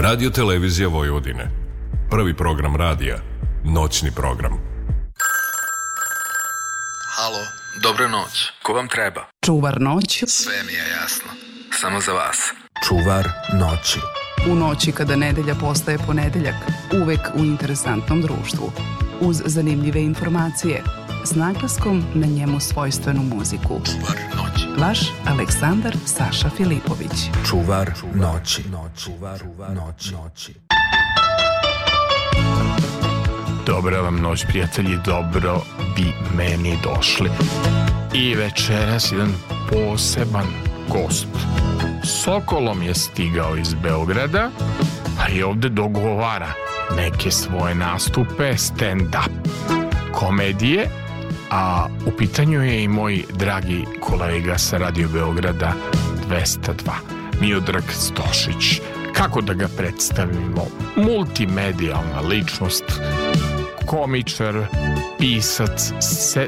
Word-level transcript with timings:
Radio 0.00 0.30
Televizija 0.30 0.88
Vojvodine. 0.88 1.50
Prvi 2.10 2.36
program 2.36 2.76
radija. 2.76 3.16
Noćni 3.64 4.10
program. 4.10 4.52
Halo, 7.16 7.38
dobro 7.82 8.08
noć. 8.08 8.52
Ko 8.62 8.72
vam 8.72 8.88
treba? 8.88 9.28
Čuvar 9.44 9.80
noć. 9.80 10.24
Sve 10.26 10.62
mi 10.66 10.72
je 10.72 10.88
jasno. 11.02 11.30
Samo 11.80 12.00
za 12.00 12.12
vas. 12.12 12.38
Čuvar 12.88 13.28
noći. 13.60 14.00
U 14.50 14.54
noći 14.54 14.92
kada 14.92 15.16
nedelja 15.16 15.54
postaje 15.54 15.98
ponedeljak. 16.06 16.54
Uvek 17.02 17.20
u 17.34 17.38
interesantnom 17.38 18.22
društvu. 18.22 18.72
Uz 19.20 19.42
zanimljive 19.44 20.02
informacije. 20.02 20.82
S 21.24 21.34
naglaskom 21.34 22.04
na 22.14 22.26
njemu 22.26 22.60
svojstvenu 22.60 23.22
muziku. 23.22 23.80
Čuvar 23.84 24.18
noći. 24.34 24.37
Vaš 24.78 24.98
Aleksandar 25.26 25.96
Saša 26.06 26.50
Filipović. 26.56 27.30
Čuvar 27.50 27.90
noći. 28.14 28.62
Čuvar 29.04 29.40
noći. 29.74 30.54
Dobra 33.66 34.00
vam 34.00 34.20
noć, 34.20 34.44
prijatelji, 34.48 34.98
dobro 35.04 35.60
bi 35.96 36.12
meni 36.36 36.78
došli. 36.82 37.30
I 38.14 38.34
večeras 38.34 39.12
jedan 39.12 39.32
poseban 39.70 40.46
gost. 40.88 41.28
Sokolom 42.04 42.82
je 42.82 42.94
stigao 42.94 43.56
iz 43.56 43.74
Beograda, 43.74 44.50
a 45.20 45.28
i 45.28 45.42
ovde 45.42 45.68
dogovara 45.68 46.52
neke 46.96 47.30
svoje 47.30 47.74
nastupe, 47.74 48.52
stand-up 48.52 49.30
komedije, 50.12 50.90
a 51.50 51.88
u 52.06 52.10
pitanju 52.10 52.62
je 52.62 52.82
i 52.82 52.88
moj 52.88 53.24
dragi 53.32 53.84
kolega 54.00 54.58
sa 54.58 54.78
Radio 54.78 55.08
Beograda 55.08 55.72
202, 56.28 56.72
Miodrag 57.40 57.84
Stošić. 57.92 58.80
Kako 59.12 59.40
da 59.40 59.54
ga 59.54 59.68
predstavimo? 59.76 60.66
Multimedijalna 60.96 62.20
ličnost, 62.20 62.84
komičar, 63.86 64.66
pisac, 65.18 65.92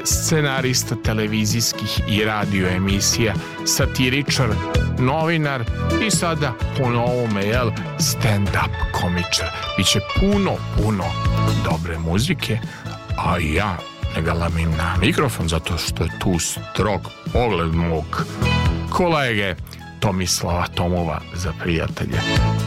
scenarista 0.03 0.95
televizijskih 1.03 2.01
i 2.07 2.25
radio 2.25 2.67
emisija, 2.67 3.33
satiričar, 3.65 4.49
novinar 4.99 5.63
i 6.07 6.11
sada 6.11 6.53
po 6.77 6.89
novome, 6.89 7.45
jel, 7.45 7.71
stand-up 7.99 9.01
komičar. 9.01 9.47
Biće 9.77 9.99
puno, 10.19 10.55
puno 10.77 11.05
dobre 11.65 11.99
muzike, 11.99 12.59
a 13.17 13.37
ja 13.37 13.90
ne 14.15 14.21
galamim 14.21 14.71
na 14.77 14.95
mikrofon 15.01 15.47
zato 15.47 15.77
što 15.77 16.03
je 16.03 16.09
tu 16.19 16.39
strog 16.39 17.01
pogled 17.33 17.73
mog 17.73 18.25
kolege 18.89 19.55
Tomislava 19.99 20.67
Tomova 20.67 21.21
za 21.33 21.53
prijatelje. 21.63 22.19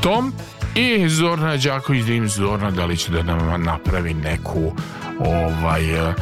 Tom 0.03 0.33
i 0.75 1.09
Zorna 1.09 1.57
Đaković, 1.57 2.05
da 2.05 2.29
Zorna 2.29 2.71
da 2.71 2.87
li 2.87 2.97
će 2.97 3.13
da 3.13 3.23
nam 3.23 3.63
napravi 3.63 4.15
neku 4.15 4.73
ovaj 5.21 6.01
uh, 6.01 6.15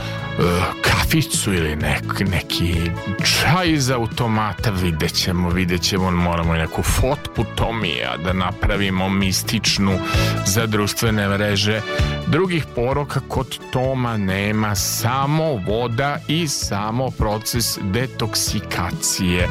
kaficu 0.82 1.54
ili 1.54 1.76
nek, 1.76 2.20
neki 2.30 2.74
čaj 3.24 3.70
iz 3.70 3.90
automata 3.90 4.70
vidjet 4.70 5.12
ćemo, 5.12 5.50
vidjet 5.50 5.82
ćemo 5.82 6.10
moramo 6.10 6.54
i 6.54 6.58
neku 6.58 6.82
fotku 6.82 7.44
Tomija 7.54 8.16
da 8.24 8.32
napravimo 8.32 9.08
mističnu 9.08 9.98
za 10.46 10.66
društvene 10.66 11.28
mreže. 11.28 11.80
Drugih 12.26 12.64
poroka 12.74 13.20
kod 13.28 13.58
Toma 13.72 14.16
nema 14.16 14.74
samo 14.74 15.44
voda 15.66 16.18
i 16.28 16.48
samo 16.48 17.10
proces 17.10 17.78
detoksikacije. 17.82 19.48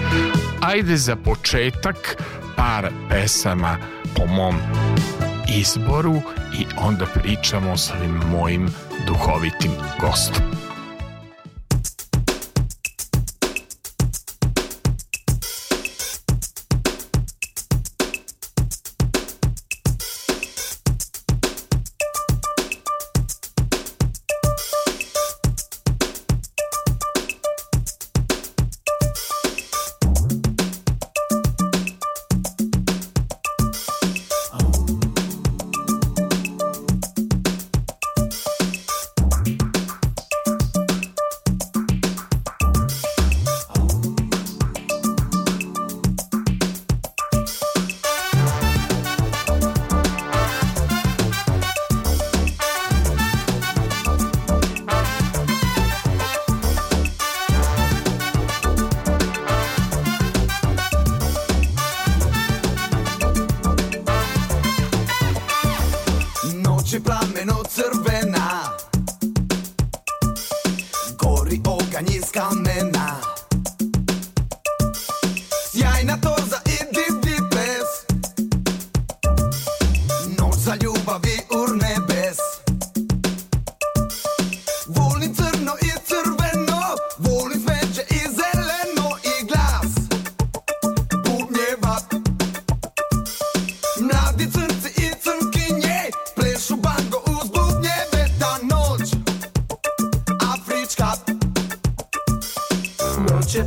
Ajde 0.62 0.98
za 0.98 1.16
početak 1.16 2.24
par 2.56 2.90
pesama 3.10 3.78
po 4.16 4.26
mom 4.26 4.56
izboru 5.58 6.22
i 6.60 6.66
onda 6.78 7.06
pričamo 7.06 7.78
s 7.78 7.92
ovim 7.92 8.22
mojim 8.32 8.70
duhovitim 9.06 9.72
gostom. 10.00 10.71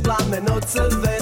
plameno 0.05 0.59
crve. 0.61 1.14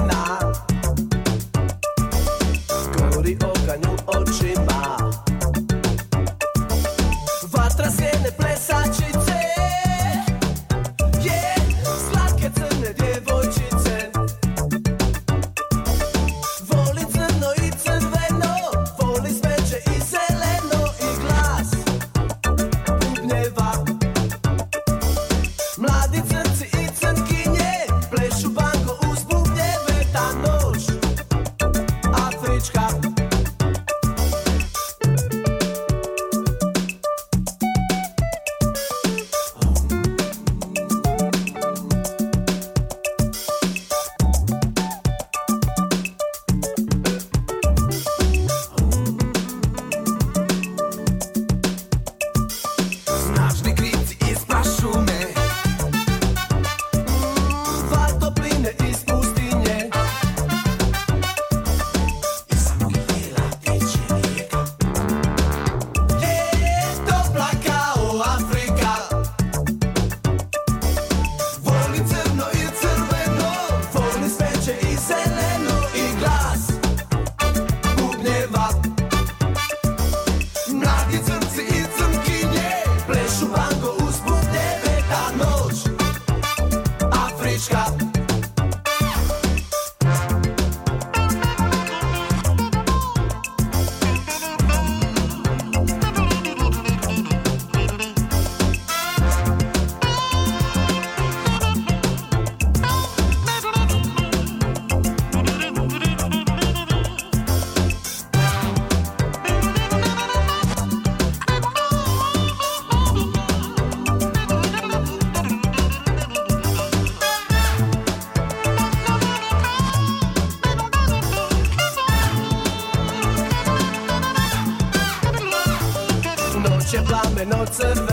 Herzen 127.73 128.12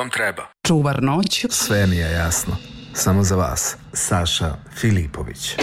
vam 0.00 0.10
treba. 0.10 0.46
Čuvar 0.66 1.02
noć. 1.02 1.46
Sve 1.50 1.86
mi 1.86 1.96
je 1.96 2.12
jasno. 2.12 2.56
Samo 2.94 3.22
za 3.22 3.36
vas. 3.36 3.76
Saša 3.92 4.54
Filipović. 4.76 5.56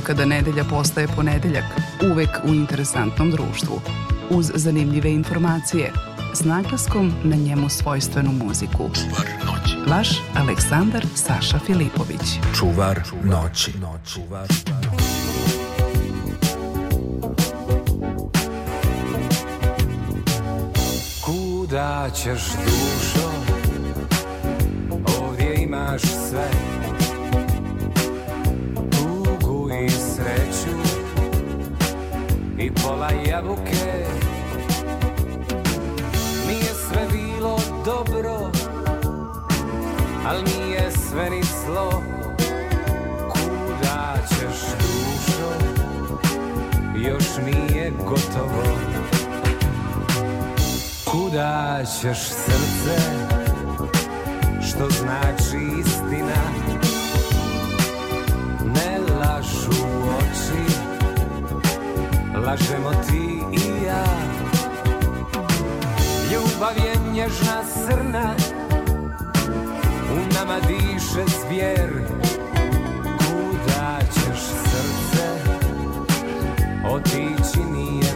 noći 0.00 0.06
kada 0.06 0.24
nedelja 0.24 0.64
postaje 0.64 1.08
ponedeljak, 1.16 1.64
uvek 2.12 2.30
u 2.44 2.54
interesantnom 2.54 3.30
društvu, 3.30 3.80
uz 4.30 4.50
zanimljive 4.54 5.10
informacije, 5.10 5.92
s 6.34 6.44
naglaskom 6.44 7.12
na 7.24 7.36
njemu 7.36 7.68
svojstvenu 7.68 8.32
muziku. 8.32 8.90
Čuvar 8.94 9.26
noći. 9.46 9.90
Vaš 9.90 10.08
Aleksandar 10.34 11.06
Saša 11.14 11.58
Filipović. 11.58 12.38
Čuvar 12.58 13.00
noći. 13.24 13.72
Čuvar 14.12 14.48
noći. 14.48 15.00
Kuda 21.24 22.10
ćeš 22.14 22.42
dušo? 22.64 23.30
Ovdje 25.20 25.62
imaš 25.62 26.02
sve. 26.02 26.69
pala 33.00 33.12
jabuke. 33.12 34.06
Nije 36.46 36.72
sve 36.88 37.06
bilo 37.12 37.58
dobro 37.84 38.50
Al 40.26 40.36
nije 40.44 40.90
sve 40.90 41.30
ni 41.30 41.42
zlo. 41.42 42.02
Kuda 43.28 44.14
ćeš 44.28 44.60
dušo? 44.78 45.50
Još 46.96 47.24
nije 47.46 47.92
gotovo. 47.98 48.62
Kuda 51.04 51.82
ćeš 51.84 52.18
srce? 52.18 53.00
Što 54.68 54.90
znači 54.90 55.80
istina? 55.80 56.69
lažemo 62.50 62.90
ti 62.90 63.42
i 63.52 63.84
ja. 63.86 64.04
Ljubav 66.32 66.76
je 66.76 67.12
nježna 67.12 67.62
srna 67.64 68.34
U 70.12 70.34
nama 70.34 70.56
diše 70.60 71.24
zvijer 71.40 71.90
Kuda 73.18 73.98
ćeš 74.14 74.40
srce 74.40 75.26
Otići 76.90 77.60
nije 77.72 78.09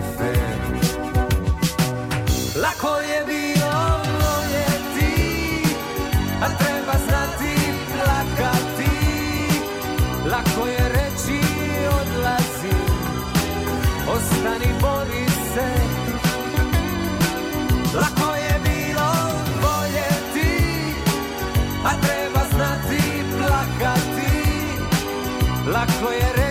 Lako 26.04 26.12
je 26.12 26.43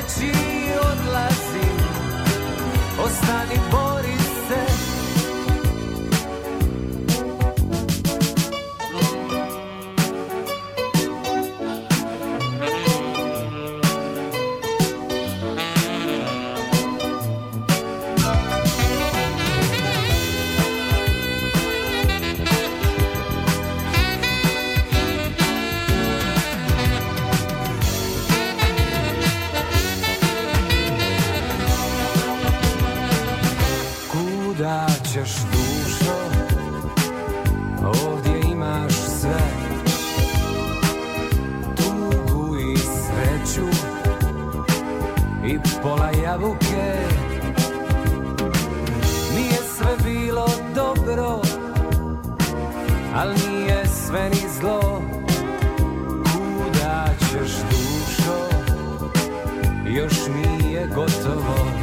Još 59.95 60.13
nije 60.27 60.87
gotovo 60.87 61.82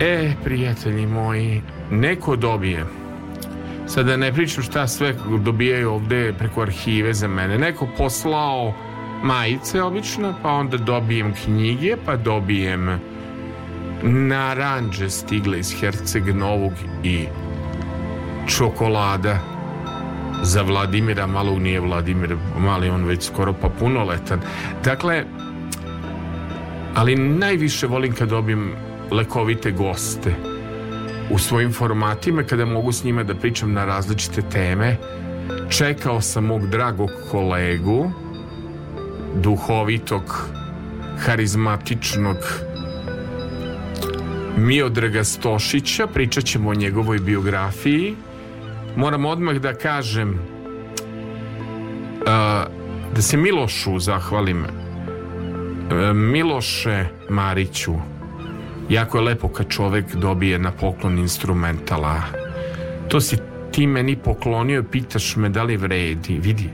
E, 0.00 0.32
prijatelji 0.44 1.06
moji, 1.06 1.62
neko 1.90 2.36
dobije. 2.36 2.84
Sada 3.86 4.16
ne 4.16 4.32
pričam 4.32 4.62
šta 4.62 4.86
sve 4.86 5.14
dobijaju 5.44 5.90
ovde 5.90 6.34
preko 6.38 6.62
arhive 6.62 7.14
za 7.14 7.28
mene. 7.28 7.58
Neko 7.58 7.88
poslao 7.98 8.74
majice 9.22 9.82
obično, 9.82 10.34
pa 10.42 10.50
onda 10.50 10.76
dobijem 10.76 11.34
knjige, 11.44 11.96
pa 12.06 12.16
dobijem 12.16 13.00
naranđe 14.02 15.10
stigle 15.10 15.58
iz 15.58 15.80
Herceg 15.80 16.36
Novog 16.36 16.72
i 17.04 17.24
čokolada 18.48 19.38
za 20.42 20.62
Vladimira, 20.62 21.26
malo 21.26 21.58
nije 21.58 21.80
Vladimir, 21.80 22.36
mali 22.58 22.88
on 22.88 23.04
već 23.04 23.26
skoro 23.26 23.52
pa 23.52 23.68
punoletan. 23.68 24.40
Dakle, 24.84 25.24
ali 26.94 27.16
najviše 27.16 27.86
volim 27.86 28.14
kad 28.14 28.28
dobijem 28.28 28.89
lekovite 29.10 29.70
goste 29.70 30.34
u 31.30 31.38
svojim 31.38 31.72
formatima 31.72 32.42
kada 32.42 32.64
mogu 32.64 32.92
s 32.92 33.04
njima 33.04 33.22
da 33.22 33.34
pričam 33.34 33.72
na 33.72 33.84
različite 33.84 34.42
teme. 34.42 34.96
Čekao 35.68 36.20
sam 36.20 36.44
mog 36.44 36.66
dragog 36.66 37.10
kolegu, 37.30 38.10
duhovitog, 39.34 40.48
harizmatičnog 41.18 42.36
Miodraga 44.56 45.24
Stošića, 45.24 46.06
pričat 46.06 46.44
ćemo 46.44 46.70
o 46.70 46.74
njegovoj 46.74 47.18
biografiji. 47.18 48.16
Moram 48.96 49.26
odmah 49.26 49.56
da 49.56 49.74
kažem 49.74 50.38
da 53.14 53.22
se 53.22 53.36
Milošu 53.36 53.98
zahvalim. 53.98 54.64
Uh, 54.64 56.16
Miloše 56.16 57.04
Mariću, 57.28 57.94
jako 58.90 59.18
je 59.18 59.24
lepo 59.24 59.48
kad 59.48 59.68
čovek 59.68 60.14
dobije 60.14 60.58
na 60.58 60.72
poklon 60.72 61.18
instrumentala. 61.18 62.22
To 63.08 63.20
si 63.20 63.36
ti 63.72 63.86
meni 63.86 64.16
poklonio 64.16 64.82
pitaš 64.82 65.36
me 65.36 65.48
da 65.48 65.62
li 65.62 65.76
vredi. 65.76 66.38
Vidi, 66.38 66.70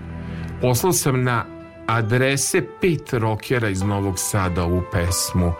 poslao 0.61 0.92
sam 0.92 1.22
na 1.22 1.44
adrese 1.87 2.62
pet 2.81 3.12
rokera 3.12 3.68
iz 3.68 3.83
Novog 3.83 4.18
Sada 4.18 4.64
ovu 4.64 4.83
pesmu 4.92 5.52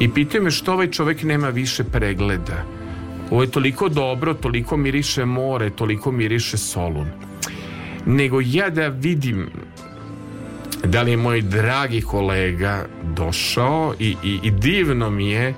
i 0.00 0.08
pitaju 0.10 0.44
me 0.44 0.50
što 0.50 0.72
ovaj 0.72 0.90
čovek 0.90 1.22
nema 1.22 1.48
više 1.48 1.84
pregleda. 1.84 2.64
Ovo 3.30 3.42
je 3.42 3.50
toliko 3.50 3.88
dobro, 3.88 4.34
toliko 4.34 4.76
miriše 4.76 5.24
more, 5.24 5.70
toliko 5.70 6.12
miriše 6.12 6.56
solun. 6.58 7.08
Nego 8.06 8.40
ja 8.44 8.70
da 8.70 8.88
vidim 8.88 9.50
da 10.84 11.02
li 11.02 11.10
je 11.10 11.16
moj 11.16 11.42
dragi 11.42 12.00
kolega 12.00 12.84
došao 13.02 13.94
i, 13.98 14.16
i, 14.24 14.38
i 14.42 14.50
divno 14.50 15.10
mi 15.10 15.30
je 15.30 15.54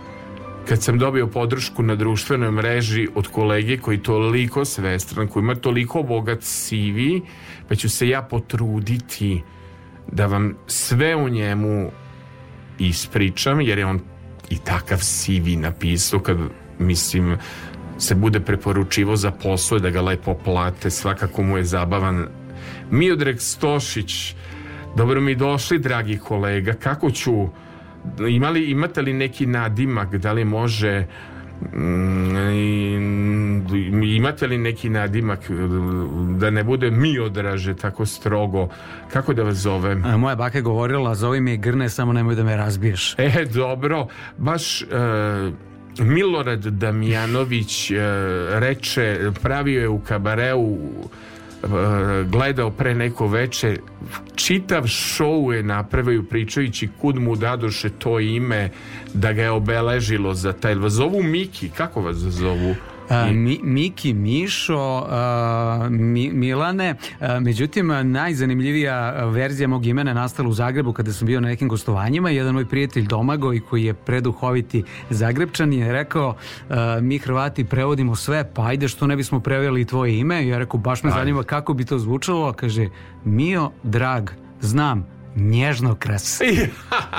kad 0.69 0.83
sam 0.83 0.99
dobio 0.99 1.27
podršku 1.27 1.83
na 1.83 1.95
društvenoj 1.95 2.51
mreži 2.51 3.09
od 3.15 3.29
kolege 3.29 3.79
koji 3.79 3.97
je 3.97 4.03
toliko 4.03 4.65
svestran, 4.65 5.29
koji 5.29 5.43
ima 5.43 5.55
toliko 5.55 6.03
bogat 6.03 6.41
CV, 6.41 7.27
pa 7.69 7.75
ću 7.75 7.89
se 7.89 8.09
ja 8.09 8.23
potruditi 8.23 9.43
da 10.13 10.27
vam 10.27 10.57
sve 10.67 11.17
u 11.17 11.29
njemu 11.29 11.91
ispričam, 12.79 13.61
jer 13.61 13.79
je 13.79 13.87
on 13.87 14.01
i 14.51 14.59
takav 14.59 14.99
CV 14.99 15.59
napisao 15.59 16.21
kad, 16.21 16.39
mislim, 16.79 17.37
se 17.99 18.15
bude 18.15 18.41
preporučivo 18.41 19.17
za 19.17 19.31
posao 19.31 19.79
da 19.79 19.91
ga 19.91 20.01
lepo 20.01 20.35
plate, 20.35 20.91
svakako 20.91 21.43
mu 21.43 21.57
je 21.57 21.65
zabavan. 21.65 22.27
Miodrag 22.91 23.41
Stošić, 23.41 24.35
dobro 24.97 25.21
mi 25.21 25.35
došli, 25.35 25.79
dragi 25.79 26.19
kolega, 26.19 26.73
kako 26.73 27.11
ću 27.11 27.49
imali, 28.29 28.71
imate 28.71 29.03
li 29.03 29.13
neki 29.13 29.47
nadimak 29.47 30.15
da 30.15 30.33
li 30.33 30.45
može 30.45 31.07
Mm, 31.73 32.45
imate 34.05 34.47
li 34.47 34.59
neki 34.59 34.89
nadimak 34.89 35.41
da 36.39 36.51
ne 36.51 36.65
bude 36.65 36.91
miodraže 36.91 37.75
tako 37.75 38.07
strogo? 38.07 38.69
Kako 39.13 39.35
da 39.35 39.43
vas 39.43 39.57
zovem? 39.57 40.05
A, 40.05 40.17
Moja 40.17 40.37
baka 40.37 40.59
je 40.59 40.63
govorila, 40.63 41.15
zovi 41.15 41.41
me 41.41 41.57
grne, 41.57 41.89
samo 41.89 42.13
nemoj 42.13 42.35
da 42.35 42.45
me 42.45 42.57
razbiješ. 42.57 43.15
E, 43.19 43.45
dobro, 43.55 44.07
baš 44.39 44.83
e, 44.83 44.87
Milorad 45.99 46.67
Damjanović 46.67 47.91
e, 47.91 47.97
reče, 48.51 49.31
pravio 49.43 49.81
je 49.81 49.89
u 49.89 50.01
kabareu 50.01 50.67
e, 50.67 51.44
gledao 52.27 52.71
pre 52.71 52.95
neko 52.95 53.27
veče 53.27 53.77
čitav 54.35 54.83
show 54.83 55.53
je 55.53 55.63
napravio 55.63 56.23
pričajući 56.23 56.89
kud 57.01 57.17
mu 57.17 57.37
dadoše 57.37 57.91
to 57.91 58.21
ime 58.21 58.71
da 59.15 59.33
ga 59.33 59.43
je 59.43 59.51
obeležilo 59.51 60.35
za 60.35 60.53
taj 60.53 60.75
vas 60.75 60.93
zovu 60.93 61.23
Miki, 61.23 61.69
kako 61.69 62.01
vas 62.01 62.17
zovu? 62.17 62.75
A, 63.09 63.27
Mi, 63.33 63.61
Miki, 63.63 64.15
Mišo, 64.15 65.07
a, 65.09 65.89
Mi, 65.91 66.31
Milane, 66.33 66.95
a, 67.21 67.41
međutim 67.41 67.93
najzanimljivija 68.03 69.25
verzija 69.25 69.69
mog 69.69 69.87
imena 69.87 70.11
je 70.11 70.15
nastala 70.15 70.49
u 70.49 70.53
Zagrebu 70.53 70.93
kada 70.93 71.13
sam 71.13 71.27
bio 71.27 71.41
na 71.41 71.49
nekim 71.49 71.69
gostovanjima. 71.69 72.31
Jedan 72.31 72.55
moj 72.55 72.69
prijatelj 72.69 73.07
Domagoj 73.07 73.61
koji 73.61 73.85
je 73.85 73.95
preduhoviti 73.95 74.85
Zagrebčan 75.11 75.73
je 75.73 75.93
rekao 75.93 76.35
a, 76.71 76.99
mi 77.03 77.19
Hrvati 77.19 77.65
prevodimo 77.65 78.17
sve 78.17 78.51
pa 78.55 78.67
ajde 78.67 78.89
što 78.89 79.07
ne 79.07 79.17
bismo 79.17 79.41
preveli 79.41 79.81
i 79.81 79.85
tvoje 79.85 80.19
ime? 80.19 80.49
Ja 80.49 80.59
rekao 80.59 80.81
baš 80.81 81.03
me 81.03 81.11
Ajde. 81.11 81.21
zanima 81.21 81.43
kako 81.43 81.75
bi 81.75 81.85
to 81.85 81.99
zvučalo. 81.99 82.53
Kaže 82.53 82.89
Mio, 83.25 83.71
drag, 83.83 84.31
znam 84.61 85.14
nježno 85.37 85.95
kras 85.95 86.41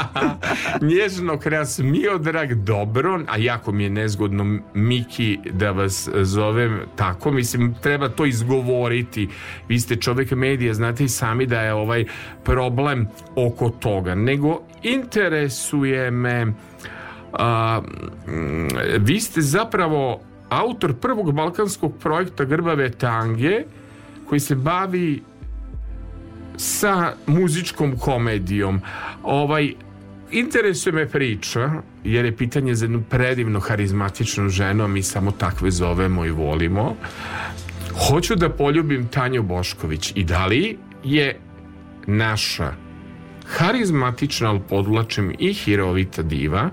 Nježno 0.92 1.40
kras 1.40 1.80
Miodrag 1.80 2.54
dobro, 2.54 3.22
a 3.28 3.38
jako 3.38 3.72
mi 3.72 3.84
je 3.84 3.90
nezgodno 3.90 4.60
Miki 4.74 5.40
da 5.52 5.72
vas 5.72 6.10
zovem 6.22 6.80
tako, 6.96 7.32
mislim 7.32 7.76
treba 7.82 8.10
to 8.10 8.26
izgovoriti. 8.26 9.30
Vi 9.68 9.80
ste 9.80 9.96
čovjek 9.96 10.32
medija, 10.32 10.74
znate 10.74 11.04
i 11.04 11.10
sami 11.10 11.46
da 11.46 11.62
je 11.62 11.74
ovaj 11.74 12.06
problem 12.44 13.08
oko 13.36 13.70
toga, 13.70 14.16
nego 14.16 14.62
interesuje 14.84 16.12
me 16.12 16.54
a, 17.34 17.82
mm, 18.28 18.68
vi 19.00 19.20
ste 19.20 19.42
zapravo 19.42 20.20
autor 20.50 20.94
prvog 20.94 21.34
balkanskog 21.34 21.94
projekta 22.00 22.46
Grbave 22.46 22.92
tange 22.92 23.64
koji 24.30 24.40
se 24.40 24.56
bavi 24.56 25.24
sa 26.58 27.14
muzičkom 27.28 27.98
komedijom. 27.98 28.82
Ovaj 29.24 29.74
interesuje 30.32 30.94
me 30.94 31.08
priča 31.10 31.72
jer 32.04 32.26
je 32.26 32.38
pitanje 32.38 32.76
za 32.76 32.86
jednu 32.86 33.04
predivno 33.10 33.60
harizmatičnu 33.60 34.50
ženu, 34.50 34.84
a 34.84 34.88
mi 34.88 35.04
samo 35.04 35.32
takve 35.32 35.72
zovemo 35.72 36.26
i 36.26 36.32
volimo. 36.32 36.96
Hoću 38.08 38.36
da 38.36 38.50
poljubim 38.50 39.08
Tanju 39.08 39.44
Bošković 39.44 40.12
i 40.16 40.24
da 40.24 40.46
li 40.46 40.78
je 41.04 41.40
naša 42.08 42.74
harizmatična, 43.46 44.50
ali 44.50 44.62
podvlačim 44.70 45.36
i 45.40 45.54
hirovita 45.54 46.22
diva, 46.22 46.70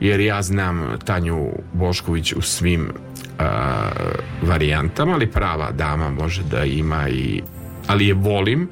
jer 0.00 0.20
ja 0.20 0.42
znam 0.42 0.98
Tanju 1.04 1.48
Bošković 1.72 2.32
u 2.32 2.42
svim 2.42 2.90
a, 3.38 3.90
varijantama, 4.42 5.12
ali 5.12 5.30
prava 5.30 5.70
dama 5.70 6.10
može 6.10 6.42
da 6.42 6.64
ima 6.64 7.08
i 7.08 7.42
ali 7.86 8.06
je 8.06 8.14
volim 8.14 8.68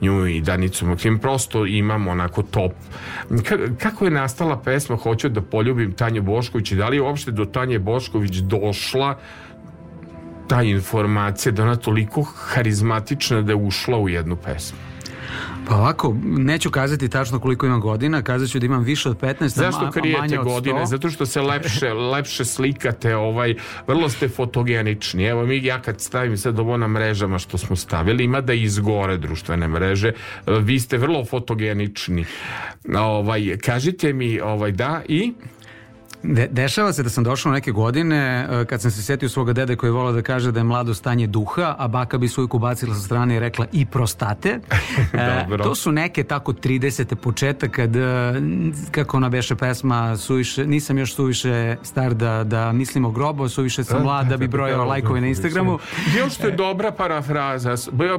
nju 0.00 0.26
i 0.26 0.40
Danicu 0.40 0.86
Maksim 0.86 1.18
prosto 1.18 1.66
imam 1.66 2.08
onako 2.08 2.42
top. 2.42 2.72
Ka- 3.30 3.76
kako 3.78 4.04
je 4.04 4.10
nastala 4.10 4.58
pesma 4.58 4.96
Hoću 4.96 5.28
da 5.28 5.42
poljubim 5.42 5.92
Tanju 5.92 6.22
Bošković 6.22 6.72
i 6.72 6.76
da 6.76 6.88
li 6.88 6.96
je 6.96 7.02
uopšte 7.02 7.30
do 7.30 7.44
Tanje 7.44 7.78
Bošković 7.78 8.36
došla 8.36 9.18
ta 10.48 10.62
informacija 10.62 11.52
da 11.52 11.62
ona 11.62 11.76
toliko 11.76 12.22
harizmatična 12.22 13.42
da 13.42 13.52
je 13.52 13.56
ušla 13.56 13.98
u 13.98 14.08
jednu 14.08 14.36
pesmu 14.36 14.78
Pa 15.68 15.76
ovako, 15.76 16.16
neću 16.24 16.70
kazati 16.70 17.08
tačno 17.08 17.40
koliko 17.40 17.66
imam 17.66 17.80
godina, 17.80 18.22
kazat 18.22 18.50
ću 18.50 18.58
da 18.58 18.66
imam 18.66 18.84
više 18.84 19.08
od 19.08 19.20
15, 19.20 19.44
a 19.44 19.48
Zašto 19.48 19.90
manje 20.20 20.38
od 20.38 20.46
100. 20.46 20.52
godine? 20.52 20.86
Zato 20.86 21.10
što 21.10 21.26
se 21.26 21.40
lepše, 21.40 21.92
lepše 21.92 22.44
slikate, 22.44 23.16
ovaj, 23.16 23.54
vrlo 23.86 24.08
ste 24.08 24.28
fotogenični. 24.28 25.24
Evo 25.24 25.46
mi, 25.46 25.64
ja 25.64 25.82
kad 25.82 26.00
stavim 26.00 26.36
sad 26.36 26.58
ovo 26.58 26.76
na 26.76 26.88
mrežama 26.88 27.38
što 27.38 27.58
smo 27.58 27.76
stavili, 27.76 28.24
ima 28.24 28.40
da 28.40 28.52
izgore 28.52 29.16
društvene 29.16 29.68
mreže. 29.68 30.12
Vi 30.46 30.80
ste 30.80 30.98
vrlo 30.98 31.24
fotogenični. 31.24 32.24
Ovaj, 32.96 33.56
kažite 33.64 34.12
mi, 34.12 34.40
ovaj, 34.40 34.72
da, 34.72 35.02
i... 35.08 35.32
De, 36.22 36.48
dešava 36.50 36.92
se 36.92 37.02
da 37.02 37.10
sam 37.10 37.24
došao 37.24 37.52
neke 37.52 37.70
godine 37.70 38.48
e, 38.50 38.64
kad 38.64 38.82
sam 38.82 38.90
se 38.90 39.02
setio 39.02 39.28
svoga 39.28 39.52
dede 39.52 39.76
koji 39.76 39.88
je 39.88 39.92
volao 39.92 40.12
da 40.12 40.22
kaže 40.22 40.52
da 40.52 40.60
je 40.60 40.64
mlado 40.64 40.94
stanje 40.94 41.26
duha, 41.26 41.74
a 41.78 41.88
baka 41.88 42.18
bi 42.18 42.28
svoju 42.28 42.48
bacila 42.48 42.94
sa 42.94 43.00
strane 43.00 43.36
i 43.36 43.40
rekla 43.40 43.66
i 43.72 43.86
prostate. 43.86 44.58
E, 45.12 45.44
Dobro. 45.48 45.64
to 45.64 45.74
su 45.74 45.92
neke 45.92 46.24
tako 46.24 46.52
30. 46.52 47.14
početak 47.14 47.70
kad, 47.70 47.96
e, 47.96 48.00
kako 48.90 49.16
ona 49.16 49.28
beše 49.28 49.56
pesma, 49.56 50.16
suviše, 50.16 50.66
nisam 50.66 50.98
još 50.98 51.14
suviše 51.14 51.76
star 51.82 52.14
da, 52.14 52.44
da 52.44 52.72
mislim 52.72 53.04
o 53.04 53.10
grobu, 53.10 53.48
suviše 53.48 53.84
sam 53.84 54.02
mlad 54.02 54.26
da 54.26 54.36
bi 54.36 54.48
brojao 54.48 54.84
lajkove 54.84 55.20
na 55.20 55.26
Instagramu. 55.26 55.78
Još 56.18 56.36
to 56.36 56.46
je 56.46 56.52
dobra 56.52 56.92
parafraza. 56.92 57.74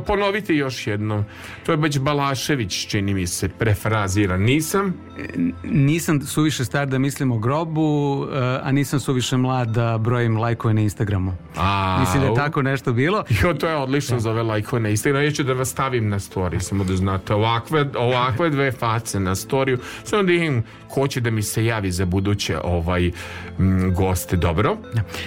Ponovite 0.08 0.56
još 0.56 0.88
jednom. 0.88 1.26
To 1.66 1.72
je 1.72 1.78
već 1.78 2.00
Balašević, 2.00 2.88
čini 2.88 3.14
mi 3.14 3.28
se, 3.28 3.50
prefrazira. 3.50 4.38
Nisam? 4.38 4.94
Nisam 5.64 6.22
suviše 6.22 6.66
star 6.66 6.88
da 6.88 7.00
mislim 7.00 7.32
o 7.32 7.38
grobu, 7.38 7.89
e, 8.34 8.60
a 8.64 8.72
nisam 8.72 9.00
suviše 9.00 9.38
mlad 9.38 9.68
da 9.68 9.98
brojim 9.98 10.38
lajkove 10.38 10.74
na 10.74 10.82
Instagramu. 10.82 11.34
A, 11.58 11.98
Mislim 12.00 12.22
da 12.22 12.28
je 12.28 12.36
tako 12.36 12.62
nešto 12.62 12.94
bilo. 12.94 13.24
Jo, 13.44 13.54
to 13.54 13.68
je 13.68 13.76
odlično 13.76 14.20
za 14.20 14.32
ove 14.32 14.44
lajkove 14.44 14.80
na 14.80 14.90
Instagram. 14.90 15.24
Ja 15.24 15.32
ću 15.32 15.44
da 15.44 15.54
vas 15.54 15.70
stavim 15.70 16.10
na 16.10 16.20
story, 16.20 16.60
samo 16.60 16.84
da 16.84 16.96
znate. 16.96 17.34
Ovakve, 17.34 17.86
ovakve 17.98 18.50
dve 18.50 18.72
face 18.72 19.20
na 19.20 19.36
storiju. 19.36 19.78
Samo 20.04 20.24
da 20.24 20.34
im 20.34 20.64
ko 20.90 21.08
će 21.08 21.22
da 21.22 21.32
mi 21.32 21.44
se 21.44 21.66
javi 21.66 21.92
za 21.92 22.06
buduće 22.06 22.58
ovaj 22.64 23.12
m, 23.60 23.94
goste. 23.94 24.38
Dobro. 24.38 24.78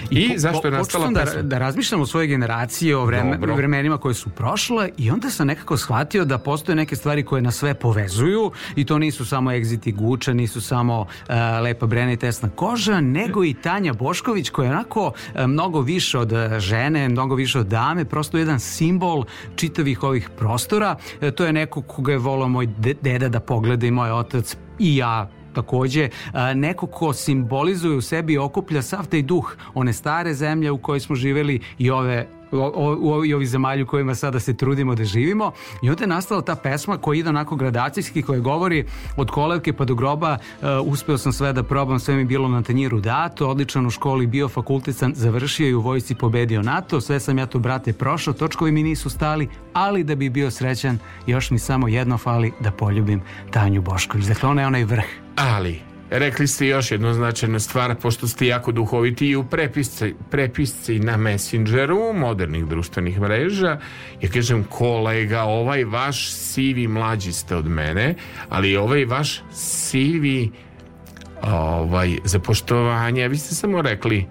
I, 0.09 0.29
po- 0.29 0.37
zašto 0.37 0.67
je 0.67 0.71
nastala 0.71 1.07
da, 1.09 1.41
da 1.41 1.57
razmišljam 1.57 2.01
o 2.01 2.05
svojoj 2.05 2.27
generaciji, 2.27 2.93
o 2.93 3.05
vreme, 3.05 3.37
vremenima 3.37 3.97
koje 3.97 4.13
su 4.13 4.29
prošle 4.29 4.89
i 4.97 5.11
onda 5.11 5.29
sam 5.29 5.47
nekako 5.47 5.77
shvatio 5.77 6.25
da 6.25 6.37
postoje 6.37 6.75
neke 6.75 6.95
stvari 6.95 7.23
koje 7.23 7.41
nas 7.41 7.55
sve 7.55 7.73
povezuju 7.73 8.51
i 8.75 8.85
to 8.85 8.97
nisu 8.97 9.25
samo 9.25 9.51
Exit 9.51 9.87
i 9.87 9.91
Guča, 9.91 10.33
nisu 10.33 10.61
samo 10.61 11.05
e, 11.29 11.59
Lepa 11.59 11.85
Brena 11.85 12.11
i 12.11 12.17
Tesna 12.17 12.49
koža, 12.55 13.01
nego 13.01 13.43
i 13.43 13.53
Tanja 13.53 13.93
Bošković 13.93 14.49
koja 14.49 14.65
je 14.65 14.71
onako 14.71 15.11
e, 15.35 15.47
mnogo 15.47 15.81
više 15.81 16.17
od 16.19 16.33
e, 16.33 16.59
žene, 16.59 17.09
mnogo 17.09 17.35
više 17.35 17.59
od 17.59 17.67
dame, 17.67 18.05
prosto 18.05 18.37
jedan 18.37 18.59
simbol 18.59 19.25
čitavih 19.55 20.03
ovih 20.03 20.29
prostora. 20.37 20.95
E, 21.21 21.31
to 21.31 21.45
je 21.45 21.53
neko 21.53 21.81
koga 21.81 22.11
je 22.11 22.17
volao 22.17 22.49
moj 22.49 22.65
de- 22.65 22.95
deda 23.01 23.29
da 23.29 23.39
pogleda 23.39 23.87
i 23.87 23.91
moj 23.91 24.11
otac 24.11 24.57
i 24.79 24.97
ja 24.97 25.29
takođe 25.53 26.09
neko 26.55 26.87
ko 26.87 27.13
simbolizuje 27.13 27.97
u 27.97 28.01
sebi 28.01 28.37
okuplja 28.37 28.81
sav 28.81 29.07
taj 29.07 29.21
duh 29.21 29.55
one 29.73 29.93
stare 29.93 30.33
zemlje 30.33 30.71
u 30.71 30.77
kojoj 30.77 30.99
smo 30.99 31.15
živeli 31.15 31.59
i 31.77 31.89
ove 31.89 32.27
o, 32.53 33.25
i 33.25 33.33
ovi 33.33 33.45
zemalju 33.45 33.83
u 33.83 33.87
kojima 33.87 34.15
sada 34.15 34.39
se 34.39 34.53
trudimo 34.53 34.95
da 34.95 35.03
živimo. 35.03 35.51
I 35.81 35.89
onda 35.89 36.03
je 36.03 36.07
nastala 36.07 36.41
ta 36.41 36.55
pesma 36.55 36.97
koja 36.97 37.19
ide 37.19 37.29
onako 37.29 37.55
gradacijski 37.55 38.21
koja 38.21 38.39
govori 38.39 38.85
od 39.17 39.31
kolevke 39.31 39.73
pa 39.73 39.85
do 39.85 39.95
groba 39.95 40.37
uh, 40.37 40.67
uspeo 40.83 41.17
sam 41.17 41.33
sve 41.33 41.53
da 41.53 41.63
probam 41.63 41.99
sve 41.99 42.15
mi 42.15 42.25
bilo 42.25 42.47
na 42.47 42.61
tanjiru 42.61 42.99
dato 42.99 43.49
odličan 43.49 43.85
u 43.85 43.89
školi 43.89 44.27
bio 44.27 44.49
fakultet 44.49 44.95
završio 45.13 45.67
i 45.67 45.73
u 45.73 45.81
vojsci 45.81 46.15
pobedio 46.15 46.61
NATO 46.61 47.01
sve 47.01 47.19
sam 47.19 47.37
ja 47.37 47.45
to 47.45 47.59
brate 47.59 47.93
prošao 47.93 48.33
točkovi 48.33 48.71
mi 48.71 48.83
nisu 48.83 49.09
stali 49.09 49.49
ali 49.73 50.03
da 50.03 50.15
bi 50.15 50.29
bio 50.29 50.51
srećan 50.51 50.97
još 51.27 51.51
mi 51.51 51.59
samo 51.59 51.87
jedno 51.87 52.17
fali 52.17 52.51
da 52.59 52.71
poljubim 52.71 53.21
Tanju 53.51 53.81
Bošković. 53.81 54.25
Dakle 54.25 54.49
ona 54.49 54.61
je 54.61 54.67
onaj 54.67 54.83
vrh. 54.83 55.05
Ali, 55.35 55.92
rekli 56.13 56.47
ste 56.47 56.67
još 56.67 56.91
jednu 56.91 57.13
značajnu 57.13 57.59
stvar, 57.59 57.95
pošto 57.95 58.27
ste 58.27 58.47
jako 58.47 58.71
duhoviti 58.71 59.27
i 59.27 59.35
u 59.35 59.43
prepisci, 59.43 60.13
prepisci 60.31 60.99
na 60.99 61.17
Messengeru 61.17 62.13
modernih 62.13 62.65
društvenih 62.65 63.19
mreža. 63.19 63.79
Ja 64.21 64.29
kažem, 64.29 64.63
kolega, 64.63 65.43
ovaj 65.43 65.83
vaš 65.83 66.31
sivi 66.31 66.87
mlađi 66.87 67.33
ste 67.33 67.55
od 67.55 67.67
mene, 67.67 68.15
ali 68.49 68.77
ovaj 68.77 69.05
vaš 69.05 69.41
sivi 69.51 70.51
ovaj, 71.41 72.17
za 72.23 72.39
poštovanje, 72.39 73.27
vi 73.27 73.37
ste 73.37 73.55
samo 73.55 73.81
rekli 73.81 74.25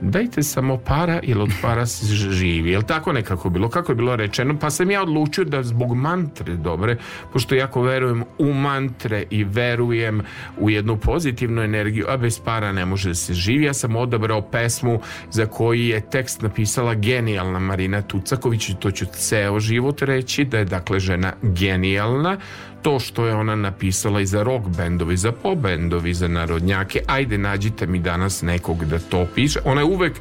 dajte 0.00 0.42
samo 0.42 0.76
para 0.76 1.20
ili 1.22 1.42
od 1.42 1.50
para 1.62 1.86
se 1.86 2.06
živi. 2.14 2.70
Jel 2.70 2.82
tako 2.82 3.12
nekako 3.12 3.50
bilo? 3.50 3.68
Kako 3.68 3.92
je 3.92 3.96
bilo 3.96 4.16
rečeno? 4.16 4.58
Pa 4.58 4.70
sam 4.70 4.90
ja 4.90 5.02
odlučio 5.02 5.44
da 5.44 5.62
zbog 5.62 5.94
mantre 5.94 6.56
dobre, 6.56 6.96
pošto 7.32 7.54
jako 7.54 7.82
verujem 7.82 8.24
u 8.38 8.52
mantre 8.52 9.24
i 9.30 9.44
verujem 9.44 10.22
u 10.58 10.70
jednu 10.70 10.96
pozitivnu 10.96 11.62
energiju, 11.62 12.06
a 12.08 12.16
bez 12.16 12.40
para 12.40 12.72
ne 12.72 12.86
može 12.86 13.08
da 13.08 13.14
se 13.14 13.34
živi. 13.34 13.64
Ja 13.64 13.74
sam 13.74 13.96
odabrao 13.96 14.42
pesmu 14.42 15.00
za 15.30 15.46
koju 15.46 15.80
je 15.80 16.00
tekst 16.00 16.42
napisala 16.42 16.94
genijalna 16.94 17.58
Marina 17.58 18.02
Tucaković 18.02 18.68
i 18.68 18.74
to 18.74 18.90
ću 18.90 19.06
ceo 19.12 19.60
život 19.60 20.02
reći, 20.02 20.44
da 20.44 20.58
je 20.58 20.64
dakle 20.64 21.00
žena 21.00 21.32
genijalna. 21.42 22.36
To 22.82 22.98
što 23.00 23.26
je 23.26 23.34
ona 23.34 23.56
napisala 23.56 24.20
i 24.20 24.26
za 24.26 24.42
rock 24.42 24.66
bendovi, 24.66 25.16
za 25.16 25.32
pop 25.32 25.58
bendovi, 25.58 26.14
za 26.14 26.28
narodnjake, 26.28 27.00
ajde 27.06 27.38
nađite 27.38 27.86
mi 27.86 27.98
danas 27.98 28.42
nekog 28.42 28.84
da 28.84 28.98
to 28.98 29.26
piše. 29.34 29.60
Ona 29.64 29.80
je 29.80 29.84
uvek 29.84 30.12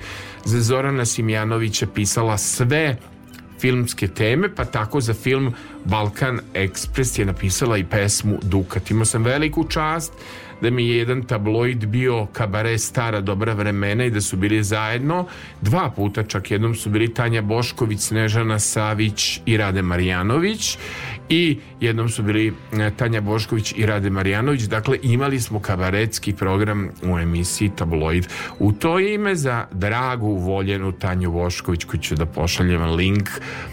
za 0.45 0.61
Zorana 0.61 1.05
Simjanovića 1.05 1.87
pisala 1.87 2.37
sve 2.37 2.97
filmske 3.59 4.07
teme, 4.07 4.55
pa 4.55 4.65
tako 4.65 5.01
za 5.01 5.13
film 5.13 5.53
Balkan 5.85 6.39
Express 6.53 7.19
je 7.19 7.25
napisala 7.25 7.77
i 7.77 7.83
pesmu 7.83 8.37
Dukat. 8.41 8.91
Imao 8.91 9.05
sam 9.05 9.23
veliku 9.23 9.63
čast 9.63 10.13
da 10.61 10.69
mi 10.69 10.87
je 10.87 10.97
jedan 10.97 11.23
tabloid 11.23 11.85
bio 11.85 12.25
kabare 12.25 12.77
stara 12.77 13.21
dobra 13.21 13.53
vremena 13.53 14.05
i 14.05 14.11
da 14.11 14.21
su 14.21 14.37
bili 14.37 14.63
zajedno. 14.63 15.25
Dva 15.61 15.89
puta 15.95 16.23
čak 16.23 16.51
jednom 16.51 16.75
su 16.75 16.89
bili 16.89 17.13
Tanja 17.13 17.41
Bošković, 17.41 17.99
Snežana 17.99 18.59
Savić 18.59 19.41
i 19.45 19.57
Rade 19.57 19.81
Marjanović. 19.81 20.77
I 21.29 21.59
jednom 21.79 22.09
su 22.09 22.23
bili 22.23 22.53
e, 22.73 22.91
Tanja 22.97 23.21
Bošković 23.21 23.73
i 23.77 23.85
Rade 23.85 24.09
Marjanović. 24.09 24.61
Dakle 24.61 24.99
imali 25.03 25.39
smo 25.39 25.59
kabaretski 25.59 26.33
program 26.33 26.89
u 27.03 27.19
emisiji 27.19 27.71
Tabloid. 27.75 28.27
U 28.59 28.71
to 28.71 28.99
ime 28.99 29.35
za 29.35 29.65
dragu 29.71 30.35
voljenu 30.35 30.91
Tanju 30.91 31.31
Bošković 31.31 31.83
koju 31.83 32.01
ću 32.01 32.15
da 32.15 32.25
pošaljem 32.25 32.83
link. 32.83 33.29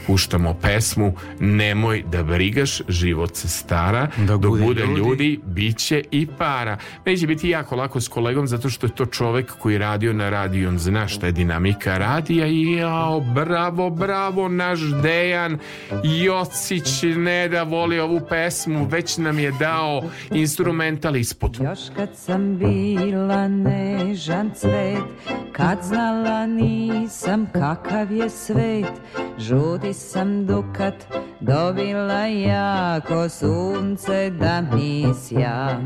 Puštamo 0.07 0.55
pesmu 0.55 1.15
Nemoj 1.41 2.03
da 2.13 2.23
brigaš 2.23 2.81
život 2.89 3.37
se 3.37 3.49
stara. 3.49 4.09
Dok, 4.17 4.41
dok 4.41 4.51
bude, 4.51 4.65
bude 4.65 4.87
ljudi, 4.87 5.01
ljudi 5.01 5.41
bit 5.45 5.79
će 5.79 6.03
i 6.11 6.27
para 6.27 6.74
neće 7.07 7.27
biti 7.27 7.49
jako 7.49 7.77
lako 7.77 8.01
s 8.01 8.09
kolegom 8.09 8.47
zato 8.47 8.69
što 8.69 8.87
je 8.87 8.95
to 8.95 9.07
čovek 9.07 9.53
koji 9.59 9.79
radio 9.79 10.13
na 10.13 10.31
radiju 10.31 10.69
on 10.69 10.79
zna 10.79 11.09
šta 11.09 11.27
je 11.27 11.33
dinamika 11.33 11.99
radija 11.99 12.47
i 12.47 12.73
jao 12.73 13.21
bravo 13.21 13.91
bravo 13.91 14.49
naš 14.49 14.81
Dejan 15.03 15.59
Jocić 16.05 17.03
ne 17.17 17.49
da 17.49 17.63
voli 17.63 18.01
ovu 18.01 18.21
pesmu, 18.29 18.87
već 18.91 19.17
nam 19.17 19.39
je 19.39 19.53
dao 19.53 20.03
instrumental 20.31 21.17
ispod. 21.17 21.59
Još 21.61 21.79
kad 21.97 22.09
sam 22.15 22.59
bila 22.59 23.49
nežan 23.49 24.51
cvet, 24.55 25.05
kad 25.53 25.79
znala 25.83 26.47
nisam 26.47 27.47
kakav 27.53 28.13
je 28.13 28.31
svet, 28.31 28.93
žudi 29.39 29.93
sam 29.93 30.47
dukat, 30.47 30.95
dobila 31.41 32.27
jako 32.27 33.29
sunce 33.29 34.31
da 34.31 34.61
mi 34.61 35.05
sja. 35.15 35.81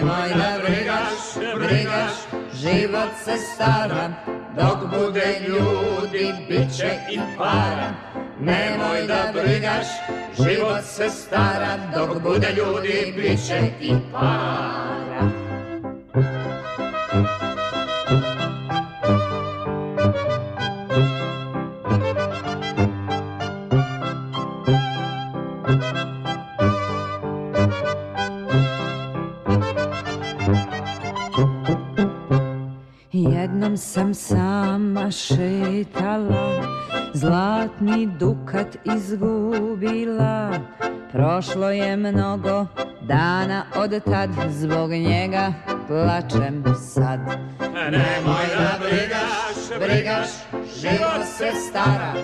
Nemoj 0.00 0.28
da 0.28 0.58
brigaš, 0.62 1.18
brigaš, 1.54 2.12
život 2.54 3.10
se 3.24 3.36
stara, 3.36 4.12
dok 4.56 4.90
bude 4.90 5.40
ljudi, 5.48 6.32
bit 6.48 6.76
će 6.76 6.90
i 7.10 7.18
para. 7.38 7.94
Nemoj 8.40 9.06
da 9.06 9.32
brigaš, 9.32 9.86
život 10.36 10.84
se 10.84 11.10
stara, 11.10 11.76
dok 11.94 12.22
bude 12.22 12.48
ljudi, 12.56 13.12
bit 13.16 13.46
će 13.46 13.60
i 13.80 13.94
para. 14.12 15.30
Jednom 33.60 33.76
sam 33.76 34.14
sama 34.14 35.10
šetala 35.10 36.62
Zlatni 37.14 38.06
dukat 38.18 38.76
izgubila. 38.96 40.50
Prošlo 41.12 41.70
je 41.70 41.96
mnogo 41.96 42.66
dana 43.02 43.64
od 43.76 44.04
tad 44.04 44.30
Zbog 44.48 44.90
njega 44.90 45.52
plačem 45.88 46.64
sad. 46.94 47.20
Nemoj 47.74 48.46
da 48.58 48.78
brigaš, 48.80 49.80
brigaš 49.80 50.28
Život 50.80 51.26
se 51.38 51.50
stara. 51.68 52.14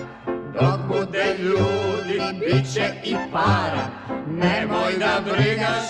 Dok 0.53 0.87
bude 0.87 1.35
ljudi, 1.39 2.21
bit 2.39 2.73
će 2.73 2.93
i 3.03 3.15
para. 3.31 3.87
Nemoj 4.27 4.93
da 4.99 5.21
brigaš, 5.31 5.85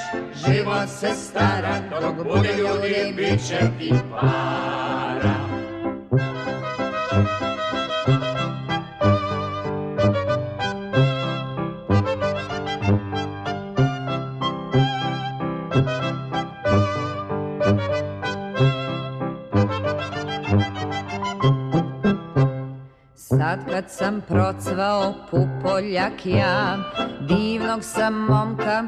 život 0.46 0.90
se 0.90 1.10
stara. 1.16 1.80
Dok 2.02 2.16
bude 2.16 2.50
ljudi, 2.58 3.14
bit 3.16 3.48
će 3.48 3.60
i 3.80 3.94
para 4.12 5.37
Sad 6.10 6.20
kad 23.70 23.86
sam 23.88 24.22
procvao 24.28 25.14
pupoljak 25.32 26.26
ja 26.26 26.78
Divnog 27.28 27.84
sam 27.84 28.14
momka 28.14 28.84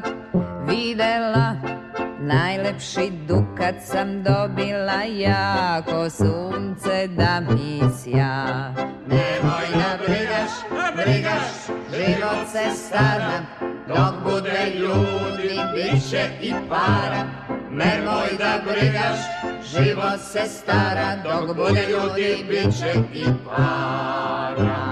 videla 0.67 1.79
Najlepši 2.21 3.12
dukat 3.27 3.75
sam 3.84 4.23
dobila 4.23 5.03
ja 5.03 5.82
Ko 5.86 6.10
sunce 6.10 7.08
da 7.08 7.39
mi 7.39 7.79
sja. 8.03 8.73
Nemoj 9.08 9.67
da 9.73 9.97
brigaš, 10.05 10.51
brigaš 10.95 11.79
Život 11.95 12.47
se 12.51 12.75
stara. 12.75 13.45
Dok 13.88 14.23
bude 14.23 14.71
ljudi, 14.75 15.60
bit 15.75 16.10
će 16.10 16.29
i 16.41 16.53
para. 16.69 17.25
Nemoj 17.71 18.29
da 18.38 18.60
brigaš, 18.65 19.19
život 19.71 20.19
se 20.32 20.45
stara. 20.47 21.15
Dok 21.23 21.55
bude 21.55 21.88
ljudi, 21.89 22.45
bit 22.49 22.79
će 22.79 22.93
i 23.13 23.25
para 23.45 24.89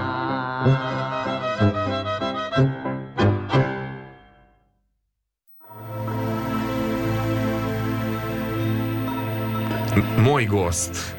Moj 10.18 10.46
gost 10.46 11.14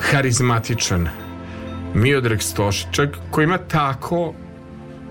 Harizmatičan 0.00 1.08
Miodrag 1.94 2.42
Stošičak 2.42 3.08
koji 3.30 3.44
ima 3.44 3.58
tako 3.58 4.34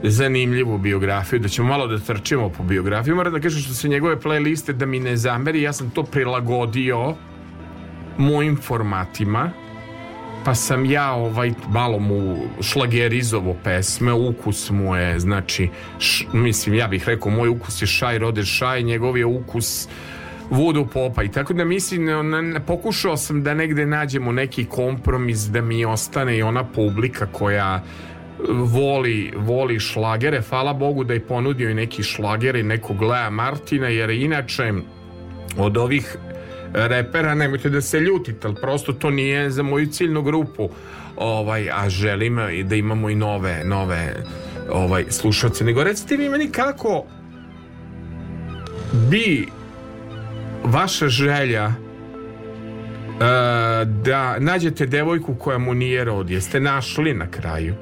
zanimljivu 0.04 0.78
biografiju, 0.78 1.40
da 1.40 1.48
ćemo 1.48 1.68
malo 1.68 1.88
da 1.88 2.00
trčimo 2.00 2.50
po 2.50 2.64
biografiju. 2.64 3.16
Moram 3.16 3.34
da 3.34 3.40
kažem 3.40 3.62
što 3.62 3.74
se 3.74 3.90
njegove 3.90 4.16
playliste 4.16 4.72
da 4.72 4.86
mi 4.86 5.00
ne 5.00 5.18
zameri, 5.18 5.62
ja 5.62 5.74
sam 5.74 5.90
to 5.90 6.04
prilagodio 6.04 7.16
mojim 8.18 8.58
formatima 8.58 9.52
pa 10.46 10.56
sam 10.56 10.86
ja 10.86 11.12
ovaj 11.12 11.52
malo 11.70 12.00
mu 12.00 12.38
šlagerizovo 12.62 13.56
pesme, 13.64 14.14
ukus 14.14 14.70
mu 14.70 14.96
je 14.96 15.20
znači, 15.20 15.70
š, 16.00 16.26
mislim 16.34 16.76
ja 16.76 16.88
bih 16.88 17.08
rekao 17.08 17.32
moj 17.32 17.50
ukus 17.50 17.82
je 17.82 17.88
šaj 17.88 18.18
rode 18.18 18.46
šaj, 18.46 18.84
njegov 18.84 19.18
je 19.18 19.26
ukus 19.26 19.88
voodoo 20.52 20.86
popa 20.86 21.24
i 21.24 21.32
tako 21.32 21.54
da 21.54 21.66
mislim 21.66 22.08
pokušao 22.68 23.18
sam 23.18 23.44
da 23.44 23.54
negde 23.54 23.86
nađemo 23.86 24.32
neki 24.32 24.66
kompromis 24.66 25.40
da 25.40 25.62
mi 25.62 25.86
ostane 25.86 26.38
i 26.38 26.42
ona 26.42 26.64
publika 26.64 27.26
koja 27.26 27.84
voli, 28.50 29.34
voli 29.36 29.80
šlagere. 29.80 30.42
Hvala 30.42 30.74
Bogu 30.74 31.04
da 31.04 31.14
je 31.14 31.20
ponudio 31.20 31.70
i 31.70 31.74
neki 31.74 32.04
šlager 32.04 32.56
i 32.56 32.64
nekog 32.64 33.02
Lea 33.02 33.30
Martina 33.30 33.88
jer 33.88 34.10
inače 34.10 34.74
od 35.58 35.78
ovih 35.78 36.18
repera 36.74 37.36
nemojte 37.36 37.70
da 37.70 37.82
se 37.82 38.00
ljutite 38.00 38.48
ali 38.48 38.56
prosto 38.62 38.94
to 38.94 39.10
nije 39.10 39.50
za 39.52 39.64
moju 39.64 39.88
ciljnu 39.88 40.22
grupu. 40.22 40.70
Ovaj, 41.18 41.70
a 41.72 41.90
želim 41.90 42.40
da 42.64 42.76
imamo 42.76 43.10
i 43.10 43.16
nove 43.16 43.62
nove 43.66 44.16
ovaj, 44.72 45.06
slušalce. 45.10 45.64
Nego 45.64 45.84
recite 45.84 46.18
vi 46.18 46.30
meni 46.30 46.52
kako 46.52 47.04
bi 49.10 49.48
vaša 50.64 51.08
želja 51.08 51.66
uh, 51.68 51.74
da 53.88 54.40
nađete 54.40 54.86
devojku 54.86 55.36
koja 55.36 55.58
mu 55.58 55.74
nije 55.74 56.04
rod 56.04 56.30
jeste 56.30 56.60
našli 56.60 57.14
na 57.14 57.32
kraju 57.32 57.76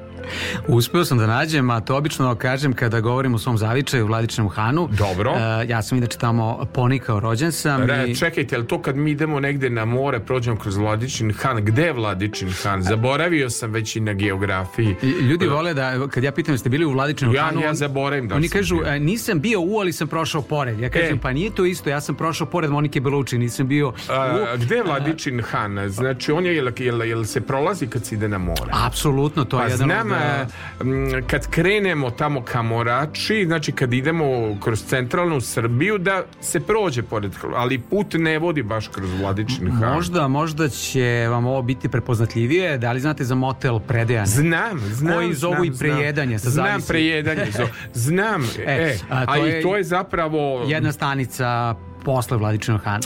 Uspeo 0.68 1.04
sam 1.04 1.18
da 1.18 1.26
nađem, 1.26 1.70
a 1.70 1.80
to 1.80 1.96
obično 1.96 2.34
kažem 2.34 2.72
kada 2.72 3.00
govorim 3.00 3.34
o 3.34 3.38
svom 3.38 3.58
zavičaju 3.58 4.04
u 4.04 4.06
Vladičnom 4.06 4.48
Hanu. 4.48 4.88
Dobro. 4.98 5.30
E, 5.30 5.68
ja 5.68 5.82
sam 5.82 5.98
inače 5.98 6.18
tamo 6.18 6.66
ponikao, 6.72 7.20
rođen 7.20 7.52
sam. 7.52 7.82
Re, 7.82 8.04
i... 8.08 8.16
Čekajte, 8.16 8.56
ali 8.56 8.66
to 8.66 8.82
kad 8.82 8.96
mi 8.96 9.10
idemo 9.10 9.40
negde 9.40 9.70
na 9.70 9.84
more, 9.84 10.20
prođemo 10.20 10.56
kroz 10.56 10.76
Vladičin 10.76 11.32
Han, 11.32 11.64
gde 11.64 11.82
je 11.82 11.92
Vladičin 11.92 12.52
Han? 12.62 12.82
Zaboravio 12.82 13.50
sam 13.50 13.72
već 13.72 13.96
i 13.96 14.00
na 14.00 14.12
geografiji. 14.12 14.96
Ljudi 15.02 15.46
vole 15.46 15.74
da, 15.74 16.08
kad 16.08 16.24
ja 16.24 16.32
pitam, 16.32 16.54
jeste 16.54 16.68
bili 16.68 16.84
u 16.84 16.90
Vladičnom 16.90 17.34
ja, 17.34 17.42
Hanu? 17.42 17.60
Ja 17.60 17.74
zaboravim 17.74 18.28
da 18.28 18.34
Oni 18.34 18.48
kažu, 18.48 18.76
bio. 18.76 18.98
nisam 18.98 19.40
bio 19.40 19.60
u, 19.60 19.78
ali 19.78 19.92
sam 19.92 20.08
prošao 20.08 20.42
pored. 20.42 20.80
Ja 20.80 20.90
kažem, 20.90 21.16
e. 21.16 21.20
pa 21.20 21.32
nije 21.32 21.50
to 21.50 21.64
isto, 21.64 21.90
ja 21.90 22.00
sam 22.00 22.14
prošao 22.14 22.46
pored 22.46 22.70
Monike 22.70 23.00
Beluči, 23.00 23.38
nisam 23.38 23.68
bio 23.68 23.88
u... 23.88 23.92
A, 24.08 24.56
gde 24.56 24.76
je 24.76 24.82
Vladičin 24.82 25.42
Han? 25.42 25.88
Znači, 25.88 26.32
on 26.32 26.46
je, 26.46 26.56
jel, 26.56 26.68
jel, 26.78 27.02
jel 27.02 27.24
se 27.24 27.40
prolazi 27.40 27.86
kad 27.86 28.04
se 28.04 28.14
ide 28.14 28.28
na 28.28 28.38
more? 28.38 28.70
Apsolutno, 28.86 29.44
to 29.44 29.56
pa 29.56 29.62
je 29.62 29.70
jedan 29.70 29.86
znam 29.86 30.09
e, 30.16 30.46
m, 30.80 31.22
kad 31.26 31.50
krenemo 31.50 32.10
tamo 32.10 32.42
ka 32.42 32.62
Morači, 32.62 33.44
znači 33.46 33.72
kad 33.72 33.92
idemo 33.92 34.56
kroz 34.60 34.84
centralnu 34.84 35.40
Srbiju, 35.40 35.98
da 35.98 36.22
se 36.40 36.60
prođe 36.60 37.02
pored, 37.02 37.32
ali 37.56 37.78
put 37.78 38.14
ne 38.18 38.38
vodi 38.38 38.62
baš 38.62 38.88
kroz 38.88 39.10
Vladičin 39.20 39.70
Han. 39.70 39.94
Možda, 39.94 40.28
možda 40.28 40.68
će 40.68 41.26
vam 41.30 41.46
ovo 41.46 41.62
biti 41.62 41.88
prepoznatljivije. 41.88 42.78
Da 42.78 42.92
li 42.92 43.00
znate 43.00 43.24
za 43.24 43.34
motel 43.34 43.78
Predejan? 43.78 44.26
Znam, 44.26 44.78
znam. 44.78 45.14
Koji 45.14 45.34
zovu 45.34 45.54
znam, 45.54 45.64
i 45.64 45.72
prejedanje. 45.78 46.38
sa 46.38 46.50
Znam 46.50 46.66
zavisi. 46.66 46.88
prejedanje. 46.88 47.46
Znam. 47.94 48.42
E, 48.42 48.62
e, 48.66 48.98
a 49.08 49.26
to 49.26 49.32
a, 49.32 49.36
je 49.36 49.60
i 49.60 49.62
to 49.62 49.76
je 49.76 49.84
zapravo... 49.84 50.64
Jedna 50.66 50.92
stanica 50.92 51.74
posle 52.04 52.36
Vladičinog 52.36 52.80
Hana. 52.84 53.00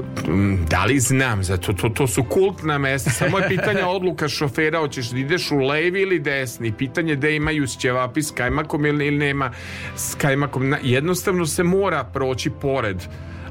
E, 0.00 0.30
m, 0.30 0.66
Da 0.70 0.84
li 0.84 1.00
znam 1.00 1.44
za 1.44 1.56
to? 1.56 1.72
To, 1.72 1.88
to 1.88 2.06
su 2.06 2.24
kultna 2.24 2.78
mesta. 2.78 3.10
Samo 3.10 3.38
je 3.38 3.48
pitanje 3.48 3.84
odluka 3.96 4.28
šofera, 4.28 4.78
hoćeš 4.78 5.10
da 5.10 5.18
ideš 5.18 5.50
u 5.50 5.58
levi 5.58 6.00
ili 6.00 6.18
desni. 6.18 6.72
Pitanje 6.72 7.16
da 7.16 7.28
imaju 7.28 7.66
ćevapi 7.66 8.22
s 8.22 8.30
kajmakom 8.30 8.86
ili, 8.86 9.10
nema 9.10 9.52
s 9.96 10.14
kajmakom. 10.14 10.74
Jednostavno 10.82 11.46
se 11.46 11.62
mora 11.62 12.04
proći 12.04 12.50
pored 12.50 12.96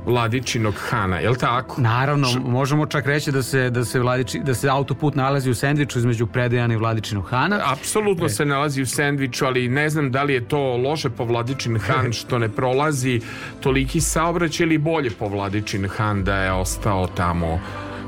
Vladičinog 0.10 0.76
Hana, 0.90 1.20
je 1.20 1.30
li 1.30 1.38
tako? 1.38 1.82
Naravno, 1.82 2.28
možemo 2.46 2.86
čak 2.86 3.06
reći 3.06 3.32
da 3.32 3.44
se, 3.44 3.70
da 3.70 3.86
se, 3.86 4.00
Vladiči, 4.00 4.40
da 4.40 4.54
se 4.54 4.70
autoput 4.70 5.16
nalazi 5.16 5.50
u 5.50 5.56
sendviču 5.56 6.00
između 6.00 6.28
Predejana 6.28 6.74
i 6.74 6.78
Vladičinog 6.78 7.30
Hana. 7.30 7.60
Apsolutno 7.66 8.26
E. 8.26 8.30
se 8.30 8.46
nalazi 8.46 8.82
u 8.82 8.86
sendviču, 8.86 9.46
ali 9.46 9.68
ne 9.68 9.90
znam 9.90 10.12
da 10.12 10.24
li 10.24 10.34
je 10.34 10.48
to 10.48 10.78
loše 10.78 11.10
po 11.10 11.26
Vladičin 11.26 11.80
Han 11.80 12.14
što 12.20 12.40
ne 12.40 12.50
prolazi 12.50 13.22
toliki 13.60 14.02
saobraćaj 14.02 14.66
ili 14.66 14.78
bolje 14.78 15.12
po 15.12 15.28
Vladičin 15.28 15.88
Han 15.88 16.24
da 16.24 16.36
je 16.36 16.52
ostao 16.52 17.08
tamo 17.08 17.60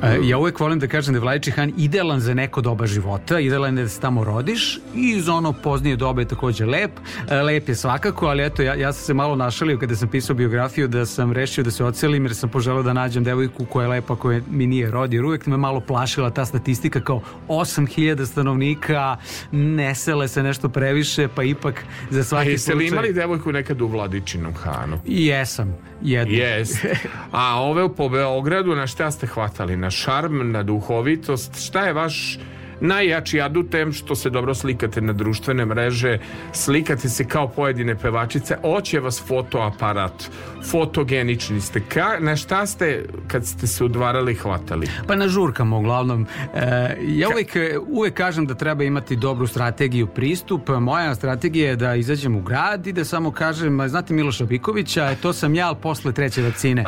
Ja 0.02 0.38
uvek 0.38 0.60
volim 0.60 0.80
da 0.80 0.88
kažem 0.88 1.14
da 1.14 1.18
je 1.18 1.22
Vladični 1.22 1.54
Han 1.54 1.74
idealan 1.78 2.20
za 2.20 2.34
neko 2.34 2.62
doba 2.62 2.88
života, 2.88 3.40
idealan 3.40 3.78
je 3.78 3.84
da 3.84 3.90
se 3.90 4.00
tamo 4.00 4.24
rodiš 4.24 4.78
i 4.96 5.10
iz 5.10 5.30
ono 5.30 5.54
poznije 5.54 5.96
doba 5.96 6.22
je 6.22 6.28
takođe 6.28 6.66
lep. 6.66 6.92
E, 7.30 7.42
Lep 7.42 7.70
je 7.70 7.76
svakako, 7.76 8.26
ali 8.26 8.46
eto, 8.46 8.62
ja, 8.64 8.76
ja 8.76 8.94
sam 8.94 9.06
se 9.06 9.14
malo 9.14 9.36
našalio 9.36 9.78
kada 9.78 9.96
sam 9.96 10.08
pisao 10.08 10.36
biografiju 10.36 10.88
da 10.88 11.06
sam 11.06 11.32
rešio 11.34 11.64
da 11.64 11.72
se 11.72 11.86
ocelim 11.86 12.26
jer 12.26 12.36
sam 12.36 12.50
poželao 12.50 12.84
da 12.84 12.94
nađem 12.94 13.24
devojku 13.24 13.66
koja 13.66 13.84
je 13.84 13.90
lepa, 13.90 14.16
koja 14.16 14.42
mi 14.50 14.68
nije 14.68 14.92
rodi. 14.92 15.16
Jer 15.16 15.26
uvek 15.26 15.46
me 15.46 15.58
malo 15.58 15.80
plašila 15.80 16.30
ta 16.30 16.46
statistika 16.46 17.02
kao 17.02 17.22
8000 17.48 18.26
stanovnika, 18.26 19.18
ne 19.52 19.96
sele 19.96 20.28
se 20.28 20.44
nešto 20.44 20.70
previše, 20.70 21.28
pa 21.36 21.44
ipak 21.44 21.84
za 22.10 22.24
svaki 22.24 22.50
A 22.50 22.52
jeste 22.52 22.74
li 22.74 22.88
slučaj... 22.88 22.98
imali 22.98 23.14
devojku 23.14 23.52
nekad 23.52 23.82
u 23.82 23.88
Vladičinom 23.88 24.54
Hanu? 24.54 25.00
Jesam, 25.06 25.78
jedno. 26.02 26.34
Jes. 26.34 26.72
A 27.32 27.62
ove 27.62 27.96
po 27.96 28.10
Beogradu 28.10 28.76
na 28.76 28.88
šta 28.88 29.12
ste 29.12 29.28
hvatali? 29.28 29.78
Na 29.78 29.91
šarm, 29.92 30.52
na 30.52 30.64
duhovitost? 30.64 31.60
Šta 31.68 31.86
je 31.86 31.94
vaš 31.94 32.40
najjači 32.82 33.42
adutem 33.42 33.94
što 33.94 34.16
se 34.16 34.30
dobro 34.30 34.54
slikate 34.56 35.02
na 35.02 35.14
društvene 35.14 35.66
mreže, 35.66 36.20
slikate 36.54 37.10
se 37.10 37.28
kao 37.28 37.48
pojedine 37.48 37.96
pevačice, 37.96 38.58
oće 38.64 39.00
vas 39.00 39.24
fotoaparat, 39.28 40.30
fotogenični 40.72 41.62
ste. 41.62 41.80
Ka, 41.80 42.20
na 42.20 42.36
šta 42.36 42.66
ste 42.66 43.06
kad 43.28 43.46
ste 43.46 43.68
se 43.68 43.84
udvarali 43.84 44.36
hvatali? 44.36 44.88
Pa 45.08 45.16
na 45.16 45.28
žurkama 45.28 45.78
uglavnom. 45.78 46.26
E, 46.56 46.98
ja 47.02 47.30
uvek, 47.30 47.56
uvek 47.88 48.14
kažem 48.14 48.46
da 48.46 48.56
treba 48.56 48.84
imati 48.84 49.16
dobru 49.16 49.48
strategiju 49.48 50.08
pristup. 50.08 50.70
Moja 50.70 51.16
strategija 51.16 51.70
je 51.70 51.76
da 51.76 51.96
izađem 51.96 52.36
u 52.36 52.42
grad 52.42 52.88
i 52.88 52.94
da 52.94 53.06
samo 53.06 53.32
kažem, 53.32 53.88
znate 53.88 54.14
Miloša 54.14 54.46
Bikovića, 54.46 55.16
to 55.22 55.34
sam 55.34 55.56
ja, 55.56 55.68
ali 55.68 55.78
posle 55.82 56.14
treće 56.14 56.42
vakcine. 56.42 56.86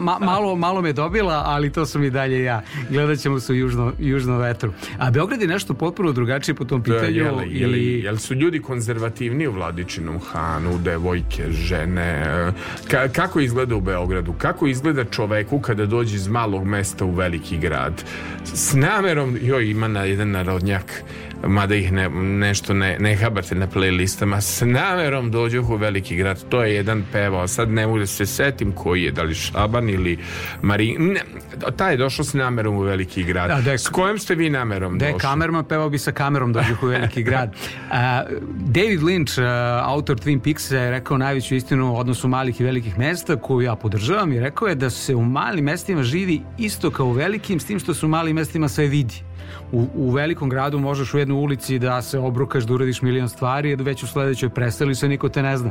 Ma, 0.00 0.18
malo, 0.20 0.56
malo 0.56 0.80
me 0.82 0.92
dobila, 0.92 1.42
ali 1.46 1.72
to 1.72 1.86
sam 1.86 2.04
i 2.04 2.10
dalje 2.10 2.44
ja. 2.44 2.62
Gledat 2.90 3.18
ćemo 3.18 3.40
se 3.40 3.52
u 3.52 3.56
južno, 3.56 3.92
južnom 3.98 4.38
vetru. 4.38 4.72
A 5.04 5.10
Beograd 5.10 5.40
je 5.40 5.48
nešto 5.48 5.74
potpuno 5.74 6.12
drugačije 6.12 6.54
po 6.54 6.64
tom 6.64 6.82
pitanju. 6.82 7.10
Jel, 7.12 7.40
jel, 7.46 7.74
i- 7.74 8.00
jel 8.00 8.16
su 8.16 8.34
ljudi 8.34 8.60
konzervativni 8.60 9.46
u 9.46 9.52
Vladičinom 9.52 10.20
Hanu, 10.22 10.78
devojke, 10.78 11.50
žene? 11.52 12.24
Ka, 12.88 13.08
kako 13.08 13.40
izgleda 13.40 13.76
u 13.76 13.80
Beogradu? 13.80 14.32
Kako 14.32 14.66
izgleda 14.66 15.04
čoveku 15.04 15.60
kada 15.60 15.86
dođe 15.86 16.16
iz 16.16 16.28
malog 16.28 16.64
mesta 16.64 17.04
u 17.04 17.10
veliki 17.10 17.58
grad? 17.58 18.04
S 18.44 18.74
namerom, 18.74 19.38
joj, 19.42 19.66
ima 19.66 19.88
na 19.88 20.04
jedan 20.04 20.30
narodnjak, 20.30 21.02
mada 21.46 21.74
ih 21.74 21.92
ne, 21.92 22.08
nešto 22.10 22.74
ne, 22.74 22.96
ne 22.98 23.16
habate 23.16 23.54
na 23.54 23.66
playlistama, 23.66 24.36
s 24.38 24.62
namerom 24.62 25.30
dođu 25.30 25.62
u 25.62 25.76
veliki 25.76 26.16
grad. 26.16 26.44
To 26.44 26.62
je 26.62 26.74
jedan 26.74 27.04
pevao, 27.12 27.48
sad 27.48 27.70
ne 27.70 27.86
mogu 27.86 27.98
da 27.98 28.06
se 28.06 28.26
setim 28.26 28.72
koji 28.72 29.02
je, 29.02 29.12
da 29.12 29.22
li 29.22 29.34
Šaban 29.34 29.90
ili 29.90 30.18
Marin. 30.62 31.12
Ne, 31.12 31.20
taj 31.72 31.92
je 31.92 31.96
došao 31.96 32.24
s 32.24 32.34
namerom 32.34 32.76
u 32.76 32.80
veliki 32.80 33.24
grad. 33.24 33.48
Da, 33.48 33.60
da 33.60 33.70
je- 33.70 33.78
s 33.78 33.88
kojom 33.88 34.18
ste 34.18 34.34
vi 34.34 34.50
namerom 34.50 34.98
Da 34.98 35.06
došli? 35.06 35.18
kamerman, 35.20 35.64
pevao 35.64 35.90
bi 35.90 35.98
sa 35.98 36.12
kamerom 36.12 36.52
dođu 36.52 36.74
u 36.82 36.86
veliki 36.86 37.22
grad. 37.22 37.54
A, 37.92 38.22
David 38.58 39.00
Lynch, 39.00 39.40
a, 39.40 39.46
autor 39.84 40.16
Twin 40.16 40.40
Peaksa, 40.40 40.76
je 40.76 40.90
rekao 40.90 41.18
najveću 41.18 41.54
istinu 41.54 41.92
u 41.92 41.96
odnosu 41.96 42.28
malih 42.28 42.60
i 42.60 42.64
velikih 42.64 42.98
mesta, 42.98 43.36
koju 43.36 43.60
ja 43.60 43.74
podržavam 43.74 44.32
i 44.32 44.40
rekao 44.40 44.68
je 44.68 44.74
da 44.74 44.90
se 44.90 45.14
u 45.14 45.22
malim 45.22 45.64
mestima 45.64 46.02
živi 46.02 46.40
isto 46.58 46.90
kao 46.90 47.06
u 47.06 47.12
velikim, 47.12 47.60
s 47.60 47.64
tim 47.64 47.78
što 47.78 47.94
se 47.94 48.06
u 48.06 48.10
malim 48.10 48.36
mestima 48.36 48.68
sve 48.68 48.86
vidi. 48.86 49.14
U, 49.72 49.86
u 49.94 50.10
velikom 50.10 50.48
gradu 50.48 50.78
možeš 50.78 51.14
u 51.14 51.18
jednoj 51.18 51.36
ulici 51.36 51.78
da 51.78 52.02
se 52.02 52.18
obrukaš, 52.18 52.64
da 52.64 52.74
uradiš 52.74 53.02
milion 53.02 53.28
stvari, 53.28 53.76
da 53.76 53.84
već 53.84 54.02
u 54.02 54.06
sledećoj 54.06 54.48
prestali 54.48 54.94
se 54.94 55.08
niko 55.08 55.28
te 55.28 55.42
ne 55.42 55.56
zna. 55.56 55.70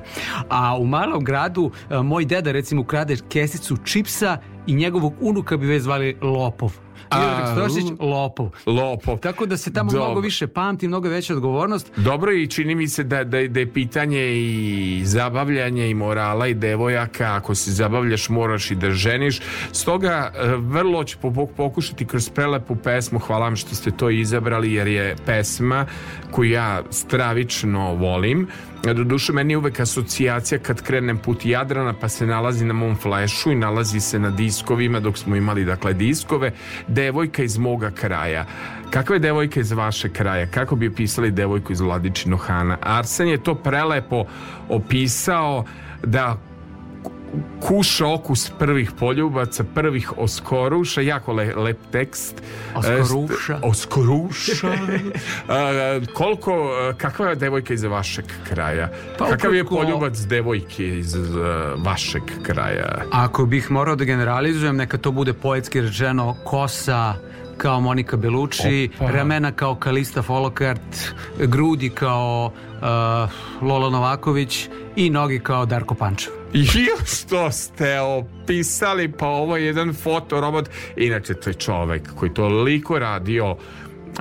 A 0.49 0.77
u 0.77 0.85
malom 0.85 1.23
gradu, 1.23 1.71
a, 1.89 2.01
moj 2.01 2.25
deda 2.25 2.51
recimo 2.51 2.81
ukrade 2.81 3.17
kesicu 3.29 3.77
čipsa 3.77 4.37
i 4.67 4.75
njegovog 4.75 5.13
unuka 5.21 5.57
bi 5.57 5.67
već 5.67 5.83
zvali 5.83 6.17
Lopov. 6.21 6.73
Miodrag 7.11 7.69
Stošić, 7.69 7.91
Lopov. 7.99 8.49
Lopov. 8.65 9.17
Tako 9.17 9.45
da 9.45 9.57
se 9.57 9.73
tamo 9.73 9.91
Dobro. 9.91 10.05
mnogo 10.05 10.21
više 10.21 10.47
pamti, 10.47 10.87
mnogo 10.87 11.09
veća 11.09 11.33
odgovornost. 11.33 11.91
Dobro 11.97 12.31
i 12.33 12.47
čini 12.47 12.75
mi 12.75 12.87
se 12.87 13.03
da, 13.03 13.23
da, 13.23 13.47
da 13.47 13.59
je 13.59 13.73
pitanje 13.73 14.33
i 14.33 15.01
zabavljanja 15.05 15.85
i 15.85 15.93
morala 15.93 16.47
i 16.47 16.53
devojaka 16.53 17.35
ako 17.35 17.55
se 17.55 17.71
zabavljaš 17.71 18.29
moraš 18.29 18.71
i 18.71 18.75
da 18.75 18.91
ženiš 18.91 19.39
stoga 19.71 20.31
e, 20.35 20.47
vrlo 20.57 21.03
ću 21.03 21.17
po- 21.21 21.45
pokušati 21.45 22.05
kroz 22.05 22.29
prelepu 22.29 22.75
pesmu 22.75 23.19
hvala 23.19 23.43
vam 23.43 23.55
što 23.55 23.75
ste 23.75 23.91
to 23.91 24.09
izabrali 24.09 24.73
jer 24.73 24.87
je 24.87 25.15
pesma 25.25 25.85
koju 26.31 26.51
ja 26.51 26.83
stravično 26.89 27.95
volim 27.95 28.47
do 28.83 29.03
duše 29.03 29.33
meni 29.33 29.53
je 29.53 29.57
uvek 29.57 29.79
asocijacija 29.79 30.59
kad 30.59 30.81
krenem 30.81 31.17
put 31.17 31.45
Jadrana 31.45 31.93
pa 31.93 32.09
se 32.09 32.25
nalazi 32.25 32.65
na 32.65 32.73
mom 32.73 32.95
flešu 32.95 33.51
i 33.51 33.55
nalazi 33.55 33.99
se 33.99 34.19
na 34.19 34.29
diskovima 34.29 34.99
dok 34.99 35.17
smo 35.17 35.35
imali 35.35 35.65
dakle 35.65 35.93
diskove 35.93 36.51
devojka 36.87 37.43
iz 37.43 37.57
moga 37.57 37.91
kraja 37.91 38.45
Kakva 38.93 39.15
je 39.15 39.19
devojka 39.19 39.59
iz 39.59 39.71
vaše 39.71 40.09
kraja? 40.09 40.47
Kako 40.47 40.75
bi 40.75 40.87
opisali 40.87 41.31
devojku 41.31 41.73
iz 41.73 41.79
Vladičinog 41.79 42.39
Hana? 42.39 42.77
Arsen 42.81 43.27
je 43.27 43.43
to 43.43 43.55
prelepo 43.55 44.25
opisao 44.69 45.65
da 46.03 46.37
kuša 47.59 48.07
okus 48.07 48.51
prvih 48.59 48.91
poljubaca, 48.91 49.63
prvih 49.65 50.17
oskoruša, 50.17 51.01
jako 51.01 51.33
le, 51.33 51.55
lep 51.55 51.77
tekst. 51.91 52.41
Oskoruša. 52.75 53.53
E, 53.53 53.59
Oskoruša. 53.63 54.67
A, 55.47 55.55
koliko, 56.13 56.69
kakva 56.97 57.29
je 57.29 57.35
devojka 57.35 57.73
iz 57.73 57.83
vašeg 57.83 58.25
kraja? 58.49 58.89
Pa 59.17 59.25
Kakav 59.25 59.55
je 59.55 59.63
ukoliko- 59.63 59.75
poljubac 59.77 60.17
devojke 60.19 60.87
iz 60.89 61.15
a, 61.15 61.19
vašeg 61.77 62.23
kraja? 62.43 63.01
Ako 63.11 63.45
bih 63.45 63.71
morao 63.71 63.95
da 63.95 64.05
generalizujem, 64.05 64.75
neka 64.75 64.97
to 64.97 65.11
bude 65.11 65.33
poetski 65.33 65.81
rečeno 65.81 66.35
kosa 66.43 67.13
kao 67.57 67.81
Monika 67.81 68.17
Belucci, 68.17 68.89
Opa. 68.95 69.11
ramena 69.11 69.51
kao 69.51 69.75
Kalista 69.75 70.21
Folokart, 70.21 71.13
grudi 71.39 71.89
kao 71.89 72.51
uh, 72.73 72.81
Lola 73.63 73.89
Novaković 73.89 74.67
i 74.95 75.09
nogi 75.09 75.39
kao 75.39 75.65
Darko 75.65 75.95
Pančev. 75.95 76.42
I 76.61 76.67
što 77.05 77.51
ste 77.51 77.99
opisali, 77.99 79.11
pa 79.11 79.27
ovo 79.27 79.57
je 79.57 79.65
jedan 79.65 79.93
fotorobot. 79.93 80.69
Inače, 80.97 81.33
to 81.33 81.49
je 81.49 81.53
čovek 81.53 82.15
koji 82.15 82.33
toliko 82.33 82.99
radio 82.99 83.57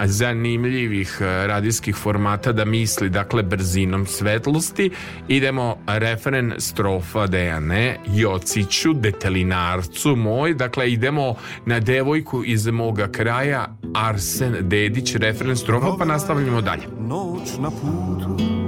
zanimljivih 0.04 1.18
eh, 1.20 1.46
radijskih 1.46 1.96
formata 1.96 2.52
da 2.52 2.64
misli 2.64 3.10
dakle 3.10 3.42
brzinom 3.42 4.06
svetlosti. 4.06 4.90
Idemo 5.28 5.76
referen 5.86 6.54
strofa 6.58 7.26
Dejane 7.26 7.98
Jociću 8.06 8.92
detelinarcu 8.92 10.16
moj. 10.16 10.54
Dakle 10.54 10.92
idemo 10.92 11.34
na 11.66 11.80
devojku 11.80 12.44
iz 12.44 12.66
moga 12.66 13.08
kraja 13.08 13.76
Arsen 13.94 14.56
Dedić 14.60 15.14
referen 15.14 15.56
strofa 15.56 15.86
pa 15.98 16.04
nastavljamo 16.04 16.60
dalje. 16.60 16.82
Noć 17.00 17.58
na 17.58 17.70
putu 17.70 18.61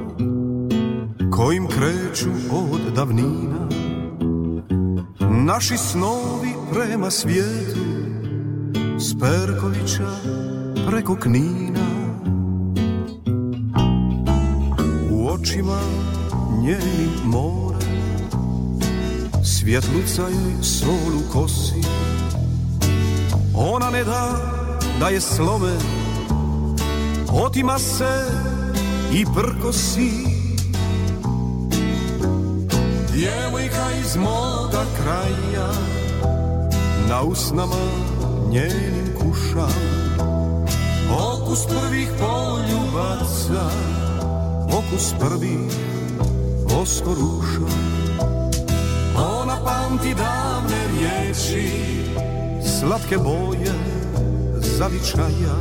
kojim 1.37 1.67
kreću 1.67 2.31
od 2.51 2.95
davnina. 2.95 3.69
Naši 5.31 5.77
snovi 5.77 6.53
prema 6.73 7.11
svijetu 7.11 7.81
S 8.99 9.19
Perkovića 9.21 10.11
preko 10.91 11.17
Knina. 11.17 11.87
U 15.11 15.29
očima 15.29 15.79
njenim 16.63 17.11
more 17.25 17.87
Svjetluca 19.45 20.23
joj 20.23 20.63
sol 20.63 21.17
u 21.17 21.33
kosi. 21.33 21.83
Ona 23.55 23.91
ne 23.91 24.05
da 24.05 24.53
da 25.01 25.09
je 25.09 25.21
slome 25.21 25.77
Otima 27.33 27.79
se 27.79 28.25
i 29.13 29.25
prkosi 29.35 30.44
Djevojka 33.15 33.87
iz 34.01 34.17
moga 34.17 34.85
kraja 34.97 35.71
Na 37.09 37.23
usnama 37.23 37.85
njenim 38.51 39.15
kuša. 39.19 39.67
Okus 41.11 41.67
prvih 41.67 42.09
poljubaca 42.19 43.71
Okus 44.69 45.15
prvih 45.21 45.75
oskoruša. 46.81 47.75
Ona 49.17 49.57
pamti 49.65 50.15
davne 50.15 50.81
riječi 50.93 51.71
Slatke 52.79 53.19
boje 53.19 53.75
zavičaja. 54.55 55.55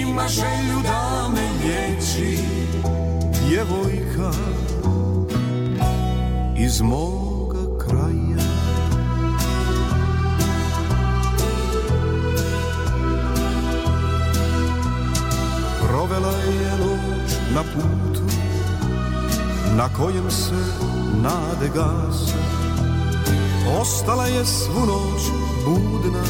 Ima 0.00 0.28
želju 0.28 0.82
da 0.82 1.28
me 1.34 1.48
liječi 1.62 2.38
Djevojka 3.48 4.49
iz 6.64 6.80
moga 6.80 7.78
kraja. 7.78 8.44
Provela 15.80 16.32
je 16.32 16.70
noć 16.78 17.32
na 17.54 17.62
putu 17.62 18.22
Na 19.76 19.88
kojem 19.88 20.30
se 20.30 20.54
nade 21.22 21.68
gase 21.74 22.34
Ostala 23.80 24.26
je 24.26 24.44
svu 24.44 24.86
noć 24.86 25.22
budna 25.64 26.22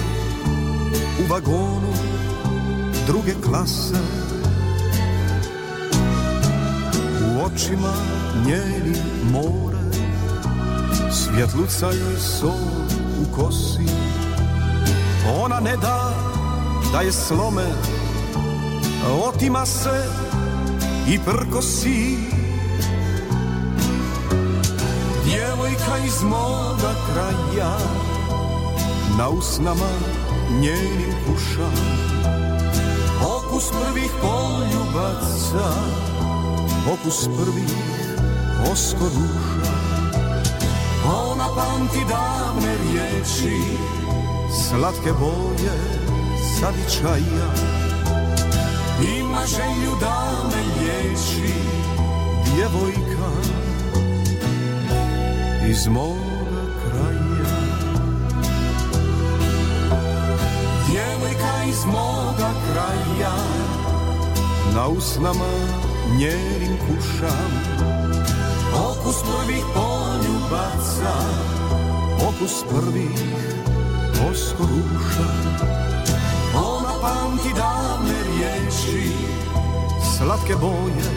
U 1.21 1.33
vagonu 1.33 1.91
druge 3.07 3.35
klase. 3.45 3.95
U 7.23 7.45
očima 7.45 7.93
njeni 8.47 8.97
more 9.33 9.70
Svjetluca 11.31 11.87
joj 11.87 12.19
sol 12.19 12.61
u 13.23 13.37
kosi. 13.37 13.87
Ona 15.41 15.61
ne 15.61 15.77
da 15.77 16.13
da 16.93 17.01
je 17.01 17.13
slome 17.13 17.67
Otima 19.29 19.67
se 19.67 20.05
i 21.09 21.19
prkosi. 21.19 22.17
Djevojka 25.25 25.99
iz 26.07 26.23
moga 26.23 26.95
kraja 27.13 27.77
Na 29.19 29.29
usnama 29.29 29.91
njenim 30.51 31.15
kuša. 31.27 31.71
Okus 33.25 33.65
prvih 33.71 34.11
poljubaca 34.21 35.75
Okus 36.93 37.25
prvih 37.25 37.71
oskoduša 38.73 39.60
Pamti 41.81 42.05
davne 42.09 42.75
riječi 42.83 43.61
Slatke 44.69 45.13
boje 45.21 45.79
zavičaja 46.61 47.49
Ima 49.19 49.47
želju 49.47 49.93
da 50.01 50.31
me 50.45 50.63
liječi 50.81 51.55
Djevojka 52.45 53.31
iz 55.69 55.87
moga 55.87 56.65
kraja. 56.83 57.57
Djevojka 60.91 61.65
iz 61.69 61.85
moga 61.87 62.51
kraja 62.73 63.35
Na 64.75 64.89
usnama 64.89 65.51
njenim 66.19 66.79
kušam. 66.79 67.81
Okus 68.75 69.17
prvih 69.23 69.65
poljubaca 69.75 71.60
Okus 72.29 72.65
prvih 72.69 73.21
oskoruša 74.31 75.31
Ona 76.55 76.93
pamti 77.03 77.49
davne 77.57 78.23
riječi 78.23 79.13
Slatke 80.17 80.55
boje 80.61 81.11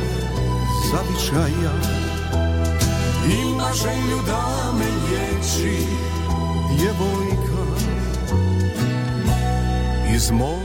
zavičaja. 0.92 1.72
Ima 3.42 3.70
želju 3.74 4.20
da 4.26 4.72
me 4.78 4.86
liječi 4.86 5.86
Djevojka. 6.78 7.64
Iz 10.16 10.32
moga 10.32 10.63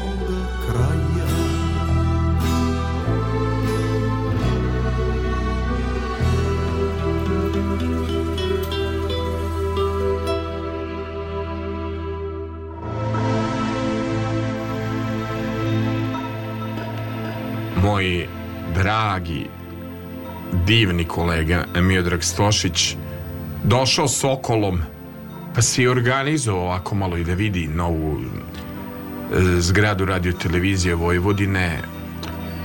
dragi, 19.08 19.46
divni 20.66 21.04
kolega 21.04 21.64
Miodrag 21.76 22.22
Stošić 22.22 22.96
došao 23.64 24.08
Sokolom 24.08 24.80
pa 25.54 25.62
si 25.62 25.86
organizovao 25.86 26.62
ovako 26.62 26.94
malo 26.94 27.16
i 27.16 27.24
da 27.24 27.34
vidi 27.34 27.68
novu 27.68 28.18
e, 28.18 28.26
zgradu 29.60 30.04
radio 30.04 30.32
televizije 30.32 30.94
Vojvodine 30.94 31.78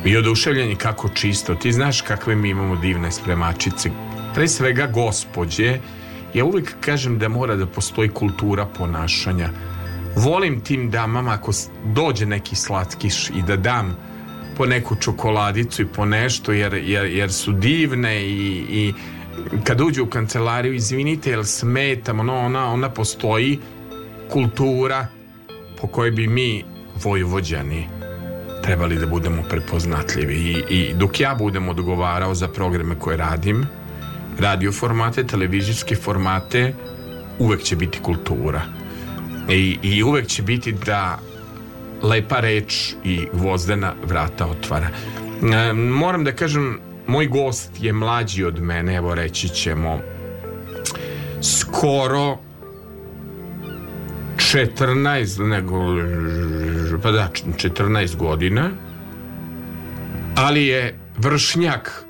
i 0.05 0.17
oduševljen 0.17 0.69
je 0.69 0.75
kako 0.75 1.09
čisto. 1.09 1.55
Ti 1.55 1.71
znaš 1.71 2.01
kakve 2.01 2.35
mi 2.35 2.49
imamo 2.49 2.75
divne 2.75 3.11
spremačice. 3.11 3.89
Pre 4.35 4.47
svega 4.47 4.87
gospođe. 4.87 5.77
Ja 6.33 6.45
uvijek 6.45 6.75
kažem 6.79 7.19
da 7.19 7.29
mora 7.29 7.55
da 7.55 7.65
postoji 7.65 8.09
kultura 8.09 8.65
ponašanja. 8.67 9.49
Volim 10.15 10.59
tim 10.61 10.89
damama 10.91 11.31
ako 11.33 11.53
s- 11.53 11.69
dođe 11.85 12.25
neki 12.25 12.55
slatkiš 12.55 13.29
i 13.29 13.41
da 13.47 13.55
dam 13.55 13.95
po 14.57 14.65
neku 14.65 14.95
čokoladicu 14.95 15.81
i 15.81 15.85
po 15.85 16.05
nešto 16.05 16.51
jer, 16.51 16.73
jer, 16.73 17.05
jer 17.05 17.33
su 17.33 17.51
divne 17.51 18.23
i, 18.25 18.65
i 18.69 18.93
kad 19.63 19.81
uđu 19.81 20.03
u 20.03 20.07
kancelariju 20.07 20.73
izvinite 20.73 21.29
jel 21.29 21.43
smetam 21.43 22.19
ono, 22.19 22.37
ona, 22.37 22.73
ona 22.73 22.89
postoji 22.89 23.59
kultura 24.31 25.07
po 25.81 25.87
kojoj 25.87 26.11
bi 26.11 26.27
mi 26.27 26.63
vojvođani 27.03 27.87
trebali 28.63 28.95
da 28.95 29.05
budemo 29.05 29.43
prepoznatljivi. 29.49 30.35
I, 30.35 30.63
i 30.69 30.93
dok 30.93 31.19
ja 31.19 31.35
budem 31.35 31.69
odgovarao 31.69 32.35
za 32.35 32.47
programe 32.47 32.95
koje 32.99 33.17
radim 33.17 33.65
radio 34.39 34.71
formate, 34.71 35.27
televizijske 35.27 35.95
formate 35.95 36.73
uvek 37.39 37.61
će 37.63 37.75
biti 37.75 37.99
kultura. 37.99 38.61
I, 39.49 39.77
i 39.81 40.03
uvek 40.03 40.27
će 40.27 40.43
biti 40.43 40.71
da 40.71 41.19
lepa 42.03 42.39
reč 42.39 42.93
i 43.03 43.27
gvozdena 43.33 43.93
vrata 44.03 44.47
otvara. 44.47 44.87
E, 44.89 45.73
moram 45.73 46.23
da 46.23 46.31
kažem, 46.31 46.79
moj 47.07 47.27
gost 47.27 47.71
je 47.79 47.93
mlađi 47.93 48.43
od 48.43 48.61
mene, 48.61 48.95
evo 48.95 49.15
reći 49.15 49.49
ćemo 49.49 49.99
skoro 51.41 52.37
14 54.37 55.47
nego 55.47 55.77
pa 57.03 57.11
da 57.11 57.29
14 57.57 58.15
godina 58.15 58.69
ali 60.35 60.65
je 60.65 60.99
vršnjak 61.17 62.05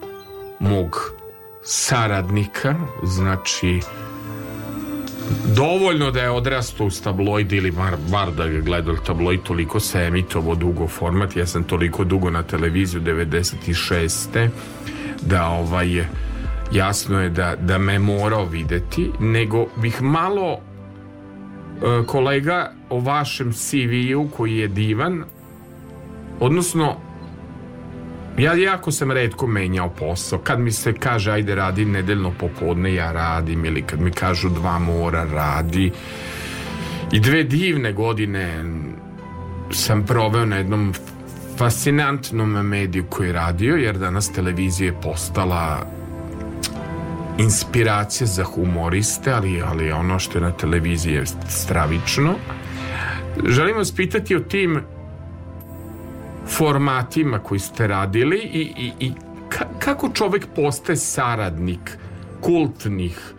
mog 0.60 1.14
saradnika 1.64 2.76
znači 3.04 3.80
dovoljno 5.56 6.12
da 6.12 6.22
je 6.22 6.30
odrastao 6.30 6.88
uz 6.88 7.02
tabloid 7.02 7.52
ili 7.52 7.72
bar, 7.72 7.96
bar 8.12 8.32
da 8.32 8.48
ga 8.48 8.60
gledao 8.60 8.96
tabloid 8.96 9.44
toliko 9.44 9.80
se 9.80 10.00
emitovao 10.00 10.56
dugo 10.56 10.88
format 10.88 11.36
ja 11.36 11.46
sam 11.46 11.64
toliko 11.64 12.04
dugo 12.04 12.30
na 12.30 12.44
televiziju 12.44 13.02
96. 13.02 14.50
da 15.22 15.48
ovaj 15.48 16.06
jasno 16.72 17.22
je 17.22 17.30
da, 17.30 17.56
da 17.56 17.78
me 17.78 18.00
morao 18.00 18.46
videti 18.46 19.12
nego 19.20 19.68
bih 19.76 20.02
malo 20.02 20.58
e, 20.58 20.60
kolega 22.06 22.72
o 22.90 23.00
vašem 23.00 23.54
CV-u 23.54 24.28
koji 24.28 24.58
je 24.58 24.68
divan 24.68 25.24
odnosno 26.40 26.96
ja 28.38 28.54
jako 28.54 28.92
sam 28.92 29.12
redko 29.12 29.48
menjao 29.48 29.90
posao. 29.90 30.40
Kad 30.40 30.60
mi 30.60 30.72
se 30.72 30.94
kaže 30.94 31.32
ajde 31.32 31.56
radi 31.56 31.86
nedeljno 31.86 32.32
popodne, 32.40 32.94
ja 32.94 33.12
radim 33.12 33.66
ili 33.66 33.82
kad 33.82 34.02
mi 34.02 34.12
kažu 34.12 34.50
dva 34.50 34.80
mora 34.80 35.26
radi. 35.34 35.92
I 37.12 37.20
dve 37.20 37.44
divne 37.44 37.94
godine 37.94 38.64
sam 39.72 40.06
proveo 40.06 40.46
na 40.46 40.56
jednom 40.56 40.94
fascinantnom 41.58 42.50
mediju 42.50 43.06
koji 43.10 43.28
je 43.28 43.34
radio, 43.34 43.76
jer 43.76 43.98
danas 43.98 44.32
televizija 44.32 44.88
je 44.88 45.02
postala 45.02 45.88
inspiracija 47.38 48.28
za 48.28 48.44
humoriste, 48.44 49.32
ali, 49.32 49.62
ali 49.62 49.92
ono 49.92 50.20
što 50.20 50.38
je 50.38 50.42
na 50.42 50.52
televiziji 50.52 51.14
je 51.14 51.26
stravično. 51.50 52.36
Želim 53.48 53.78
vas 53.78 53.92
pitati 53.92 54.36
o 54.36 54.40
tim 54.40 54.82
formatima 56.48 57.40
koji 57.40 57.60
ste 57.60 57.88
radili 57.88 58.38
i, 58.38 58.74
i, 58.78 58.92
i 59.00 59.12
ka, 59.50 59.66
kako 59.80 60.10
čovek 60.10 60.48
postaje 60.56 60.96
saradnik 60.96 61.98
kultnih 62.42 63.34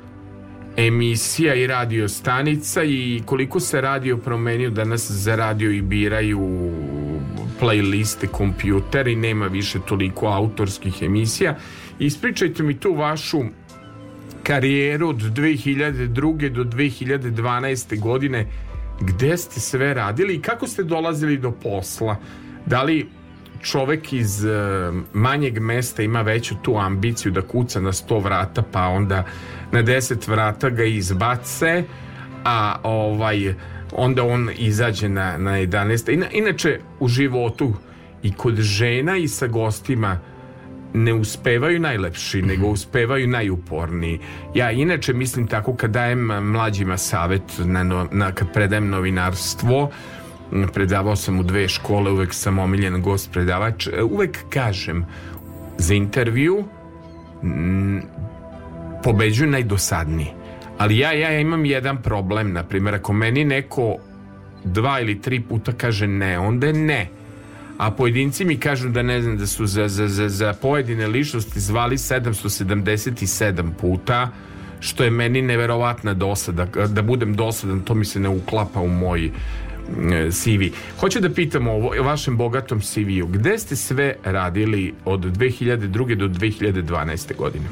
emisija 0.77 1.55
i 1.55 1.67
radio 1.67 2.09
stanica 2.09 2.85
i 2.85 3.23
koliko 3.27 3.61
se 3.61 3.81
radio 3.81 4.17
promenio 4.17 4.71
danas 4.71 5.11
za 5.11 5.37
radio 5.37 5.71
i 5.71 5.83
biraju 5.83 6.71
playliste 7.61 8.27
kompjuter 8.27 9.09
i 9.09 9.17
nema 9.17 9.47
više 9.47 9.79
toliko 9.89 10.27
autorskih 10.27 11.03
emisija 11.03 11.57
ispričajte 11.99 12.63
mi 12.63 12.81
tu 12.81 12.95
vašu 12.95 13.43
karijeru 14.43 15.09
od 15.09 15.17
2002. 15.17 16.49
do 16.49 16.65
2012. 16.65 18.01
godine 18.01 18.47
gde 19.01 19.37
ste 19.37 19.61
sve 19.61 19.95
radili 19.95 20.35
i 20.35 20.43
kako 20.43 20.67
ste 20.67 20.83
dolazili 20.83 21.39
do 21.39 21.51
posla 21.51 22.17
da 22.67 22.83
li 22.83 23.09
čovek 23.62 24.12
iz 24.12 24.45
uh, 24.45 24.51
manjeg 25.12 25.59
mesta 25.59 26.03
ima 26.03 26.23
veću 26.23 26.55
tu 26.62 26.77
ambiciju 26.79 27.33
da 27.33 27.43
kuca 27.43 27.81
na 27.81 27.93
100 27.93 28.23
vrata 28.23 28.62
pa 28.73 28.87
onda 28.87 29.25
na 29.73 29.83
10 29.83 30.29
vrata 30.29 30.71
ga 30.71 30.85
izbace 30.85 31.85
a 32.45 32.77
ovaj 32.83 33.55
onda 33.93 34.25
on 34.25 34.51
izađe 34.57 35.09
na, 35.09 35.39
na 35.39 35.51
11 35.51 36.12
Ina, 36.12 36.27
inače 36.33 36.81
u 37.01 37.09
životu 37.09 37.73
i 38.23 38.33
kod 38.33 38.57
žena 38.57 39.17
i 39.17 39.29
sa 39.29 39.47
gostima 39.47 40.19
ne 40.95 41.15
uspevaju 41.15 41.81
najlepši, 41.81 42.39
mm 42.39 42.45
-hmm. 42.45 42.49
nego 42.49 42.67
uspevaju 42.67 43.29
najuporniji. 43.29 44.21
Ja 44.55 44.71
inače 44.71 45.12
mislim 45.12 45.47
tako 45.47 45.75
kad 45.75 45.91
dajem 45.91 46.27
mlađima 46.27 46.97
savet 46.97 47.43
na, 47.59 48.07
na, 48.12 48.33
kad 48.33 48.53
predajem 48.53 48.89
novinarstvo, 48.89 49.91
predavao 50.73 51.17
sam 51.17 51.41
u 51.41 51.43
dve 51.43 51.69
škole, 51.69 52.11
uvek 52.11 52.35
sam 52.35 52.59
omiljen 52.59 53.03
gost 53.03 53.33
predavač, 53.33 53.89
uvek 54.11 54.39
kažem 54.51 55.05
za 55.79 55.95
intervju 55.95 56.65
pobeđuju 59.03 59.51
najdosadniji. 59.51 60.29
Ali 60.79 60.99
ja, 60.99 61.13
ja 61.13 61.41
imam 61.41 61.65
jedan 61.65 62.03
problem, 62.03 62.53
na 62.53 62.63
primjer, 62.63 62.95
ako 62.95 63.13
meni 63.13 63.45
neko 63.45 63.97
dva 64.65 65.01
ili 65.01 65.21
tri 65.21 65.41
puta 65.41 65.73
kaže 65.73 66.07
ne, 66.07 66.39
onda 66.39 66.67
je 66.67 66.73
ne. 66.73 67.09
A 67.79 67.91
pojedinci 67.91 68.45
mi 68.45 68.57
kažu 68.57 68.89
da 68.89 69.03
ne 69.03 69.23
znam 69.23 69.39
da 69.39 69.47
su 69.47 69.67
za, 69.67 69.89
za, 69.89 70.09
za, 70.09 70.29
za 70.29 70.53
pojedine 70.53 71.07
ličnosti 71.07 71.61
zvali 71.61 71.97
777 71.97 73.71
puta 73.81 74.29
što 74.81 75.05
je 75.05 75.11
meni 75.11 75.43
neverovatna 75.43 76.15
dosada. 76.15 76.65
Da 76.89 77.03
budem 77.03 77.35
dosadan 77.35 77.81
to 77.81 77.95
mi 77.95 78.05
se 78.05 78.21
ne 78.21 78.29
uklapa 78.29 78.81
u 78.81 78.89
moj 78.89 79.31
CV. 80.30 80.74
Hoću 81.01 81.20
da 81.20 81.30
pitam 81.30 81.66
o 81.66 82.03
vašem 82.03 82.37
bogatom 82.37 82.80
CV-u. 82.80 83.26
Gde 83.26 83.59
ste 83.59 83.76
sve 83.76 84.14
radili 84.24 84.95
od 85.05 85.20
2002. 85.20 86.14
do 86.14 86.28
2012. 86.28 87.37
godine? 87.37 87.64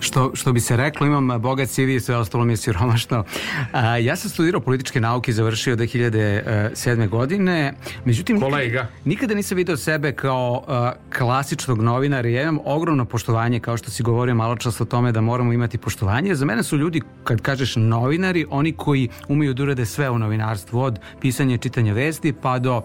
Što, 0.00 0.30
što 0.34 0.52
bi 0.52 0.60
se 0.60 0.76
reklo, 0.76 1.06
imam 1.06 1.40
bogat 1.42 1.68
CV 1.68 1.80
i 1.80 2.00
sve 2.00 2.16
ostalo 2.16 2.44
mi 2.44 2.52
je 2.52 2.56
siromašno. 2.56 3.24
A, 3.72 3.96
ja 3.96 4.16
sam 4.16 4.30
studirao 4.30 4.60
političke 4.60 5.00
nauke 5.00 5.30
i 5.30 5.34
završio 5.34 5.76
2007. 5.76 7.08
godine. 7.08 7.74
Međutim, 8.04 8.40
Kolega. 8.40 8.64
Nikada, 8.64 8.88
nikada 9.04 9.34
nisam 9.34 9.56
video 9.56 9.76
sebe 9.76 10.12
kao 10.12 10.64
a, 10.68 10.92
klasičnog 11.18 11.82
novinara. 11.82 12.28
Ja 12.28 12.42
imam 12.42 12.58
ogromno 12.64 13.04
poštovanje, 13.04 13.60
kao 13.60 13.76
što 13.76 13.90
si 13.90 14.02
govorio 14.02 14.34
malo 14.34 14.56
čas 14.56 14.80
o 14.80 14.84
tome 14.84 15.12
da 15.12 15.20
moramo 15.20 15.52
imati 15.52 15.78
poštovanje. 15.78 16.34
Za 16.34 16.44
mene 16.44 16.62
su 16.62 16.76
ljudi, 16.76 17.02
kad 17.24 17.40
kažeš 17.40 17.76
novinari, 17.76 18.46
oni 18.50 18.72
koji 18.72 19.08
umeju 19.28 19.54
da 19.54 19.62
urade 19.62 19.86
sve 19.86 20.10
u 20.10 20.18
novinarstvu, 20.18 20.80
od 20.80 20.98
pisanja 21.38 21.56
čitanja 21.58 21.92
vesti 21.92 22.32
pa 22.32 22.58
do 22.58 22.76
uh, 22.76 22.82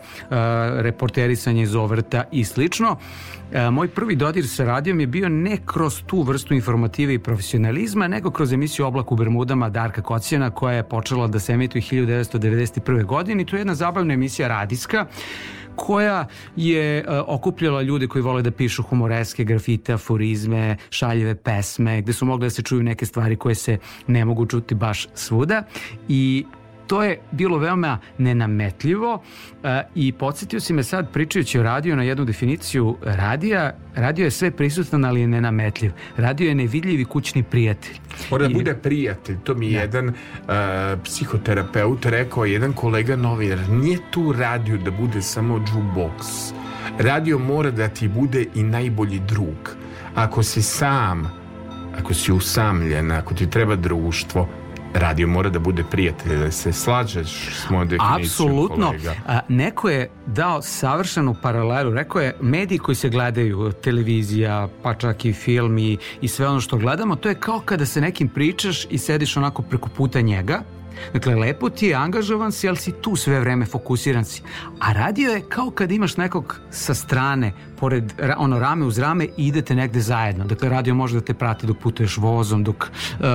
reporterisanja 0.85 1.63
iz 1.63 1.75
ovrta 1.75 2.23
i 2.31 2.43
slično. 2.43 2.91
Uh, 2.91 3.73
moj 3.73 3.87
prvi 3.87 4.15
dodir 4.15 4.47
sa 4.47 4.65
radijom 4.65 4.99
je 4.99 5.07
bio 5.07 5.29
ne 5.29 5.57
kroz 5.65 6.03
tu 6.05 6.21
vrstu 6.21 6.53
informative 6.53 7.13
i 7.13 7.19
profesionalizma, 7.19 8.07
nego 8.07 8.31
kroz 8.31 8.53
emisiju 8.53 8.85
Oblak 8.85 9.11
u 9.11 9.15
Bermudama 9.15 9.69
Darka 9.69 10.01
Kocijana 10.01 10.49
koja 10.49 10.75
je 10.75 10.83
počela 10.83 11.27
da 11.27 11.39
se 11.39 11.53
emituje 11.53 11.81
1991. 11.81 13.05
godine 13.05 13.43
i 13.43 13.45
to 13.45 13.55
je 13.55 13.59
jedna 13.59 13.75
zabavna 13.75 14.13
emisija 14.13 14.47
radijska 14.47 15.05
koja 15.75 16.27
je 16.55 17.05
uh, 17.07 17.13
okupljala 17.27 17.81
ljude 17.81 18.07
koji 18.07 18.21
vole 18.21 18.41
da 18.41 18.51
pišu 18.51 18.83
humoreske 18.83 19.43
grafite, 19.43 19.93
aforizme, 19.93 20.77
šaljeve 20.89 21.35
pesme, 21.35 22.01
gde 22.01 22.13
su 22.13 22.25
mogli 22.25 22.45
da 22.45 22.49
se 22.49 22.61
čuju 22.61 22.83
neke 22.83 23.05
stvari 23.05 23.35
koje 23.35 23.55
se 23.55 23.77
ne 24.07 24.25
mogu 24.25 24.45
čuti 24.45 24.75
baš 24.75 25.07
svuda 25.15 25.63
i 26.07 26.45
to 26.87 27.03
je 27.03 27.19
bilo 27.31 27.57
veoma 27.57 27.99
nenametljivo 28.17 29.13
uh, 29.13 29.69
i 29.95 30.11
podsjetio 30.11 30.59
si 30.59 30.73
me 30.73 30.83
sad 30.83 31.11
pričajući 31.11 31.59
o 31.59 31.63
radiju 31.63 31.95
na 31.95 32.03
jednu 32.03 32.25
definiciju 32.25 32.97
radija. 33.01 33.71
Radio 33.95 34.23
je 34.23 34.31
sve 34.31 34.51
prisutan, 34.51 35.05
ali 35.05 35.21
je 35.21 35.27
nenametljiv. 35.27 35.91
Radio 36.17 36.47
je 36.47 36.55
nevidljivi 36.55 37.05
kućni 37.05 37.43
prijatelj. 37.43 37.95
Mora 38.31 38.47
da 38.47 38.53
bude 38.53 38.75
prijatelj. 38.75 39.37
To 39.43 39.55
mi 39.55 39.71
je 39.71 39.73
da. 39.73 39.79
jedan 39.79 40.09
uh, 40.09 40.13
psihoterapeut 41.03 42.05
rekao, 42.05 42.45
jedan 42.45 42.73
kolega 42.73 43.15
novinar. 43.15 43.69
Nije 43.69 43.97
tu 44.11 44.31
radio 44.31 44.77
da 44.77 44.91
bude 44.91 45.21
samo 45.21 45.57
jukebox. 45.57 46.53
Radio 46.99 47.39
mora 47.39 47.71
da 47.71 47.87
ti 47.87 48.07
bude 48.07 48.45
i 48.55 48.63
najbolji 48.63 49.19
drug. 49.19 49.75
Ako 50.15 50.43
si 50.43 50.61
sam, 50.61 51.31
ako 51.99 52.13
si 52.13 52.31
usamljen, 52.31 53.11
ako 53.11 53.33
ti 53.33 53.49
treba 53.49 53.75
društvo, 53.75 54.49
radio 54.93 55.27
mora 55.27 55.49
da 55.49 55.59
bude 55.59 55.83
prijatelj, 55.91 56.37
da 56.37 56.51
se 56.51 56.73
slađeš 56.73 57.49
s 57.51 57.69
mojom 57.69 57.87
definicijom 57.87 58.21
Apsolutno. 58.21 58.85
kolega. 58.85 59.15
A, 59.27 59.39
neko 59.49 59.89
je 59.89 60.09
dao 60.25 60.61
savršenu 60.61 61.35
paralelu. 61.41 61.93
Rekao 61.93 62.21
je, 62.21 62.35
mediji 62.41 62.77
koji 62.77 62.95
se 62.95 63.09
gledaju, 63.09 63.71
televizija, 63.71 64.67
pa 64.83 64.93
čak 64.93 65.25
i 65.25 65.33
film 65.33 65.77
i, 65.77 65.97
i 66.21 66.27
sve 66.27 66.47
ono 66.47 66.61
što 66.61 66.77
gledamo, 66.77 67.15
to 67.15 67.29
je 67.29 67.35
kao 67.35 67.59
kada 67.59 67.85
se 67.85 68.01
nekim 68.01 68.29
pričaš 68.29 68.85
i 68.89 68.97
sediš 68.97 69.37
onako 69.37 69.61
preko 69.61 69.89
puta 69.89 70.21
njega 70.21 70.63
Dakle, 71.13 71.35
lepo 71.35 71.69
ti 71.69 71.87
je, 71.87 71.95
angažovan 71.95 72.51
si, 72.51 72.67
ali 72.67 72.77
si 72.77 72.91
tu 72.91 73.15
sve 73.15 73.39
vreme 73.39 73.65
fokusiran 73.65 74.25
si. 74.25 74.41
A 74.79 74.93
radio 74.93 75.31
je 75.31 75.43
kao 75.49 75.71
kad 75.71 75.91
imaš 75.91 76.17
nekog 76.17 76.59
sa 76.71 76.93
strane, 76.93 77.51
pored 77.79 78.13
ono 78.37 78.59
rame 78.59 78.85
uz 78.85 78.97
rame 78.97 79.25
i 79.25 79.47
idete 79.47 79.75
negde 79.75 79.99
zajedno. 79.99 80.45
Dakle, 80.45 80.69
radio 80.69 80.95
može 80.95 81.15
da 81.15 81.21
te 81.21 81.33
prati 81.33 81.67
dok 81.67 81.77
putuješ 81.77 82.17
vozom, 82.17 82.63
dok 82.63 82.83
uh, 82.83 83.25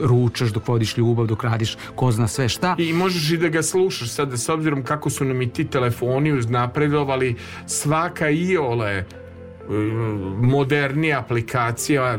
ručaš, 0.00 0.50
dok 0.50 0.68
vodiš 0.68 0.96
ljubav, 0.96 1.26
dok 1.26 1.44
radiš 1.44 1.76
ko 1.94 2.12
zna 2.12 2.28
sve 2.28 2.48
šta. 2.48 2.76
I 2.78 2.92
možeš 2.92 3.30
i 3.30 3.36
da 3.36 3.48
ga 3.48 3.62
slušaš 3.62 4.08
sad, 4.08 4.32
s 4.32 4.48
obzirom 4.48 4.84
kako 4.84 5.10
su 5.10 5.24
nam 5.24 5.42
i 5.42 5.50
ti 5.52 5.64
telefoni 5.64 6.32
uznapredovali, 6.32 7.36
svaka 7.66 8.30
iole 8.30 9.04
modernija 10.40 11.18
aplikacija 11.20 12.18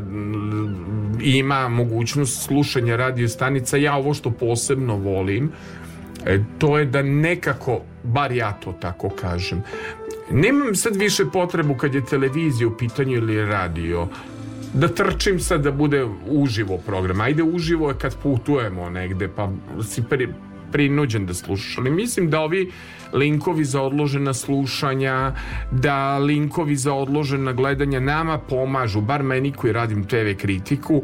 ima 1.21 1.67
mogućnost 1.69 2.45
slušanja 2.45 2.95
radio 2.95 3.29
stanica. 3.29 3.77
Ja 3.77 3.95
ovo 3.95 4.13
što 4.13 4.31
posebno 4.31 4.95
volim 4.95 5.51
e, 6.25 6.39
to 6.57 6.79
je 6.79 6.85
da 6.85 7.03
nekako 7.03 7.81
bar 8.03 8.31
ja 8.31 8.51
to 8.51 8.73
tako 8.81 9.09
kažem 9.09 9.63
nemam 10.31 10.75
sad 10.75 10.95
više 10.95 11.25
potrebu 11.33 11.75
kad 11.75 11.95
je 11.95 12.05
televizija 12.05 12.67
u 12.67 12.77
pitanju 12.77 13.13
ili 13.13 13.45
radio 13.45 14.07
da 14.73 14.87
trčim 14.87 15.39
sad 15.39 15.63
da 15.63 15.71
bude 15.71 16.05
uživo 16.27 16.77
program. 16.77 17.21
Ajde 17.21 17.43
uživo 17.43 17.89
je 17.89 17.97
kad 17.97 18.15
putujemo 18.23 18.89
negde 18.89 19.27
pa 19.27 19.51
si 19.83 20.03
pri, 20.09 20.27
prinuđen 20.75 21.25
da 21.25 21.33
slušaš 21.33 21.77
ali 21.77 21.89
mislim 21.89 22.29
da 22.29 22.39
ovi 22.39 22.71
linkovi 23.13 23.65
za 23.65 23.81
odložena 23.81 24.33
slušanja, 24.33 25.31
da 25.71 26.17
linkovi 26.17 26.75
za 26.75 26.93
odložena 26.93 27.53
gledanja 27.53 27.99
nama 27.99 28.37
pomažu, 28.37 29.01
bar 29.01 29.23
meni 29.23 29.51
koji 29.51 29.73
radim 29.73 30.03
TV 30.03 30.35
kritiku, 30.37 31.01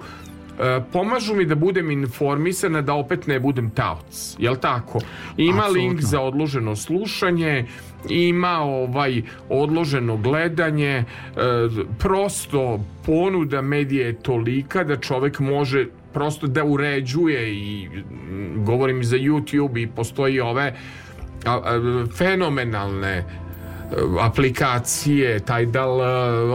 e, 0.60 0.82
pomažu 0.94 1.36
mi 1.36 1.46
da 1.46 1.56
budem 1.56 1.92
informisana 1.92 2.82
da 2.82 2.94
opet 2.94 3.28
ne 3.28 3.40
budem 3.40 3.70
taoc. 3.70 4.36
Jel 4.40 4.56
tako? 4.56 5.00
Ima 5.38 5.58
Absolutno. 5.58 5.82
link 5.82 6.02
za 6.02 6.22
odloženo 6.22 6.76
slušanje, 6.76 7.66
ima 8.10 8.60
ovaj 8.60 9.22
odloženo 9.50 10.18
gledanje, 10.18 10.96
e, 10.98 11.06
prosto 12.00 12.80
ponuda 13.06 13.62
medije 13.62 14.06
je 14.06 14.20
tolika 14.22 14.84
da 14.84 15.00
čovek 15.00 15.40
može 15.40 15.88
prosto 16.14 16.48
da 16.48 16.64
uređuje 16.64 17.54
i 17.54 17.90
govorim 18.56 19.04
za 19.04 19.18
YouTube 19.18 19.84
i 19.84 19.88
postoji 19.88 20.40
ove 20.40 20.74
fenomenalne 22.18 23.26
aplikacije 24.22 25.40
Tidal, 25.40 26.02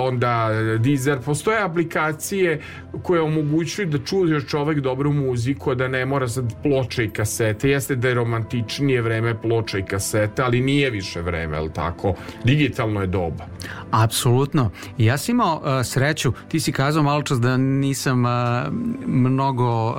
onda 0.00 0.48
Deezer, 0.78 1.18
postoje 1.24 1.62
aplikacije 1.62 2.60
koje 3.02 3.20
omogućuju 3.20 3.86
da 3.86 3.98
čuješ 3.98 4.46
čovek 4.46 4.80
dobru 4.80 5.12
muziku, 5.12 5.74
da 5.74 5.88
ne 5.88 6.06
mora 6.06 6.28
sad 6.28 6.54
ploče 6.62 7.04
i 7.04 7.10
kasete. 7.10 7.70
Jeste 7.70 7.96
da 7.96 8.08
je 8.08 8.14
romantičnije 8.14 9.02
vreme 9.02 9.40
ploče 9.42 9.78
i 9.78 9.82
kasete, 9.82 10.42
ali 10.42 10.60
nije 10.60 10.90
više 10.90 11.20
vreme, 11.20 11.56
ali 11.56 11.72
tako? 11.72 12.14
Digitalno 12.44 13.00
je 13.00 13.06
doba. 13.06 13.44
Apsolutno. 13.90 14.70
Ja 14.98 15.18
sam 15.18 15.34
imao 15.34 15.56
uh, 15.56 15.86
sreću, 15.86 16.32
ti 16.48 16.60
si 16.60 16.72
kazao 16.72 17.02
malo 17.02 17.22
čas 17.22 17.40
da 17.40 17.56
nisam 17.56 18.24
uh, 18.24 18.30
mnogo 19.06 19.90
uh, 19.90 19.96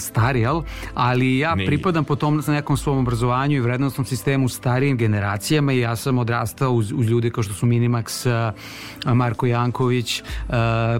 stari, 0.00 0.40
jel? 0.40 0.62
ali 0.94 1.38
ja 1.38 1.54
Nije. 1.54 1.66
pripadam 1.66 2.04
po 2.04 2.16
tom 2.16 2.42
nekom 2.48 2.76
svom 2.76 2.98
obrazovanju 2.98 3.56
i 3.56 3.60
vrednostnom 3.60 4.04
sistemu 4.04 4.48
starijim 4.48 4.96
generacijama 4.96 5.72
i 5.72 5.78
ja 5.78 5.96
sam 5.96 6.18
odrastao 6.18 6.72
uz, 6.78 6.92
uz 6.92 7.08
ljude 7.08 7.30
kao 7.30 7.42
što 7.42 7.54
su 7.54 7.66
Minimax, 7.66 8.26
Marko 9.14 9.46
Janković, 9.46 10.22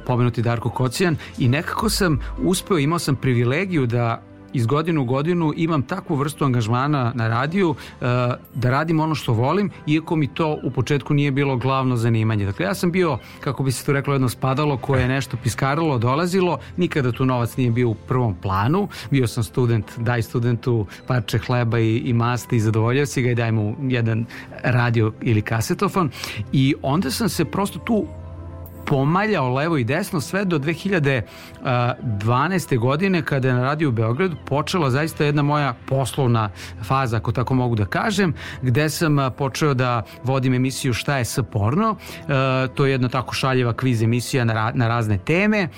pomenuti 0.06 0.42
Darko 0.42 0.70
Kocijan. 0.70 1.16
I 1.38 1.48
nekako 1.48 1.90
sam 1.90 2.20
uspeo, 2.38 2.78
imao 2.78 2.98
sam 2.98 3.16
privilegiju 3.16 3.86
da 3.86 4.22
iz 4.52 4.66
godinu 4.66 5.02
u 5.02 5.04
godinu 5.04 5.52
imam 5.56 5.82
takvu 5.82 6.16
vrstu 6.16 6.44
angažmana 6.44 7.12
na 7.14 7.28
radiju 7.28 7.70
uh, 7.70 7.76
da 8.54 8.70
radim 8.70 9.00
ono 9.00 9.14
što 9.14 9.32
volim, 9.32 9.70
iako 9.86 10.16
mi 10.16 10.26
to 10.26 10.58
u 10.64 10.70
početku 10.70 11.14
nije 11.14 11.30
bilo 11.30 11.56
glavno 11.56 11.96
zanimanje. 11.96 12.46
Dakle, 12.46 12.66
ja 12.66 12.74
sam 12.74 12.92
bio, 12.92 13.18
kako 13.40 13.62
bi 13.62 13.72
se 13.72 13.84
to 13.84 13.92
reklo, 13.92 14.14
jedno 14.14 14.28
spadalo 14.28 14.76
koje 14.76 15.02
je 15.02 15.08
nešto 15.08 15.36
piskarilo, 15.42 15.98
dolazilo, 15.98 16.58
nikada 16.76 17.12
tu 17.12 17.24
novac 17.24 17.56
nije 17.56 17.70
bio 17.70 17.88
u 17.88 17.94
prvom 17.94 18.34
planu, 18.34 18.88
bio 19.10 19.26
sam 19.26 19.44
student, 19.44 19.98
daj 19.98 20.22
studentu 20.22 20.86
parče 21.06 21.38
hleba 21.38 21.78
i, 21.78 21.96
i 21.96 22.12
masti 22.12 22.56
i 22.56 22.60
zadovoljio 22.60 23.06
si 23.06 23.22
ga 23.22 23.30
i 23.30 23.34
daj 23.34 23.52
mu 23.52 23.76
jedan 23.82 24.26
radio 24.62 25.12
ili 25.22 25.42
kasetofon 25.42 26.10
i 26.52 26.74
onda 26.82 27.10
sam 27.10 27.28
se 27.28 27.44
prosto 27.44 27.78
tu 27.78 28.06
pomaljao 28.86 29.54
levo 29.54 29.76
i 29.76 29.84
desno 29.84 30.20
sve 30.20 30.44
do 30.44 30.58
2012. 30.58 32.78
godine 32.78 33.22
kada 33.22 33.48
je 33.48 33.54
na 33.54 33.62
radiju 33.62 33.88
u 33.88 33.92
Beogradu 33.92 34.36
počela 34.46 34.90
zaista 34.90 35.24
jedna 35.24 35.42
moja 35.42 35.74
poslovna 35.86 36.50
faza, 36.82 37.16
ako 37.16 37.32
tako 37.32 37.54
mogu 37.54 37.74
da 37.74 37.86
kažem, 37.86 38.34
gde 38.62 38.90
sam 38.90 39.16
počeo 39.36 39.74
da 39.74 40.02
vodim 40.24 40.54
emisiju 40.54 40.92
Šta 40.92 41.18
je 41.18 41.24
s 41.24 41.38
porno. 41.52 41.96
To 42.74 42.86
je 42.86 42.92
jedna 42.92 43.08
tako 43.08 43.34
šaljeva 43.34 43.72
kviz 43.72 44.02
emisija 44.02 44.44
na, 44.44 44.72
na 44.74 44.88
razne 44.88 45.18
teme 45.18 45.68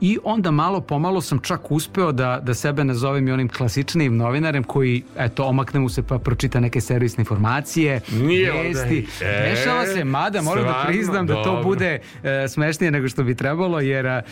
i 0.00 0.18
onda 0.24 0.50
malo 0.50 0.80
pomalo 0.80 1.20
sam 1.20 1.38
čak 1.38 1.70
uspeo 1.70 2.12
da, 2.12 2.40
da 2.42 2.54
sebe 2.54 2.84
nazovem 2.84 3.28
i 3.28 3.32
onim 3.32 3.48
klasičnim 3.48 4.16
novinarem 4.16 4.64
koji, 4.64 5.02
eto, 5.18 5.44
omakne 5.44 5.80
mu 5.80 5.88
se 5.88 6.02
pa 6.02 6.18
pročita 6.18 6.60
neke 6.60 6.80
servisne 6.80 7.22
informacije, 7.22 8.00
Nije 8.12 8.52
vesti. 8.52 9.06
E, 9.20 9.50
Dešava 9.50 9.86
se, 9.86 10.04
mada 10.04 10.42
moram 10.42 10.64
da 10.64 10.84
priznam 10.86 11.26
da 11.26 11.34
to 11.34 11.44
dobro. 11.44 11.62
bude 11.62 11.98
e, 12.22 12.33
smešnije 12.48 12.90
nego 12.90 13.08
što 13.08 13.22
bi 13.24 13.34
trebalo, 13.34 13.80
jer 13.80 14.22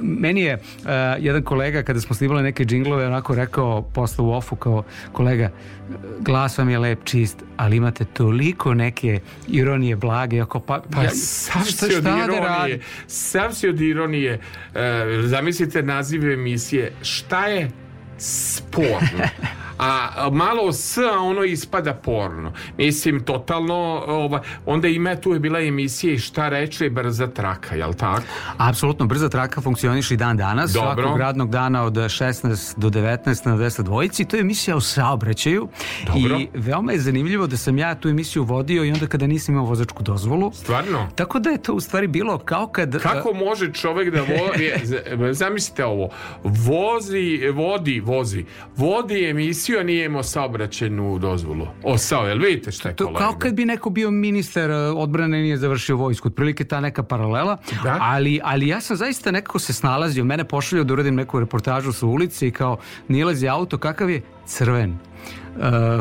meni 0.00 0.40
je 0.40 0.58
jedan 1.18 1.42
kolega 1.42 1.82
kada 1.82 2.00
smo 2.00 2.14
snimali 2.16 2.42
neke 2.42 2.64
džinglove 2.64 3.06
onako 3.06 3.34
rekao 3.34 3.82
posle 3.82 4.24
u 4.24 4.32
ofu 4.32 4.56
kao 4.56 4.82
kolega, 5.12 5.50
glas 6.20 6.58
vam 6.58 6.70
je 6.70 6.78
lep, 6.78 7.04
čist, 7.04 7.42
ali 7.56 7.76
imate 7.76 8.04
toliko 8.04 8.74
neke 8.74 9.20
ironije 9.48 9.96
blage, 9.96 10.40
ako 10.40 10.60
pa, 10.60 10.80
Pa 10.90 11.08
sam 11.08 11.64
si 11.64 11.96
od 11.96 12.02
da 12.02 12.10
ironije, 12.24 12.40
radim? 12.40 12.80
sam 13.06 13.52
si 13.52 13.68
od 13.68 13.80
ironije. 13.80 14.40
E, 14.74 15.04
zamislite 15.24 15.82
naziv 15.82 16.32
emisije, 16.32 16.92
šta 17.02 17.46
je 17.46 17.70
sporno? 18.20 19.24
A 19.80 20.28
malo 20.32 20.72
s, 20.72 20.98
a 20.98 21.18
ono 21.20 21.44
ispada 21.44 21.94
porno. 21.94 22.52
Mislim, 22.76 23.24
totalno, 23.24 23.74
ova, 24.06 24.42
onda 24.66 24.88
ima 24.88 25.16
tu 25.16 25.32
je 25.32 25.40
bila 25.40 25.60
emisija 25.60 26.12
i 26.12 26.18
šta 26.18 26.48
reče 26.48 26.90
brza 26.90 27.26
traka, 27.26 27.74
jel 27.76 27.94
tako? 27.94 28.22
Apsolutno, 28.56 29.06
brza 29.06 29.28
traka 29.28 29.60
funkcioniše 29.60 30.14
i 30.14 30.16
dan 30.16 30.36
danas, 30.36 30.72
Dobro. 30.72 31.02
svakog 31.02 31.18
radnog 31.18 31.50
dana 31.50 31.84
od 31.84 31.94
16 31.94 32.78
do 32.78 32.90
19 32.90 33.46
na 33.46 33.56
10 33.56 33.82
dvojici. 33.82 34.24
To 34.24 34.36
je 34.36 34.40
emisija 34.40 34.76
o 34.76 34.80
saobraćaju 34.80 35.68
Dobro. 36.06 36.38
i 36.38 36.48
veoma 36.54 36.92
je 36.92 36.98
zanimljivo 36.98 37.46
da 37.46 37.56
sam 37.56 37.78
ja 37.78 37.94
tu 37.94 38.08
emisiju 38.08 38.44
vodio 38.44 38.84
i 38.84 38.92
onda 38.92 39.06
kada 39.06 39.26
nisam 39.26 39.54
imao 39.54 39.66
vozačku 39.66 40.02
dozvolu. 40.02 40.52
Stvarno? 40.52 41.08
Tako 41.14 41.38
da 41.38 41.50
je 41.50 41.62
to 41.62 41.74
u 41.74 41.80
stvari 41.80 42.06
bilo 42.06 42.38
kao 42.38 42.66
kad... 42.66 43.02
Kako 43.02 43.32
može 43.32 43.72
čovjek 43.72 44.14
da 44.14 44.20
vozi, 44.20 44.70
zamislite 45.42 45.84
ovo, 45.84 46.08
vozi, 46.44 47.48
vodi, 47.54 48.00
vozi, 48.10 48.44
vodi 48.76 49.24
emisiju, 49.24 49.80
a 49.80 49.82
nije 49.82 50.04
imao 50.04 50.22
saobraćenu 50.22 51.18
dozvolu. 51.18 51.66
O, 51.82 51.98
sao, 51.98 52.26
jel 52.26 52.38
vidite 52.38 52.72
šta 52.72 52.88
je 52.88 52.96
To 52.96 53.04
kolega? 53.04 53.18
kao 53.20 53.34
kad 53.34 53.54
bi 53.54 53.64
neko 53.64 53.90
bio 53.90 54.10
ministar 54.10 54.70
e, 54.70 54.74
odbrane 54.76 55.38
nije 55.38 55.56
završio 55.56 55.96
vojsku, 55.96 56.28
otprilike 56.28 56.64
ta 56.64 56.80
neka 56.80 57.02
paralela, 57.02 57.56
Da. 57.82 57.98
ali, 58.00 58.40
ali 58.44 58.68
ja 58.68 58.80
sam 58.80 58.96
zaista 58.96 59.30
nekako 59.30 59.58
se 59.58 59.72
snalazio, 59.72 60.24
mene 60.24 60.44
pošaljao 60.44 60.84
da 60.84 60.92
uradim 60.92 61.14
neku 61.14 61.40
reportažu 61.40 61.92
sa 61.92 62.06
ulice 62.06 62.48
i 62.48 62.50
kao 62.50 62.76
nilazi 63.08 63.48
auto, 63.48 63.78
kakav 63.78 64.10
je? 64.10 64.22
Crven. 64.46 64.90
E, 64.90 64.96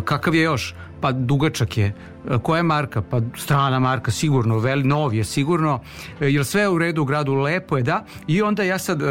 kakav 0.05 0.36
je 0.36 0.41
još? 0.41 0.76
Pa 1.01 1.12
dugačak 1.12 1.78
je. 1.78 1.93
E, 2.28 2.38
koja 2.38 2.57
je 2.57 2.63
marka? 2.63 3.01
Pa 3.01 3.22
strana 3.38 3.80
marka, 3.80 4.11
sigurno, 4.11 4.57
veli, 4.59 4.84
nov 4.84 5.13
je 5.13 5.24
sigurno. 5.24 5.80
E, 6.22 6.30
jel 6.30 6.43
sve 6.43 6.61
je 6.61 6.70
u 6.70 6.78
redu 6.78 7.01
u 7.01 7.05
gradu? 7.05 7.34
Lepo 7.34 7.78
je, 7.78 7.84
da. 7.84 8.03
I 8.28 8.41
onda 8.41 8.63
ja 8.63 8.78
sad 8.78 9.01
e, 9.01 9.05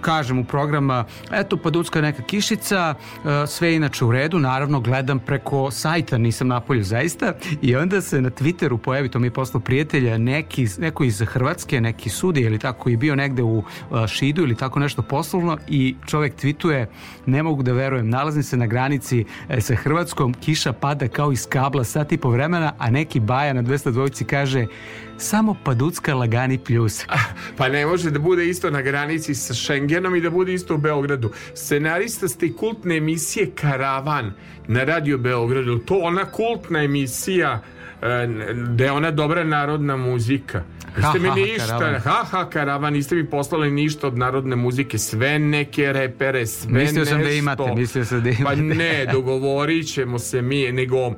kažem 0.00 0.38
u 0.38 0.44
programa, 0.44 1.04
eto, 1.32 1.56
paducka 1.56 2.00
neka 2.00 2.22
kišica, 2.22 2.94
e, 2.94 3.46
sve 3.46 3.68
je 3.68 3.76
inače 3.76 4.04
u 4.04 4.12
redu, 4.12 4.38
naravno 4.38 4.80
gledam 4.80 5.18
preko 5.18 5.70
sajta, 5.70 6.18
nisam 6.18 6.48
napolju 6.48 6.82
zaista, 6.82 7.32
i 7.62 7.76
onda 7.76 8.00
se 8.00 8.20
na 8.20 8.30
Twitteru 8.30 8.78
pojavi, 8.78 9.08
to 9.08 9.18
mi 9.18 9.26
je 9.26 9.30
poslao 9.30 9.60
prijatelja, 9.60 10.18
neki, 10.18 10.66
neko 10.78 11.04
iz 11.04 11.22
Hrvatske, 11.22 11.80
neki 11.80 12.10
sudi 12.10 12.40
ili 12.40 12.58
tako, 12.58 12.88
je 12.88 12.96
bio 12.96 13.16
negde 13.16 13.42
u 13.42 13.62
e, 14.04 14.06
Šidu 14.08 14.42
ili 14.42 14.56
tako 14.56 14.78
nešto 14.78 15.02
poslovno 15.02 15.58
i 15.68 15.96
čovek 16.06 16.36
tweetuje, 16.36 16.86
ne 17.26 17.42
mogu 17.42 17.62
da 17.62 17.72
verujem, 17.72 18.08
nalazim 18.08 18.42
se 18.42 18.56
na 18.56 18.66
granici 18.66 19.24
e, 19.48 19.60
sa 19.60 19.74
Hrvatskom, 19.74 20.34
kiša 20.34 20.72
pada 20.72 21.08
kao 21.08 21.32
iz 21.32 21.46
kabla 21.46 21.84
sat 22.06 22.12
i 22.12 22.16
po 22.16 22.30
vremena, 22.30 22.72
a 22.78 22.90
neki 22.90 23.20
baja 23.20 23.52
na 23.52 23.62
202 23.62 24.24
kaže 24.24 24.66
samo 25.18 25.56
paducka 25.64 26.14
lagani 26.14 26.58
pljus. 26.58 27.04
Pa 27.56 27.68
ne 27.68 27.86
može 27.86 28.10
da 28.10 28.18
bude 28.18 28.46
isto 28.46 28.70
na 28.70 28.82
granici 28.82 29.34
sa 29.34 29.54
Schengenom 29.54 30.16
i 30.16 30.20
da 30.20 30.30
bude 30.30 30.54
isto 30.54 30.74
u 30.74 30.78
Beogradu. 30.78 31.30
Scenarista 31.54 32.28
ste 32.28 32.46
i 32.46 32.52
kultne 32.52 32.96
emisije 32.96 33.50
Karavan 33.54 34.32
na 34.68 34.84
Radio 34.84 35.18
Beogradu. 35.18 35.78
To 35.78 35.98
ona 35.98 36.24
kultna 36.24 36.82
emisija 36.82 37.60
e, 38.02 38.26
da 38.76 38.84
je 38.84 38.92
ona 38.92 39.10
dobra 39.10 39.44
narodna 39.44 39.96
muzika. 39.96 40.62
Niste 40.96 41.18
mi 41.18 41.30
ništa, 41.42 41.78
Karavan. 41.78 42.00
ha 42.00 42.24
ha 42.30 42.50
karavan, 42.50 42.92
niste 42.92 43.14
mi 43.14 43.26
poslali 43.30 43.70
ništa 43.70 44.06
od 44.06 44.18
narodne 44.18 44.56
muzike, 44.56 44.98
sve 44.98 45.38
neke 45.38 45.92
repere, 45.92 46.46
sve 46.46 46.72
Mislio 46.72 47.04
sam 47.04 47.18
da 47.18 47.24
nešto. 47.24 47.38
imate, 47.38 47.74
mislio 47.74 48.04
sam 48.04 48.22
da 48.22 48.30
imate. 48.30 48.44
Pa 48.44 48.54
ne, 48.54 49.06
dogovorit 49.12 49.92
ćemo 49.92 50.18
se 50.18 50.42
mi, 50.42 50.72
nego 50.72 51.14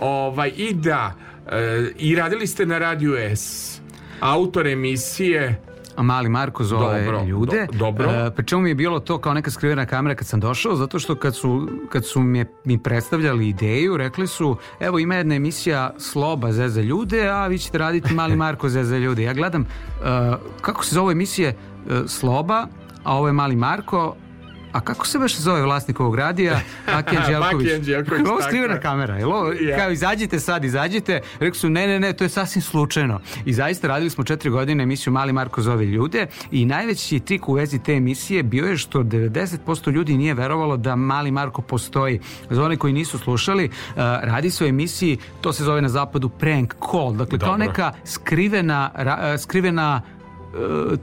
ovaj, 0.00 0.52
i 0.56 0.74
da, 0.74 1.12
e, 1.46 1.90
i 1.98 2.14
radili 2.14 2.46
ste 2.46 2.66
na 2.66 2.78
Radio 2.78 3.16
S, 3.16 3.80
autor 4.20 4.66
emisije, 4.66 5.62
mali 5.96 6.28
Marko 6.28 6.64
zove 6.64 7.04
Dobro, 7.04 7.24
ljude. 7.24 7.66
do- 7.66 7.78
dobro. 7.78 8.10
E, 8.10 8.30
pri 8.30 8.46
čemu 8.46 8.62
mi 8.62 8.68
je 8.68 8.74
bilo 8.74 9.00
to 9.00 9.18
kao 9.18 9.34
neka 9.34 9.50
skrivena 9.50 9.86
kamera 9.86 10.14
kad 10.14 10.26
sam 10.26 10.40
došao, 10.40 10.76
zato 10.76 10.98
što 10.98 11.14
kad 11.14 11.36
su, 11.36 11.68
kad 11.88 12.04
su 12.04 12.20
mi, 12.20 12.44
mi 12.64 12.78
predstavljali 12.78 13.48
ideju, 13.48 13.96
rekli 13.96 14.26
su, 14.26 14.56
evo 14.80 14.98
ima 14.98 15.14
jedna 15.14 15.34
emisija 15.34 15.94
Sloba 15.98 16.52
zeza 16.52 16.80
ljude, 16.82 17.28
a 17.28 17.46
vi 17.46 17.58
ćete 17.58 17.78
raditi 17.78 18.14
mali 18.14 18.36
Marko 18.46 18.68
zeza 18.68 18.98
ljude. 18.98 19.22
Ja 19.22 19.32
gledam, 19.32 19.62
e, 19.62 19.66
kako 20.60 20.84
se 20.84 20.94
zove 20.94 21.12
emisije 21.12 21.48
e, 21.48 21.54
Sloba, 22.06 22.66
a 23.04 23.16
ovo 23.16 23.26
je 23.26 23.32
mali 23.32 23.56
Marko, 23.56 24.16
a 24.72 24.80
kako 24.80 25.06
se 25.06 25.18
baš 25.18 25.36
zove 25.36 25.62
vlasnik 25.62 26.00
ovog 26.00 26.14
radija? 26.14 26.60
Aki 26.86 27.16
Anđelković. 27.16 27.66
Baki 27.66 27.74
Anđelković, 27.74 28.26
Ovo 28.26 28.42
skrivena 28.42 28.80
kamera. 28.80 29.16
Jel 29.16 29.32
ovo, 29.32 29.52
Ja. 29.52 29.78
kao 29.78 29.90
izađite 29.90 30.40
sad, 30.40 30.64
izađite. 30.64 31.20
Rekli 31.40 31.58
su 31.58 31.70
ne, 31.70 31.86
ne, 31.86 32.00
ne, 32.00 32.12
to 32.12 32.24
je 32.24 32.28
sasvim 32.28 32.62
slučajno. 32.62 33.20
I 33.44 33.52
zaista 33.52 33.88
radili 33.88 34.10
smo 34.10 34.24
četiri 34.24 34.50
godine 34.50 34.82
emisiju 34.82 35.12
Mali 35.12 35.32
Marko 35.32 35.62
zove 35.62 35.84
ljude 35.84 36.26
i 36.50 36.64
najveći 36.66 37.20
trik 37.20 37.48
u 37.48 37.52
vezi 37.52 37.78
te 37.78 37.92
emisije 37.92 38.42
bio 38.42 38.66
je 38.66 38.76
što 38.76 38.98
90% 38.98 39.92
ljudi 39.92 40.16
nije 40.16 40.34
verovalo 40.34 40.76
da 40.76 40.96
Mali 40.96 41.30
Marko 41.30 41.62
postoji. 41.62 42.20
Za 42.50 42.64
one 42.64 42.76
koji 42.76 42.92
nisu 42.92 43.18
slušali, 43.18 43.64
uh, 43.64 43.70
radi 44.22 44.50
se 44.50 44.64
o 44.64 44.68
emisiji, 44.68 45.18
to 45.40 45.52
se 45.52 45.64
zove 45.64 45.82
na 45.82 45.88
zapadu 45.88 46.28
prank 46.28 46.74
call. 46.90 47.12
Dakle, 47.12 47.38
kao 47.38 47.48
Dobro. 47.48 47.66
neka 47.66 47.92
skrivena, 48.04 48.90
uh, 48.94 49.40
skrivena 49.40 50.02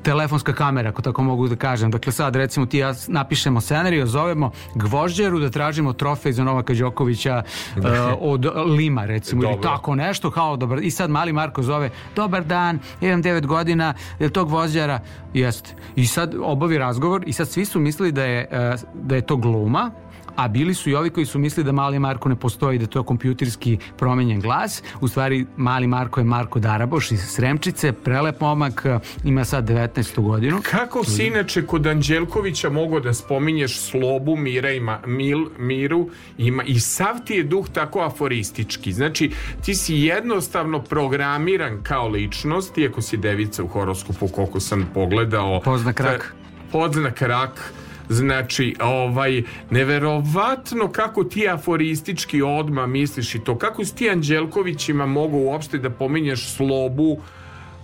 telefonska 0.04 0.54
kamera, 0.54 0.90
ako 0.90 1.02
tako 1.02 1.24
mogu 1.24 1.48
da 1.48 1.56
kažem. 1.56 1.92
Dakle, 1.92 2.12
sad 2.12 2.36
recimo 2.36 2.66
ti 2.66 2.78
ja 2.78 2.94
napišemo 3.08 3.62
scenariju, 3.62 4.08
zovemo 4.08 4.52
Gvožđeru 4.76 5.40
da 5.40 5.50
tražimo 5.50 5.94
trofej 5.94 6.32
za 6.32 6.44
Novaka 6.44 6.74
Đokovića 6.74 7.44
e, 7.76 7.82
od 8.20 8.46
Lima, 8.78 9.06
recimo, 9.06 9.44
ili 9.44 9.52
Dobro. 9.52 9.70
tako 9.70 9.96
nešto, 9.96 10.32
kao 10.32 10.58
dobar. 10.58 10.80
I 10.84 10.92
sad 10.92 11.10
mali 11.10 11.34
Marko 11.34 11.64
zove, 11.64 11.90
dobar 12.16 12.44
dan, 12.44 12.80
imam 13.02 13.24
9 13.24 13.46
godina, 13.46 13.94
je 14.20 14.26
li 14.26 14.34
to 14.34 14.46
Gvožđara? 14.46 15.00
Jeste. 15.34 15.76
I 15.96 16.06
sad 16.06 16.36
obavi 16.42 16.78
razgovor 16.78 17.24
i 17.26 17.34
sad 17.34 17.50
svi 17.50 17.66
su 17.66 17.80
mislili 17.80 18.12
da 18.12 18.24
je, 18.24 18.48
e, 18.52 18.76
da 18.94 19.16
je 19.16 19.22
to 19.22 19.38
gluma, 19.38 19.92
a 20.38 20.48
bili 20.48 20.74
su 20.74 20.90
i 20.90 20.96
ovi 20.96 21.10
koji 21.10 21.26
su 21.26 21.40
mislili 21.40 21.66
da 21.66 21.72
mali 21.72 22.00
Marko 22.00 22.30
ne 22.30 22.36
postoji, 22.36 22.78
da 22.78 22.84
je 22.84 22.90
to 22.90 23.04
kompjuterski 23.04 23.78
promenjen 23.98 24.40
glas. 24.42 24.84
U 25.02 25.08
stvari, 25.08 25.46
mali 25.58 25.88
Marko 25.88 26.20
je 26.20 26.24
Marko 26.24 26.60
Daraboš 26.60 27.12
iz 27.12 27.22
Sremčice, 27.22 27.92
prelep 27.92 28.42
momak, 28.42 28.86
ima 29.24 29.46
sad 29.46 29.70
19. 29.70 30.22
godinu. 30.22 30.62
Kako 30.72 31.04
si 31.04 31.24
inače 31.24 31.66
kod 31.66 31.88
Anđelkovića 31.88 32.70
mogao 32.70 33.00
da 33.00 33.14
spominješ 33.14 33.80
slobu 33.80 34.36
Mira 34.36 34.72
i 34.72 34.80
Ma- 34.80 35.02
Mil, 35.06 35.46
Miru 35.60 36.10
ima, 36.38 36.64
i 36.64 36.80
sav 36.80 37.16
ti 37.26 37.34
je 37.34 37.44
duh 37.44 37.70
tako 37.70 38.00
aforistički. 38.02 38.94
Znači, 38.94 39.32
ti 39.66 39.76
si 39.76 39.96
jednostavno 39.96 40.82
programiran 40.82 41.84
kao 41.84 42.08
ličnost, 42.08 42.78
iako 42.78 43.02
si 43.02 43.18
devica 43.18 43.64
u 43.64 43.68
horoskopu, 43.68 44.28
koliko 44.28 44.60
sam 44.60 44.90
pogledao. 44.94 45.62
Poznak 45.62 46.00
rak. 46.00 46.36
Poznak 46.72 47.22
rak. 47.22 47.74
Znači, 48.10 48.76
ovaj, 48.82 49.44
neverovatno 49.70 50.92
kako 50.92 51.24
ti 51.24 51.50
aforistički 51.50 52.42
odma 52.42 52.88
misliš 52.88 53.36
i 53.36 53.40
to. 53.40 53.58
Kako 53.58 53.86
s 53.86 53.94
ti 53.94 54.10
Anđelkovićima 54.10 55.06
mogu 55.06 55.38
uopšte 55.38 55.78
da 55.78 55.90
pominješ 55.90 56.56
Slobu, 56.56 57.18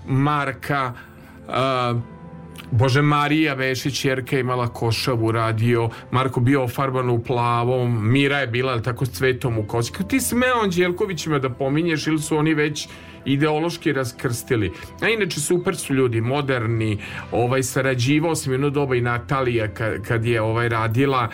Marka, 0.08 0.94
uh, 1.48 2.02
Bože 2.72 3.02
Marija 3.02 3.54
Vešić 3.54 4.06
Jerka 4.06 4.40
imala 4.40 4.68
košavu 4.68 5.32
radio 5.32 5.90
Marko 6.12 6.40
bio 6.40 6.64
ofarban 6.64 7.10
u 7.10 7.24
plavom 7.24 8.12
Mira 8.12 8.40
je 8.40 8.48
bila 8.48 8.82
tako 8.82 9.06
s 9.06 9.12
cvetom 9.12 9.58
u 9.58 9.68
kosi 9.68 9.92
Kako 9.92 10.04
ti 10.04 10.20
smeo 10.20 10.64
Anđelkovićima 10.64 11.40
da 11.40 11.50
pominješ 11.50 12.08
ili 12.08 12.20
su 12.20 12.38
oni 12.38 12.54
već 12.54 12.88
ideološki 13.26 13.94
raskrstili. 13.94 14.72
A 15.02 15.10
inače 15.10 15.40
super 15.40 15.76
su 15.76 15.94
ljudi, 15.94 16.22
moderni, 16.22 16.98
ovaj 17.32 17.64
sarađivao 17.64 18.36
sam 18.36 18.52
jedno 18.54 18.70
doba 18.70 18.96
i 18.96 19.02
Natalija 19.02 19.68
kad, 19.68 20.02
kad 20.08 20.26
je 20.26 20.42
ovaj 20.42 20.70
radila 20.70 21.30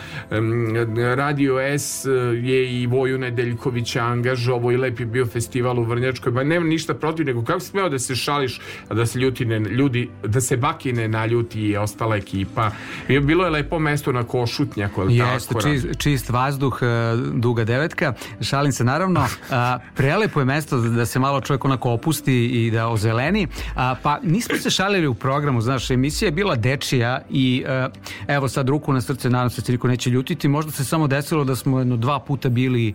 Radio 1.16 1.58
S 1.58 2.04
je 2.42 2.82
i 2.82 2.86
Voju 2.86 3.18
Nedeljkovića 3.18 4.04
angažovao 4.04 4.72
i 4.72 4.76
lepi 4.76 5.04
bio 5.04 5.26
festival 5.26 5.78
u 5.78 5.84
Vrnjačkoj, 5.84 6.32
ba 6.32 6.44
nema 6.44 6.66
ništa 6.66 6.94
protiv, 6.94 7.26
nego 7.26 7.44
kako 7.44 7.60
smeo 7.60 7.88
da 7.88 7.98
se 7.98 8.14
šališ, 8.14 8.60
a 8.88 8.94
da 8.94 9.06
se 9.06 9.18
ljuti 9.18 9.44
ne, 9.44 9.58
ljudi, 9.58 10.08
da 10.24 10.40
se 10.40 10.56
Baki 10.56 10.92
ne 10.92 11.08
naljuti 11.08 11.60
i 11.60 11.76
ostala 11.76 12.16
ekipa. 12.16 12.70
Bilo 13.08 13.44
je 13.44 13.50
lepo 13.50 13.78
mesto 13.78 14.12
na 14.12 14.24
Košutnjaku, 14.24 15.00
ali 15.00 15.16
Jeste, 15.16 15.54
tako? 15.54 15.68
čist, 15.68 15.86
čist 15.98 16.30
vazduh, 16.30 16.78
e, 16.82 16.86
duga 17.34 17.64
devetka. 17.64 18.14
Šalim 18.40 18.72
se 18.72 18.84
naravno. 18.84 19.26
A, 19.50 19.78
prelepo 19.94 20.40
je 20.40 20.44
mesto 20.44 20.80
da 20.80 21.06
se 21.06 21.18
malo 21.18 21.40
čovjek 21.40 21.64
onako 21.64 21.79
opusti 21.88 22.46
i 22.46 22.70
da 22.70 22.88
ozeleni. 22.88 23.46
A, 23.74 23.94
pa 24.02 24.18
nismo 24.22 24.56
se 24.58 24.70
šalili 24.70 25.06
u 25.06 25.14
programu, 25.14 25.60
znaš, 25.60 25.90
emisija 25.90 26.26
je 26.26 26.32
bila 26.32 26.56
dečija 26.56 27.20
i 27.30 27.64
e, 27.66 27.88
evo 28.28 28.48
sad 28.48 28.68
ruku 28.68 28.92
na 28.92 29.00
srce, 29.00 29.30
nadam 29.30 29.50
se 29.50 29.60
se 29.60 29.72
niko 29.72 29.88
neće 29.88 30.10
ljutiti. 30.10 30.48
Možda 30.48 30.72
se 30.72 30.84
samo 30.84 31.06
desilo 31.06 31.44
da 31.44 31.56
smo 31.56 31.78
jedno 31.78 31.96
dva 31.96 32.18
puta 32.20 32.48
bili 32.48 32.88
e, 32.88 32.94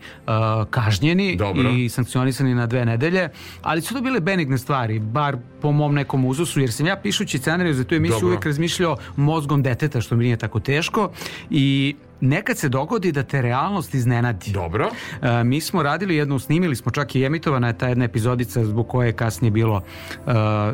kažnjeni 0.70 1.36
Dobro. 1.36 1.70
i 1.70 1.90
sankcionisani 1.90 2.56
na 2.56 2.68
dve 2.68 2.86
nedelje, 2.86 3.30
ali 3.62 3.82
su 3.82 3.94
to 3.94 4.02
bile 4.02 4.20
benigne 4.20 4.58
stvari, 4.58 5.00
bar 5.00 5.38
po 5.62 5.72
mom 5.72 5.94
nekom 5.94 6.26
uzusu, 6.26 6.60
jer 6.60 6.72
sam 6.72 6.86
ja 6.86 6.96
pišući 6.96 7.38
scenariju 7.38 7.74
za 7.74 7.84
tu 7.84 7.96
emisiju 7.96 8.16
Dobro. 8.16 8.28
uvijek 8.28 8.46
razmišljao 8.46 8.98
mozgom 9.16 9.64
deteta, 9.64 10.02
što 10.02 10.16
mi 10.16 10.24
nije 10.24 10.38
tako 10.38 10.60
teško 10.60 11.10
i 11.50 11.96
nekad 12.22 12.58
se 12.58 12.70
dogodi 12.70 13.12
da 13.12 13.24
te 13.24 13.42
realnost 13.42 13.94
iznenadi. 13.94 14.52
Dobro. 14.52 14.90
E, 15.22 15.44
mi 15.44 15.62
smo 15.62 15.84
radili 15.84 16.16
jednu, 16.16 16.40
snimili 16.40 16.76
smo 16.76 16.92
čak 16.92 17.16
i 17.16 17.24
emitovana 17.24 17.68
je 17.68 17.78
ta 17.78 17.88
jedna 17.88 18.06
epizodica 18.06 18.66
zbog 18.66 18.88
koje 18.88 19.08
je 19.08 19.14
kasnije 19.14 19.52
bilo 19.52 19.82
e, 19.82 20.32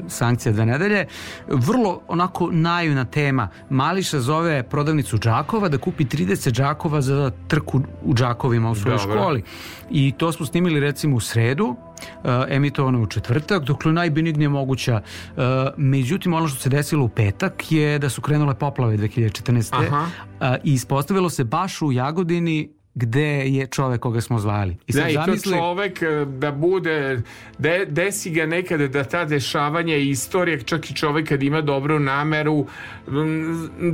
sankcija 0.07 0.51
dve 0.51 0.65
nedelje. 0.65 1.05
Vrlo 1.47 2.01
onako 2.07 2.49
naivna 2.51 3.05
tema. 3.05 3.49
Mališa 3.69 4.19
zove 4.19 4.63
prodavnicu 4.63 5.17
džakova 5.17 5.69
da 5.69 5.77
kupi 5.77 6.05
30 6.05 6.51
džakova 6.51 7.01
za 7.01 7.31
trku 7.47 7.81
u 8.03 8.13
džakovima 8.13 8.71
u 8.71 8.75
svojoj 8.75 8.97
Dobro. 8.97 9.21
školi. 9.21 9.43
I 9.89 10.13
to 10.17 10.31
smo 10.31 10.45
snimili 10.45 10.79
recimo 10.79 11.15
u 11.15 11.19
sredu, 11.19 11.75
uh, 12.23 12.29
emitovano 12.49 13.01
u 13.01 13.07
četvrtak, 13.07 13.63
dokle 13.63 13.93
najbenignije 13.93 14.49
moguća. 14.49 15.01
Uh, 15.01 15.43
međutim, 15.77 16.33
ono 16.33 16.47
što 16.47 16.59
se 16.59 16.69
desilo 16.69 17.05
u 17.05 17.09
petak 17.09 17.71
je 17.71 17.99
da 17.99 18.09
su 18.09 18.21
krenule 18.21 18.55
poplave 18.55 18.97
2014. 18.97 19.73
Aha. 19.73 20.05
Uh, 20.39 20.47
I 20.63 20.73
ispostavilo 20.73 21.29
se 21.29 21.43
baš 21.43 21.81
u 21.81 21.91
Jagodini 21.91 22.69
gde 22.95 23.47
je 23.47 23.67
čovek 23.67 24.01
koga 24.01 24.21
smo 24.21 24.39
zvali. 24.39 24.77
I 24.87 24.93
sad 24.93 25.03
Da, 25.03 25.09
i 25.09 25.15
to 25.15 25.21
zamisli, 25.25 25.57
čovek 25.57 25.99
da 26.27 26.51
bude, 26.51 27.21
de, 27.57 27.85
desi 27.85 28.31
ga 28.31 28.45
nekada 28.45 28.87
da 28.87 29.03
ta 29.03 29.25
dešavanja 29.25 29.95
i 29.95 30.09
istorija, 30.09 30.59
čak 30.59 30.91
i 30.91 30.95
čovek 30.95 31.29
kad 31.29 31.43
ima 31.43 31.61
dobru 31.61 31.99
nameru, 31.99 32.65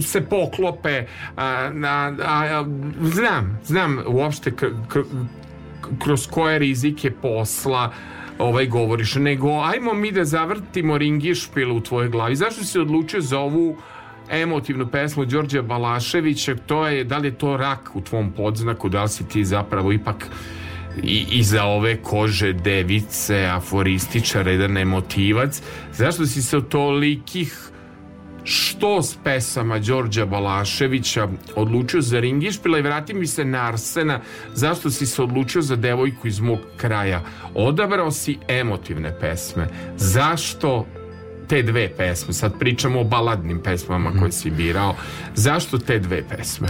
se 0.01 0.21
poklope. 0.21 1.05
A, 1.35 1.71
a, 1.85 2.13
a, 2.25 2.65
znam, 3.01 3.59
znam 3.63 3.99
uopšte 4.07 4.51
kroz 6.03 6.27
koje 6.27 6.59
rizike 6.59 7.11
posla 7.11 7.93
ovaj 8.39 8.67
govoriš, 8.67 9.15
nego 9.15 9.61
ajmo 9.61 9.93
mi 9.93 10.11
da 10.11 10.25
zavrtimo 10.25 10.97
ringišpil 10.97 11.71
u 11.71 11.81
tvojoj 11.81 12.09
glavi. 12.09 12.35
Zašto 12.35 12.63
si 12.63 12.79
odlučio 12.79 13.21
za 13.21 13.39
ovu 13.39 13.77
emotivnu 14.29 14.87
pesmu 14.87 15.25
Đorđa 15.25 15.61
Balaševića, 15.61 16.55
to 16.55 16.87
je, 16.87 17.03
da 17.03 17.17
li 17.17 17.27
je 17.27 17.37
to 17.37 17.57
rak 17.57 17.95
u 17.95 18.01
tvom 18.01 18.31
podznaku, 18.31 18.89
da 18.89 19.03
li 19.03 19.09
si 19.09 19.27
ti 19.27 19.45
zapravo 19.45 19.91
ipak 19.91 20.29
i, 21.03 21.25
iza 21.31 21.63
ove 21.63 21.97
kože 21.97 22.53
device, 22.53 23.45
aforističara, 23.45 24.51
jedan 24.51 24.77
emotivac, 24.77 25.61
zašto 25.93 26.25
si 26.25 26.41
se 26.41 26.57
od 26.57 26.67
tolikih 26.67 27.69
što 28.47 29.01
s 29.01 29.17
pesama 29.23 29.79
Đorđa 29.79 30.25
Balaševića? 30.25 31.27
Odlučio 31.55 32.01
za 32.01 32.19
Ringišpila 32.19 32.79
i 32.79 32.81
vrati 32.81 33.13
mi 33.13 33.27
se 33.27 33.45
na 33.45 33.67
Arsena. 33.67 34.19
Zašto 34.53 34.89
si 34.89 35.05
se 35.05 35.21
odlučio 35.21 35.61
za 35.61 35.75
devojku 35.75 36.27
iz 36.27 36.39
mog 36.39 36.59
kraja? 36.77 37.21
Odabrao 37.53 38.11
si 38.11 38.37
emotivne 38.47 39.19
pesme. 39.19 39.67
Zašto 39.97 40.85
te 41.47 41.61
dve 41.61 41.89
pesme? 41.97 42.33
Sad 42.33 42.59
pričamo 42.59 43.01
o 43.01 43.03
baladnim 43.03 43.59
pesmama 43.63 44.11
koje 44.19 44.31
si 44.31 44.49
birao. 44.49 44.95
Zašto 45.35 45.77
te 45.77 45.99
dve 45.99 46.23
pesme 46.29 46.67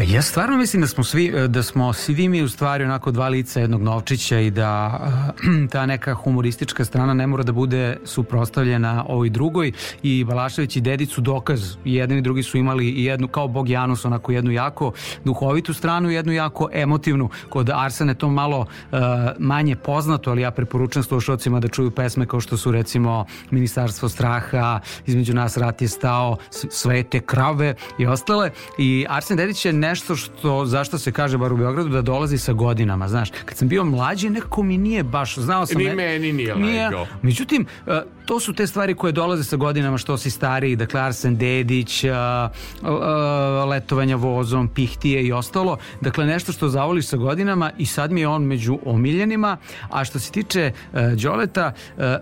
Ja 0.00 0.22
stvarno 0.22 0.56
mislim 0.56 0.80
da 0.80 0.86
smo 0.86 1.04
svi 1.04 1.48
da 1.48 1.62
smo 1.62 1.92
svi 1.92 2.28
mi 2.28 2.42
u 2.42 2.48
stvari 2.48 2.84
onako 2.84 3.10
dva 3.10 3.28
lica 3.28 3.60
jednog 3.60 3.82
novčića 3.82 4.38
i 4.38 4.50
da 4.50 5.00
ta 5.72 5.86
neka 5.86 6.14
humoristička 6.14 6.84
strana 6.84 7.14
ne 7.14 7.26
mora 7.26 7.42
da 7.42 7.52
bude 7.52 7.96
suprotstavljena 8.04 9.04
ovoj 9.08 9.30
drugoj. 9.30 9.72
I 10.02 10.24
Balašević 10.24 10.76
i 10.76 10.80
Dedić 10.80 11.12
su 11.12 11.20
dokaz 11.20 11.76
i 11.84 11.94
jedan 11.94 12.18
i 12.18 12.22
drugi 12.22 12.42
su 12.42 12.58
imali 12.58 12.88
i 12.88 13.04
jednu 13.04 13.28
kao 13.28 13.48
Bog 13.48 13.68
Janus 13.68 14.04
onako 14.04 14.32
jednu 14.32 14.50
jako 14.50 14.92
duhovitu 15.24 15.74
stranu 15.74 16.10
i 16.10 16.14
jednu 16.14 16.32
jako 16.32 16.68
emotivnu. 16.72 17.28
Kod 17.48 17.70
Arsene 17.70 18.14
to 18.14 18.30
malo 18.30 18.66
eh, 18.92 18.96
manje 19.38 19.76
poznato 19.76 20.30
ali 20.30 20.42
ja 20.42 20.50
preporučujem 20.50 21.04
slušalcima 21.04 21.60
da 21.60 21.68
čuju 21.68 21.90
pesme 21.90 22.26
kao 22.26 22.40
što 22.40 22.56
su 22.56 22.72
recimo 22.72 23.26
Ministarstvo 23.50 24.08
straha 24.08 24.80
između 25.06 25.34
nas 25.34 25.56
rat 25.56 25.82
je 25.82 25.88
stao 25.88 26.36
svete 26.50 27.20
krave 27.20 27.74
i 27.98 28.06
ostale. 28.06 28.50
I 28.78 29.06
Arsen 29.08 29.36
Dedić 29.36 29.64
je 29.64 29.81
nešto 29.82 30.16
što, 30.16 30.66
zašto 30.66 30.98
se 30.98 31.12
kaže 31.12 31.38
bar 31.38 31.52
u 31.52 31.56
Beogradu, 31.56 31.88
da 31.88 32.02
dolazi 32.02 32.38
sa 32.38 32.52
godinama, 32.52 33.08
znaš. 33.08 33.30
Kad 33.44 33.56
sam 33.58 33.68
bio 33.68 33.84
mlađi, 33.84 34.30
nekako 34.30 34.62
mi 34.62 34.78
nije 34.78 35.02
baš, 35.02 35.38
znao 35.38 35.66
sam... 35.66 35.78
Ni 35.78 35.84
ne- 35.84 35.94
meni 35.94 36.32
nije 36.32 36.54
legao. 36.54 37.06
Međutim, 37.22 37.66
e, 37.86 38.02
to 38.26 38.40
su 38.40 38.52
te 38.52 38.66
stvari 38.66 38.94
koje 38.94 39.12
dolaze 39.12 39.44
sa 39.44 39.56
godinama 39.56 39.98
što 39.98 40.18
si 40.18 40.30
stariji, 40.30 40.76
dakle 40.76 41.00
Arsen 41.00 41.36
Dedić, 41.36 42.04
a, 42.04 42.48
a, 42.82 43.64
letovanja 43.68 44.16
vozom, 44.16 44.68
pihtije 44.68 45.22
i 45.22 45.32
ostalo. 45.32 45.78
Dakle, 46.00 46.26
nešto 46.26 46.52
što 46.52 46.68
zavoliš 46.68 47.06
sa 47.06 47.16
godinama 47.16 47.70
i 47.78 47.86
sad 47.86 48.12
mi 48.12 48.20
je 48.20 48.28
on 48.28 48.42
među 48.42 48.78
omiljenima. 48.84 49.56
A 49.90 50.04
što 50.04 50.18
se 50.18 50.32
tiče 50.32 50.72
e, 50.94 51.14
Đoleta, 51.16 51.72
e, 51.98 52.18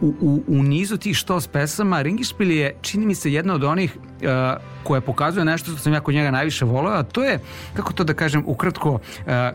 u, 0.00 0.14
u, 0.20 0.42
u 0.46 0.62
nizu 0.62 0.96
tih 0.96 1.16
što 1.16 1.40
s 1.40 1.46
pesama 1.46 2.02
Ringišpil 2.02 2.50
je, 2.50 2.74
čini 2.82 3.06
mi 3.06 3.14
se, 3.14 3.32
jedna 3.32 3.54
od 3.54 3.64
onih 3.64 3.96
koja 4.82 5.00
pokazuje 5.00 5.44
nešto 5.44 5.70
što 5.70 5.80
sam 5.80 5.92
ja 5.92 6.00
kod 6.00 6.14
njega 6.14 6.30
najviše 6.30 6.64
voleo, 6.64 6.92
a 6.92 7.02
to 7.02 7.24
je, 7.24 7.38
kako 7.74 7.92
to 7.92 8.04
da 8.04 8.14
kažem, 8.14 8.42
ukratko, 8.46 8.98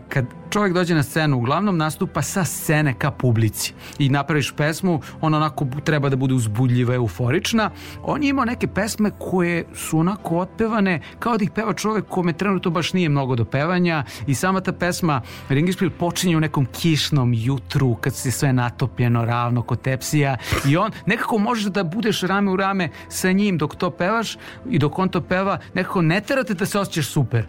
kad 0.08 0.26
čovjek 0.50 0.74
dođe 0.74 0.94
na 0.94 1.02
scenu, 1.02 1.36
uglavnom 1.36 1.76
nastupa 1.76 2.22
sa 2.22 2.44
scene 2.44 2.94
ka 2.98 3.10
publici 3.10 3.74
i 3.98 4.08
napraviš 4.08 4.52
pesmu, 4.56 5.00
ona 5.20 5.36
onako 5.36 5.66
treba 5.84 6.08
da 6.08 6.16
bude 6.16 6.34
uzbudljiva, 6.34 6.94
euforična. 6.94 7.70
On 8.02 8.22
je 8.22 8.28
imao 8.28 8.44
neke 8.44 8.66
pesme 8.66 9.10
koje 9.18 9.64
su 9.74 9.98
onako 9.98 10.38
otpevane 10.38 11.00
kao 11.18 11.36
da 11.36 11.44
ih 11.44 11.50
peva 11.50 11.72
čovjek 11.72 12.04
kome 12.08 12.32
trenutno 12.32 12.70
baš 12.70 12.92
nije 12.92 13.08
mnogo 13.08 13.36
do 13.36 13.44
pevanja 13.44 14.04
i 14.26 14.34
sama 14.34 14.60
ta 14.60 14.72
pesma 14.72 15.22
Ringišpil 15.48 15.90
počinje 15.90 16.36
u 16.36 16.40
nekom 16.40 16.66
kišnom 16.66 17.34
jutru 17.34 17.94
kad 17.94 18.14
se 18.14 18.30
sve 18.30 18.52
natopljeno 18.52 19.24
ravno 19.24 19.62
kod 19.62 19.80
tepsija 19.80 20.36
i 20.68 20.76
on 20.76 20.90
nekako 21.06 21.38
možeš 21.38 21.64
da 21.64 21.84
budeš 21.84 22.20
rame 22.20 22.50
u 22.50 22.56
rame 22.56 22.90
sa 23.08 23.32
njim 23.32 23.58
dok 23.58 23.76
to 23.76 23.90
pevaš 23.90 24.36
i 24.70 24.78
dok 24.78 24.98
on 24.98 25.08
to 25.08 25.20
peva 25.20 25.58
nekako 25.74 26.02
ne 26.02 26.20
terate 26.20 26.54
da 26.54 26.66
se 26.66 26.78
osjećaš 26.78 27.06
super 27.06 27.46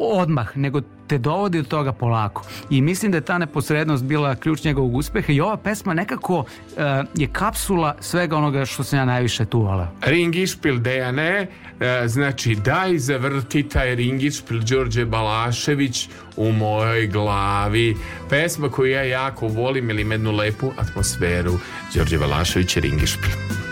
odmah, 0.00 0.56
nego 0.56 0.80
te 1.08 1.18
dovodi 1.18 1.62
do 1.62 1.68
toga 1.68 1.92
polako. 1.92 2.44
I 2.70 2.80
mislim 2.80 3.12
da 3.12 3.18
je 3.18 3.24
ta 3.24 3.38
neposrednost 3.38 4.04
bila 4.04 4.34
ključ 4.34 4.64
njegovog 4.64 4.94
uspeha 4.94 5.32
i 5.32 5.40
ova 5.40 5.56
pesma 5.56 5.94
nekako 5.94 6.44
eh, 6.76 7.04
je 7.14 7.28
kapsula 7.32 7.96
svega 8.00 8.36
onoga 8.36 8.64
što 8.64 8.84
sam 8.84 8.98
ja 8.98 9.04
najviše 9.04 9.44
tu 9.44 9.60
voleo. 9.60 9.88
Ringišpil 10.02 10.78
Dejane, 10.78 11.46
e, 11.80 12.08
znači 12.08 12.54
daj 12.54 12.98
zavrti 12.98 13.68
taj 13.68 13.94
Ringišpil 13.94 14.60
Đorđe 14.60 15.04
Balašević 15.04 16.08
u 16.36 16.52
mojoj 16.52 17.06
glavi. 17.06 17.96
Pesma 18.30 18.68
koju 18.68 18.90
ja 18.90 19.02
jako 19.02 19.48
volim 19.48 19.90
ili 19.90 20.02
ima 20.02 20.14
jednu 20.14 20.32
lepu 20.32 20.72
atmosferu. 20.76 21.52
Đorđe 21.94 22.18
Balašević 22.18 22.76
i 22.76 22.80
Ringišpil. 22.80 23.67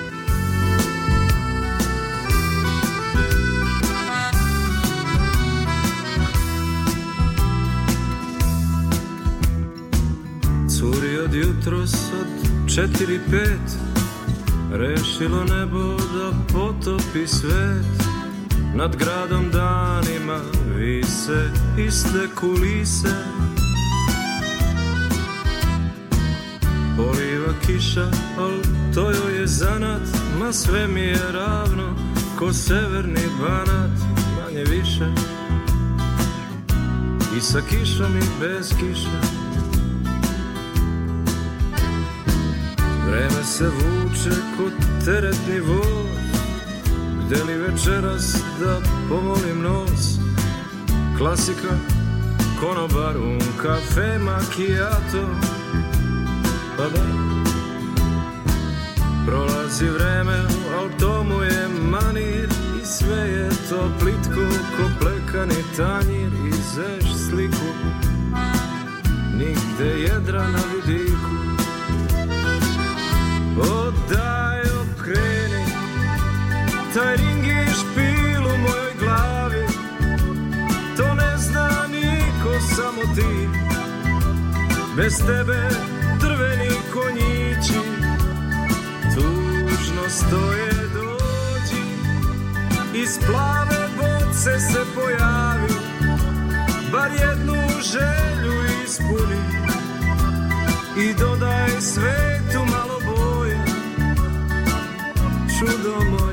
Curi 10.92 11.18
od 11.18 11.34
jutros 11.34 11.94
od 11.94 12.70
četiri 12.74 13.20
pet. 13.30 13.78
Rešilo 14.72 15.44
nebo 15.44 15.96
da 15.96 16.32
potopi 16.52 17.26
svet. 17.26 17.86
Nad 18.74 18.96
gradom 18.96 19.50
danima 19.50 20.40
vise 20.76 21.50
iste 21.86 22.28
kulise. 22.40 23.16
Poliva 26.96 27.52
kiša, 27.66 28.10
al 28.38 28.52
to 28.94 29.10
joj 29.10 29.40
je 29.40 29.46
zanat 29.46 30.02
Ma 30.38 30.52
sve 30.52 30.88
mi 30.88 31.00
je 31.00 31.32
ravno, 31.32 31.94
ko 32.38 32.52
severni 32.52 33.26
banat 33.40 33.90
Manje 34.36 34.64
više. 34.64 35.06
I 37.36 37.40
sa 37.40 37.60
kišom 37.70 38.16
i 38.16 38.22
bez 38.40 38.68
kiše 38.80 39.45
Vreme 43.06 43.44
se 43.44 43.64
vuče 43.68 44.36
ko 44.56 44.70
teretni 45.04 45.60
voz. 45.60 46.06
Gde 47.26 47.44
li 47.44 47.58
večeras 47.58 48.32
da 48.60 48.80
pomolim 49.08 49.62
nos? 49.62 50.18
Klasika, 51.18 51.74
konobar, 52.60 53.16
un 53.16 53.40
kafe, 53.62 54.18
macchiato 54.18 55.26
Pa 56.76 56.82
da. 56.82 57.04
Prolazi 59.26 59.88
vreme, 59.88 60.38
al 60.78 60.88
to 61.00 61.24
mu 61.24 61.42
je 61.42 61.68
manir 61.90 62.48
I 62.82 62.84
sve 62.84 63.16
je 63.16 63.48
to 63.68 63.90
plitko 64.00 64.46
ko 64.76 64.84
plekani 65.00 65.62
tanjir. 65.76 66.32
I 66.48 66.52
zeš 66.52 67.28
sliku 67.28 67.66
Nigde 69.38 70.00
jedra 70.00 70.48
na 70.48 70.58
glavi. 78.98 79.66
To 80.96 81.04
samo 82.76 83.14
ti. 83.14 83.48
Bez 84.96 85.18
tebe 85.18 85.68
drveni 86.20 86.70
konjići 86.92 87.80
Tužno 89.14 90.08
stoje. 90.08 90.72
Dođi 90.94 91.82
Iz 92.94 93.18
plave 93.26 93.88
boce 93.96 94.60
se 94.60 94.84
pojavi 94.94 95.72
Bar 96.92 97.10
jednu 97.10 97.54
želju 97.82 98.54
ispuni. 98.84 99.40
I 100.98 101.14
dodaj 101.14 101.80
svetu 101.80 102.64
malo 102.70 102.85
Čudo 105.58 106.04
moje 106.04 106.25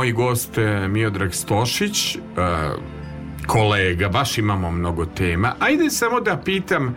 Moj 0.00 0.12
gost 0.12 0.58
Miodrag 0.88 1.34
Stošić, 1.34 2.16
e, 2.16 2.20
kolega, 3.46 4.08
baš 4.08 4.38
imamo 4.38 4.70
mnogo 4.70 5.06
tema. 5.06 5.54
Ajde 5.58 5.90
samo 5.90 6.20
da 6.20 6.36
pitam, 6.44 6.88
e, 6.88 6.94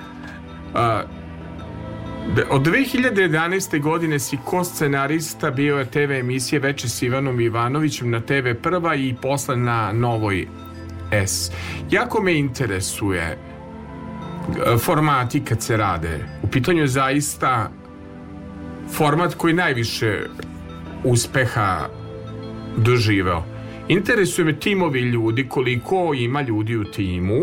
da- 2.35 2.45
od 2.49 2.61
2011. 2.61 3.79
godine 3.79 4.19
si 4.19 4.37
ko 4.45 4.63
scenarista 4.63 5.51
bio 5.51 5.77
je 5.77 5.85
TV 5.85 6.11
emisije 6.11 6.59
Veče 6.59 6.89
s 6.89 7.01
Ivanom 7.01 7.41
Ivanovićem 7.41 8.09
na 8.09 8.19
TV 8.19 8.53
Prva 8.61 8.95
i 8.95 9.15
posle 9.21 9.57
na 9.57 9.91
Novoj 9.91 10.47
S. 11.11 11.51
Jako 11.91 12.21
me 12.21 12.37
interesuje 12.39 13.21
e, 13.21 13.37
formati 14.77 15.45
kad 15.45 15.61
se 15.61 15.77
rade. 15.77 16.25
U 16.43 16.47
pitanju 16.47 16.81
je 16.81 16.87
zaista 16.87 17.69
format 18.93 19.35
koji 19.35 19.53
najviše 19.53 20.19
uspeha 21.03 21.87
doživeo. 22.77 23.43
Interesuje 23.87 24.45
me 24.45 24.59
timovi 24.59 24.99
ljudi, 24.99 25.47
koliko 25.49 26.13
ima 26.13 26.41
ljudi 26.41 26.77
u 26.77 26.83
timu 26.83 27.39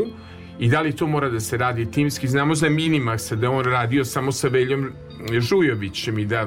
i 0.59 0.68
da 0.68 0.81
li 0.81 0.93
to 0.93 1.07
mora 1.07 1.28
da 1.28 1.41
se 1.41 1.57
radi 1.57 1.91
timski. 1.91 2.28
Znamo 2.28 2.55
za 2.55 2.68
Minimaxa 2.68 3.35
da 3.35 3.51
on 3.51 3.64
radio 3.64 4.05
samo 4.05 4.33
sa 4.33 4.49
Veljom 4.49 4.91
Žujovićem 5.39 6.18
i 6.18 6.24
da 6.24 6.47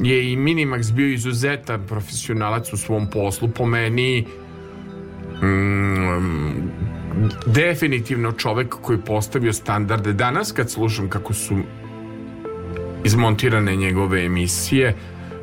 je 0.00 0.32
i 0.32 0.36
Minimax 0.36 0.92
bio 0.92 1.08
izuzetan 1.08 1.86
profesionalac 1.86 2.72
u 2.72 2.76
svom 2.76 3.10
poslu. 3.10 3.48
Po 3.48 3.66
meni 3.66 4.26
mm, 5.42 6.84
definitivno 7.46 8.32
čovek 8.32 8.74
koji 8.82 8.96
je 8.96 9.04
postavio 9.04 9.52
standarde. 9.52 10.12
Danas 10.12 10.52
kad 10.52 10.70
slušam 10.70 11.08
kako 11.08 11.34
su 11.34 11.56
izmontirane 13.04 13.76
njegove 13.76 14.24
emisije, 14.24 14.94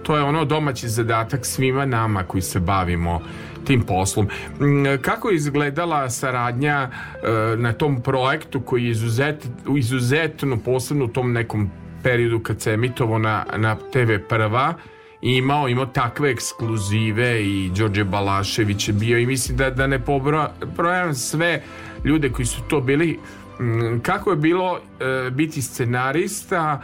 to 0.04 0.16
je 0.16 0.24
ono 0.24 0.46
domaći 0.46 0.90
zadatak 0.90 1.46
svima 1.46 1.86
nama 1.86 2.24
koji 2.24 2.42
se 2.42 2.60
bavimo 2.60 3.22
tim 3.66 3.82
poslom. 3.82 4.26
Mm, 4.60 5.02
Kako 5.02 5.30
je 5.30 5.36
izgledala 5.36 6.10
saradnja 6.10 6.90
e, 6.90 7.58
na 7.58 7.74
tom 7.74 8.02
projektu 8.02 8.62
koji 8.62 8.84
je 8.84 8.92
izuzet, 8.92 9.48
izuzetno 9.78 10.58
posebno 10.58 11.06
u 11.06 11.08
tom 11.08 11.34
nekom 11.34 11.72
periodu 12.04 12.40
kad 12.40 12.62
se 12.62 12.74
emitovao 12.74 13.20
na, 13.20 13.46
na 13.58 13.76
TV 13.76 14.12
prva 14.30 14.74
imao, 15.22 15.70
imao 15.70 15.86
takve 15.86 16.32
ekskluzive 16.32 17.44
i 17.44 17.72
Đorđe 17.78 18.04
Balašević 18.04 18.88
je 18.88 18.94
bio 18.94 19.18
i 19.18 19.26
mislim 19.26 19.58
da, 19.58 19.70
da 19.70 19.88
ne 19.88 20.00
pobrojam 20.00 21.14
sve 21.14 21.62
ljude 22.04 22.30
koji 22.30 22.46
su 22.46 22.62
to 22.70 22.82
bili 22.82 23.20
Mm, 23.62 24.00
kako 24.00 24.30
je 24.30 24.36
bilo 24.36 24.80
e, 24.80 25.30
biti 25.30 25.62
scenarista 25.62 26.82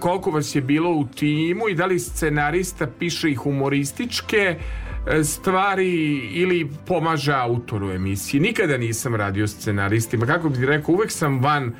koliko 0.00 0.30
vas 0.30 0.54
je 0.54 0.62
bilo 0.62 0.90
u 0.90 1.06
timu 1.06 1.68
i 1.68 1.74
da 1.74 1.86
li 1.86 1.98
scenarista 1.98 2.86
piše 2.98 3.30
i 3.30 3.34
humorističke 3.34 4.56
e, 5.06 5.24
stvari 5.24 5.90
ili 6.32 6.70
pomaže 6.86 7.32
autoru 7.32 7.90
emisiji 7.90 8.40
nikada 8.40 8.76
nisam 8.76 9.14
radio 9.14 9.48
scenaristima 9.48 10.26
kako 10.26 10.48
bih 10.48 10.64
rekao 10.64 10.94
uvek 10.94 11.10
sam 11.10 11.40
van 11.40 11.72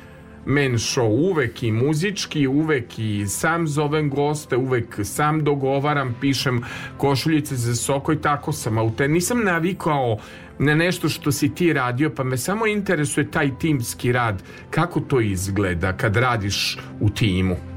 men 0.45 0.73
show, 0.73 1.07
uvek 1.07 1.63
i 1.63 1.71
muzički, 1.71 2.47
uvek 2.47 2.99
i 2.99 3.25
sam 3.27 3.67
zovem 3.67 4.09
goste, 4.09 4.57
uvek 4.57 4.99
sam 5.03 5.43
dogovaram, 5.43 6.15
pišem 6.21 6.63
košuljice 6.97 7.55
za 7.55 7.75
soko 7.75 8.13
i 8.13 8.21
tako 8.21 8.51
sam 8.51 8.77
aute. 8.77 9.07
Nisam 9.07 9.43
navikao 9.43 10.17
na 10.59 10.75
nešto 10.75 11.09
što 11.09 11.31
si 11.31 11.55
ti 11.55 11.73
radio, 11.73 12.09
pa 12.09 12.23
me 12.23 12.37
samo 12.37 12.67
interesuje 12.67 13.31
taj 13.31 13.57
timski 13.59 14.11
rad. 14.11 14.43
Kako 14.69 14.99
to 14.99 15.21
izgleda 15.21 15.97
kad 15.97 16.15
radiš 16.15 16.77
u 16.99 17.09
timu? 17.09 17.72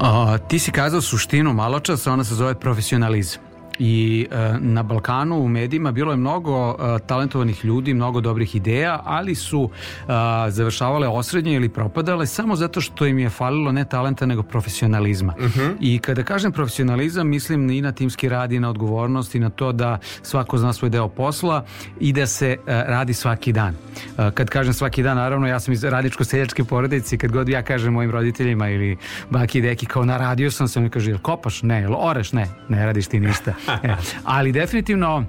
A, 0.00 0.38
ti 0.48 0.58
si 0.58 0.72
kazao 0.72 1.00
suštinu 1.00 1.52
malo 1.52 1.80
čas, 1.80 2.06
ona 2.06 2.24
se 2.24 2.34
zove 2.34 2.54
profesionalizam. 2.54 3.43
I 3.78 4.26
e, 4.30 4.58
na 4.60 4.82
Balkanu 4.82 5.36
u 5.36 5.48
medijima 5.48 5.92
bilo 5.92 6.12
je 6.12 6.16
mnogo 6.16 6.70
e, 6.70 6.98
talentovanih 7.06 7.64
ljudi, 7.64 7.94
mnogo 7.94 8.20
dobrih 8.20 8.56
ideja, 8.56 9.00
ali 9.04 9.34
su 9.34 9.70
e, 9.70 10.06
završavale 10.50 11.08
osrednje 11.08 11.54
ili 11.54 11.68
propadale 11.68 12.26
samo 12.26 12.56
zato 12.56 12.80
što 12.80 13.06
im 13.06 13.18
je 13.18 13.30
falilo 13.30 13.72
ne 13.72 13.84
talenta 13.84 14.26
nego 14.26 14.42
profesionalizma. 14.42 15.34
I 15.80 15.98
kada 15.98 16.22
kažem 16.22 16.52
profesionalizam, 16.52 17.28
mislim 17.28 17.70
i 17.70 17.80
na 17.80 17.92
timski 17.92 18.28
rad 18.28 18.52
i 18.52 18.60
na 18.60 18.70
odgovornost 18.70 19.34
i 19.34 19.40
na 19.40 19.50
to 19.50 19.72
da 19.72 19.98
svako 20.22 20.58
zna 20.58 20.72
svoj 20.72 20.90
deo 20.90 21.08
posla 21.08 21.64
i 22.00 22.12
da 22.12 22.26
se 22.26 22.50
e, 22.50 22.56
radi 22.66 23.14
svaki 23.14 23.52
dan. 23.52 23.74
E, 24.18 24.30
kad 24.34 24.50
kažem 24.50 24.72
svaki 24.74 25.02
dan, 25.02 25.16
naravno 25.16 25.46
ja 25.46 25.60
sam 25.60 25.72
iz 25.72 25.84
radičko-seljačke 25.84 26.64
porodice 26.64 27.16
kad 27.16 27.32
god 27.32 27.48
ja 27.48 27.62
kažem 27.62 27.92
mojim 27.92 28.10
roditeljima 28.10 28.68
ili 28.68 28.96
baki 29.30 29.58
i 29.58 29.62
deki 29.62 29.86
kao 29.86 30.04
na 30.04 30.16
radio 30.16 30.50
sam 30.50 30.68
se, 30.68 30.78
oni 30.78 30.90
kažu 30.90 31.10
jel 31.10 31.18
kopaš? 31.18 31.62
Ne, 31.62 31.80
jel 31.80 31.94
oreš? 31.98 32.32
Ne, 32.32 32.48
ne 32.68 32.86
radiš 32.86 33.06
ti 33.06 33.20
ništa. 33.20 33.54
E, 33.82 33.94
ali 34.24 34.52
definitivno 34.52 35.24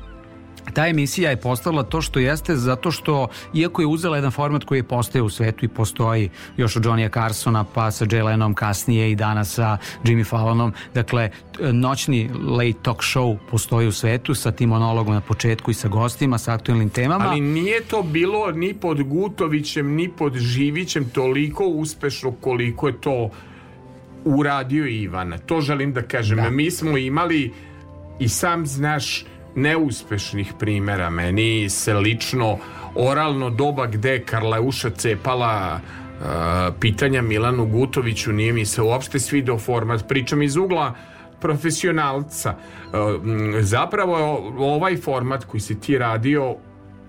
ta 0.73 0.87
emisija 0.87 1.29
je 1.29 1.37
postala 1.37 1.83
to 1.83 2.01
što 2.01 2.19
jeste 2.19 2.55
zato 2.55 2.91
što, 2.91 3.27
iako 3.53 3.81
je 3.81 3.87
uzela 3.87 4.17
jedan 4.17 4.31
format 4.31 4.63
koji 4.63 4.79
je 4.79 4.83
postao 4.83 5.25
u 5.25 5.29
svetu 5.29 5.65
i 5.65 5.67
postoji 5.67 6.29
još 6.57 6.75
od 6.75 6.83
Johnny'a 6.83 7.13
Carsona 7.13 7.63
pa 7.63 7.91
sa 7.91 8.05
Jay 8.05 8.23
Lennom 8.23 8.53
kasnije 8.53 9.11
i 9.11 9.15
danas 9.15 9.53
sa 9.53 9.77
Jimmy 10.03 10.25
Fallonom, 10.25 10.73
dakle 10.93 11.29
noćni 11.59 12.29
late 12.47 12.79
talk 12.81 12.97
show 12.97 13.37
postoji 13.51 13.87
u 13.87 13.91
svetu 13.91 14.35
sa 14.35 14.51
tim 14.51 14.69
monologom 14.69 15.13
na 15.13 15.21
početku 15.21 15.71
i 15.71 15.73
sa 15.73 15.87
gostima, 15.87 16.37
sa 16.37 16.53
aktualnim 16.53 16.89
temama. 16.89 17.25
Ali 17.27 17.41
nije 17.41 17.81
to 17.81 18.03
bilo 18.03 18.51
ni 18.51 18.73
pod 18.73 19.03
Gutovićem, 19.03 19.95
ni 19.95 20.09
pod 20.09 20.35
Živićem 20.37 21.09
toliko 21.09 21.65
uspešno 21.65 22.31
koliko 22.31 22.87
je 22.87 23.01
to 23.01 23.29
uradio 24.25 24.87
Ivan. 24.87 25.33
To 25.45 25.61
želim 25.61 25.93
da 25.93 26.01
kažem. 26.01 26.37
Da. 26.37 26.49
Mi 26.49 26.71
smo 26.71 26.97
imali 26.97 27.53
i 28.19 28.29
sam 28.29 28.65
znaš 28.65 29.25
neuspešnih 29.55 30.53
primera. 30.59 31.09
Meni 31.09 31.69
se 31.69 31.93
lično 31.93 32.57
oralno 32.95 33.49
doba 33.49 33.87
gde 33.87 34.23
Karleuša 34.25 34.89
cepala 34.89 35.79
uh, 35.79 36.25
pitanja 36.79 37.21
Milanu 37.21 37.65
Gutoviću 37.65 38.33
nije 38.33 38.53
mi 38.53 38.65
se 38.65 38.81
uopšte 38.81 39.19
svidao 39.19 39.57
format. 39.57 40.07
Pričam 40.07 40.41
iz 40.41 40.55
ugla 40.55 40.93
profesionalca. 41.41 42.55
Zapravo 43.59 44.17
ovaj 44.57 44.97
format 44.97 45.45
koji 45.45 45.61
si 45.61 45.79
ti 45.79 45.97
radio 45.97 46.55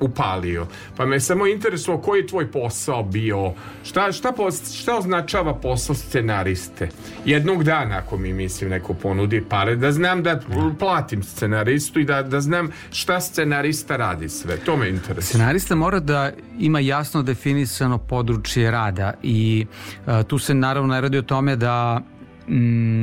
upalio. 0.00 0.66
Pa 0.96 1.06
me 1.06 1.20
samo 1.20 1.46
interesovalo 1.46 2.02
koji 2.02 2.20
je 2.20 2.26
tvoj 2.26 2.50
posao 2.50 3.02
bio, 3.02 3.52
šta, 3.84 4.12
šta, 4.12 4.32
šta 4.80 4.98
označava 4.98 5.54
posao 5.54 5.94
scenariste? 5.94 6.88
Jednog 7.24 7.64
dana, 7.64 7.98
ako 7.98 8.16
mi 8.18 8.32
mislim 8.32 8.70
neko 8.70 8.94
ponudi 8.94 9.44
pare, 9.48 9.76
da 9.76 9.92
znam 9.92 10.22
da 10.22 10.40
platim 10.78 11.22
scenaristu 11.22 12.00
i 12.00 12.04
da, 12.04 12.22
da 12.22 12.40
znam 12.40 12.70
šta 12.90 13.20
scenarista 13.20 13.96
radi 13.96 14.28
sve. 14.28 14.56
To 14.56 14.76
me 14.76 14.88
interesuje. 14.88 15.28
Scenarista 15.28 15.74
mora 15.74 16.00
da 16.00 16.30
ima 16.58 16.80
jasno 16.80 17.22
definisano 17.22 17.98
područje 17.98 18.70
rada 18.70 19.12
i 19.22 19.66
uh, 20.06 20.22
tu 20.26 20.38
se 20.38 20.54
naravno 20.54 20.94
ne 20.94 21.00
radi 21.00 21.18
o 21.18 21.22
tome 21.22 21.56
da 21.56 22.00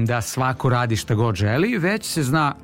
da 0.06 0.22
svako 0.22 0.70
radi 0.70 0.96
šta 0.96 1.16
god 1.16 1.36
želi, 1.36 1.78
već 1.78 2.06
se 2.06 2.24
zna 2.24 2.56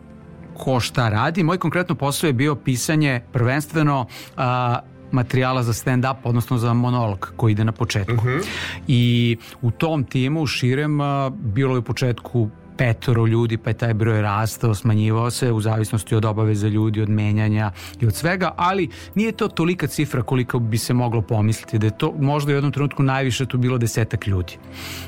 ko 0.60 0.80
šta 0.80 1.10
radi. 1.10 1.44
Moj 1.44 1.58
konkretno 1.58 1.96
posao 1.96 2.28
je 2.28 2.34
bio 2.34 2.56
pisanje 2.56 3.22
prvenstveno 3.32 4.06
a, 4.38 4.80
materijala 5.12 5.64
za 5.64 5.74
stand-up, 5.74 6.16
odnosno 6.24 6.58
za 6.58 6.74
monolog 6.74 7.32
koji 7.36 7.52
ide 7.52 7.64
na 7.64 7.72
početku. 7.72 8.14
Uh 8.14 8.24
-huh. 8.24 8.46
I 8.88 9.38
u 9.62 9.72
tom 9.72 10.04
timu 10.04 10.48
širem 10.48 11.02
a, 11.02 11.30
bilo 11.30 11.76
je 11.76 11.80
u 11.80 11.84
početku 11.84 12.50
petoro 12.80 13.26
ljudi, 13.28 13.58
pa 13.58 13.70
je 13.70 13.78
taj 13.78 13.94
broj 13.94 14.22
rastao, 14.22 14.76
smanjivao 14.76 15.32
se 15.32 15.52
u 15.52 15.62
zavisnosti 15.62 16.16
od 16.16 16.26
obaveza 16.26 16.68
ljudi, 16.68 17.02
od 17.02 17.10
menjanja 17.10 17.72
i 18.02 18.06
od 18.08 18.16
svega, 18.16 18.52
ali 18.58 18.90
nije 19.16 19.32
to 19.32 19.48
tolika 19.48 19.88
cifra 19.88 20.24
koliko 20.24 20.60
bi 20.60 20.78
se 20.78 20.94
moglo 20.94 21.22
pomisliti, 21.22 21.80
da 21.80 21.88
je 21.88 21.98
to 21.98 22.14
možda 22.20 22.52
u 22.52 22.56
jednom 22.56 22.72
trenutku 22.72 23.04
najviše 23.04 23.46
tu 23.46 23.58
bilo 23.58 23.78
desetak 23.78 24.28
ljudi. 24.28 24.58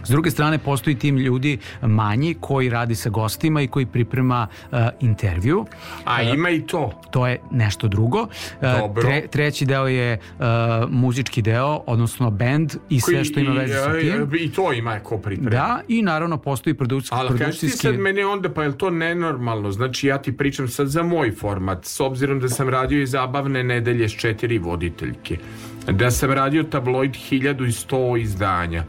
S 0.03 0.09
druge 0.09 0.31
strane, 0.31 0.57
postoji 0.57 0.95
tim 0.95 1.17
ljudi 1.17 1.57
manji 1.81 2.35
koji 2.39 2.69
radi 2.69 2.95
sa 2.95 3.09
gostima 3.09 3.61
i 3.61 3.67
koji 3.67 3.85
priprema 3.85 4.47
uh, 4.71 4.79
intervju. 4.99 5.65
A 6.05 6.21
ima 6.21 6.49
i 6.49 6.61
to? 6.61 6.91
To 7.11 7.27
je 7.27 7.39
nešto 7.51 7.87
drugo. 7.87 8.27
Dobro. 8.61 9.01
Tre, 9.01 9.27
treći 9.27 9.65
deo 9.65 9.87
je 9.87 10.17
uh, 10.17 10.45
muzički 10.89 11.41
deo, 11.41 11.81
odnosno 11.87 12.31
band 12.31 12.75
i 12.89 12.99
sve 12.99 13.23
što 13.23 13.39
ima 13.39 13.53
veze 13.53 13.73
sa 13.73 13.99
tim. 13.99 14.35
I 14.39 14.51
to 14.51 14.73
ima 14.73 14.99
ko 14.99 15.17
priprema. 15.17 15.49
Da, 15.49 15.81
i 15.87 16.01
naravno 16.01 16.37
postoji 16.37 16.73
produkcijski 17.61 17.87
ti 17.87 17.93
sad 17.93 17.99
mene 17.99 18.25
onda, 18.25 18.49
pa 18.49 18.63
je 18.63 18.77
to 18.77 18.89
nenormalno? 18.89 19.71
Znači 19.71 20.07
ja 20.07 20.17
ti 20.17 20.37
pričam 20.37 20.67
sad 20.67 20.87
za 20.87 21.03
moj 21.03 21.31
format, 21.31 21.85
s 21.85 21.99
obzirom 21.99 22.39
da 22.39 22.49
sam 22.49 22.69
radio 22.69 23.01
i 23.01 23.07
zabavne 23.07 23.63
nedelje 23.63 24.09
s 24.09 24.13
četiri 24.13 24.57
voditeljke. 24.57 25.37
Da 25.87 26.11
sam 26.11 26.31
radio 26.31 26.63
tabloid 26.63 27.11
1100 27.11 28.21
izdanja 28.21 28.83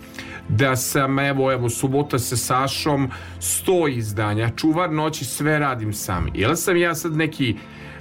da 0.49 0.77
sam 0.77 1.19
evo 1.19 1.53
evo 1.53 1.69
subota 1.69 2.19
sa 2.19 2.37
Sašom 2.37 3.11
100 3.41 3.97
izdanja 3.97 4.51
čuvar 4.57 4.93
noći 4.93 5.25
sve 5.25 5.59
radim 5.59 5.93
sam 5.93 6.27
jel 6.35 6.55
sam 6.55 6.77
ja 6.77 6.95
sad 6.95 7.17
neki 7.17 7.57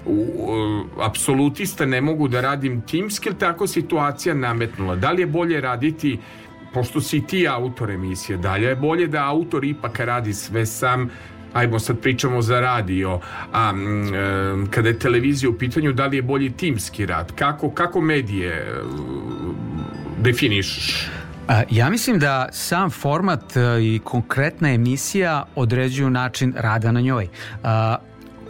u, 0.06 0.12
u, 0.12 0.84
apsolutista 1.02 1.86
ne 1.86 2.02
mogu 2.02 2.28
da 2.28 2.42
radim 2.42 2.82
timski 2.82 3.30
ili 3.30 3.38
tako 3.38 3.68
situacija 3.68 4.36
nametnula 4.36 4.96
da 4.96 5.12
li 5.12 5.22
je 5.22 5.28
bolje 5.28 5.62
raditi 5.62 6.20
pošto 6.74 7.02
si 7.02 7.28
ti 7.28 7.48
autor 7.48 7.92
emisije, 7.92 8.38
dalje 8.38 8.68
je 8.68 8.76
bolje 8.76 9.08
da 9.08 9.26
autor 9.26 9.66
ipak 9.66 10.00
radi 10.00 10.34
sve 10.34 10.66
sam. 10.66 11.10
Ajmo 11.54 11.80
sad 11.80 12.00
pričamo 12.00 12.42
za 12.42 12.60
radio. 12.60 13.20
A 13.54 13.74
e, 13.74 14.70
kada 14.70 14.88
je 14.88 15.00
televizija 15.00 15.50
u 15.50 15.54
pitanju 15.54 15.94
da 15.94 16.06
li 16.06 16.18
je 16.18 16.22
bolji 16.22 16.52
timski 16.52 17.06
rad? 17.06 17.32
Kako, 17.36 17.72
kako 17.72 18.02
medije 18.02 18.54
e, 18.54 18.74
definišeš? 20.20 21.10
Ja 21.70 21.90
mislim 21.90 22.20
da 22.20 22.50
sam 22.52 22.90
format 22.90 23.58
e, 23.58 23.62
i 23.82 24.00
konkretna 24.04 24.74
emisija 24.74 25.44
određuju 25.56 26.10
način 26.10 26.54
rada 26.58 26.92
na 26.92 27.02
njoj. 27.02 27.28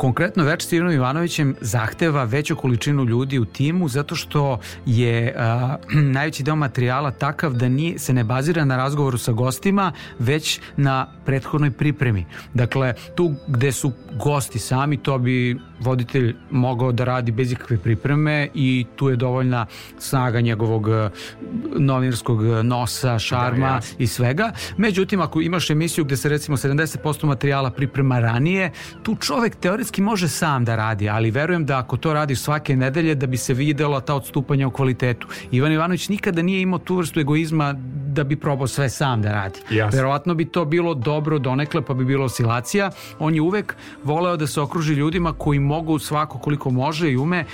Konkretno 0.02 0.44
več 0.44 0.64
s 0.66 0.72
Ivanovićem 0.72 0.92
Ivanovićem 0.92 1.56
zahteva 1.62 2.24
veću 2.24 2.56
količinu 2.56 3.04
ljudi 3.06 3.40
u 3.40 3.46
timu 3.46 3.88
zato 3.88 4.16
što 4.16 4.60
je 4.86 5.34
a, 5.38 5.76
najveći 6.16 6.44
deo 6.44 6.56
materijala 6.56 7.12
takav 7.12 7.54
da 7.54 7.70
nije, 7.70 8.00
se 8.00 8.14
ne 8.14 8.24
bazira 8.24 8.66
na 8.66 8.78
razgovoru 8.78 9.18
sa 9.18 9.32
gostima, 9.32 9.92
već 10.20 10.60
na 10.78 11.08
prethodnoj 11.32 11.72
pripremi. 11.72 12.26
Dakle, 12.54 12.94
tu 13.16 13.32
gde 13.48 13.72
su 13.72 13.92
gosti 14.24 14.60
sami, 14.60 14.98
to 14.98 15.18
bi 15.18 15.56
voditelj 15.80 16.36
mogao 16.52 16.92
da 16.92 17.04
radi 17.04 17.32
bez 17.32 17.52
ikakve 17.52 17.78
pripreme 17.78 18.48
i 18.54 18.86
tu 18.96 19.10
je 19.10 19.16
dovoljna 19.16 19.66
snaga 20.00 20.42
njegovog 20.42 20.88
novinarskog 21.78 22.44
nosa, 22.64 23.20
šarma 23.20 23.70
da, 23.70 23.80
i 23.98 24.08
svega. 24.08 24.52
Međutim, 24.78 25.22
ako 25.22 25.42
imaš 25.42 25.70
emisiju 25.70 26.06
gde 26.06 26.18
se 26.18 26.30
recimo 26.30 26.58
70% 26.58 27.26
materijala 27.26 27.72
priprema 27.72 28.20
ranije, 28.20 28.72
tu 29.04 29.16
čovek 29.16 29.56
teoretski 29.56 30.02
može 30.02 30.28
sam 30.28 30.66
da 30.66 30.76
radi, 30.76 31.10
ali 31.10 31.32
verujem 31.32 31.66
da 31.66 31.80
ako 31.80 31.98
to 31.98 32.14
radiš 32.14 32.40
svake 32.40 32.76
nedelje 32.76 33.16
da 33.16 33.28
bi 33.28 33.38
se 33.38 33.54
videla 33.54 34.02
ta 34.02 34.16
odstupanja 34.16 34.68
u 34.68 34.72
kvalitetu. 34.72 35.28
Ivan 35.52 35.72
Ivanović 35.72 36.10
nikada 36.10 36.42
nije 36.42 36.62
imao 36.62 36.80
tu 36.80 36.96
vrstu 36.96 37.20
egoizma 37.20 37.74
da 38.12 38.24
bi 38.24 38.36
probao 38.36 38.68
sve 38.68 38.90
sam 38.90 39.22
da 39.22 39.32
radi. 39.32 39.60
Jasne. 39.70 39.98
Verovatno 39.98 40.34
bi 40.34 40.46
to 40.46 40.66
bilo 40.66 40.94
dobro 40.94 41.21
donekle 41.40 41.82
pa 41.82 41.94
bi 41.94 42.06
bilo 42.06 42.26
oscilacija. 42.26 42.92
On 43.20 43.36
je 43.36 43.42
uvek 43.42 43.76
voleo 44.04 44.38
da 44.38 44.48
se 44.48 44.62
okruži 44.62 44.94
ljudima 44.94 45.34
koji 45.34 45.60
mogu 45.60 46.00
svako 46.00 46.40
koliko 46.40 46.70
može 46.70 47.12
i 47.12 47.18
ume 47.18 47.46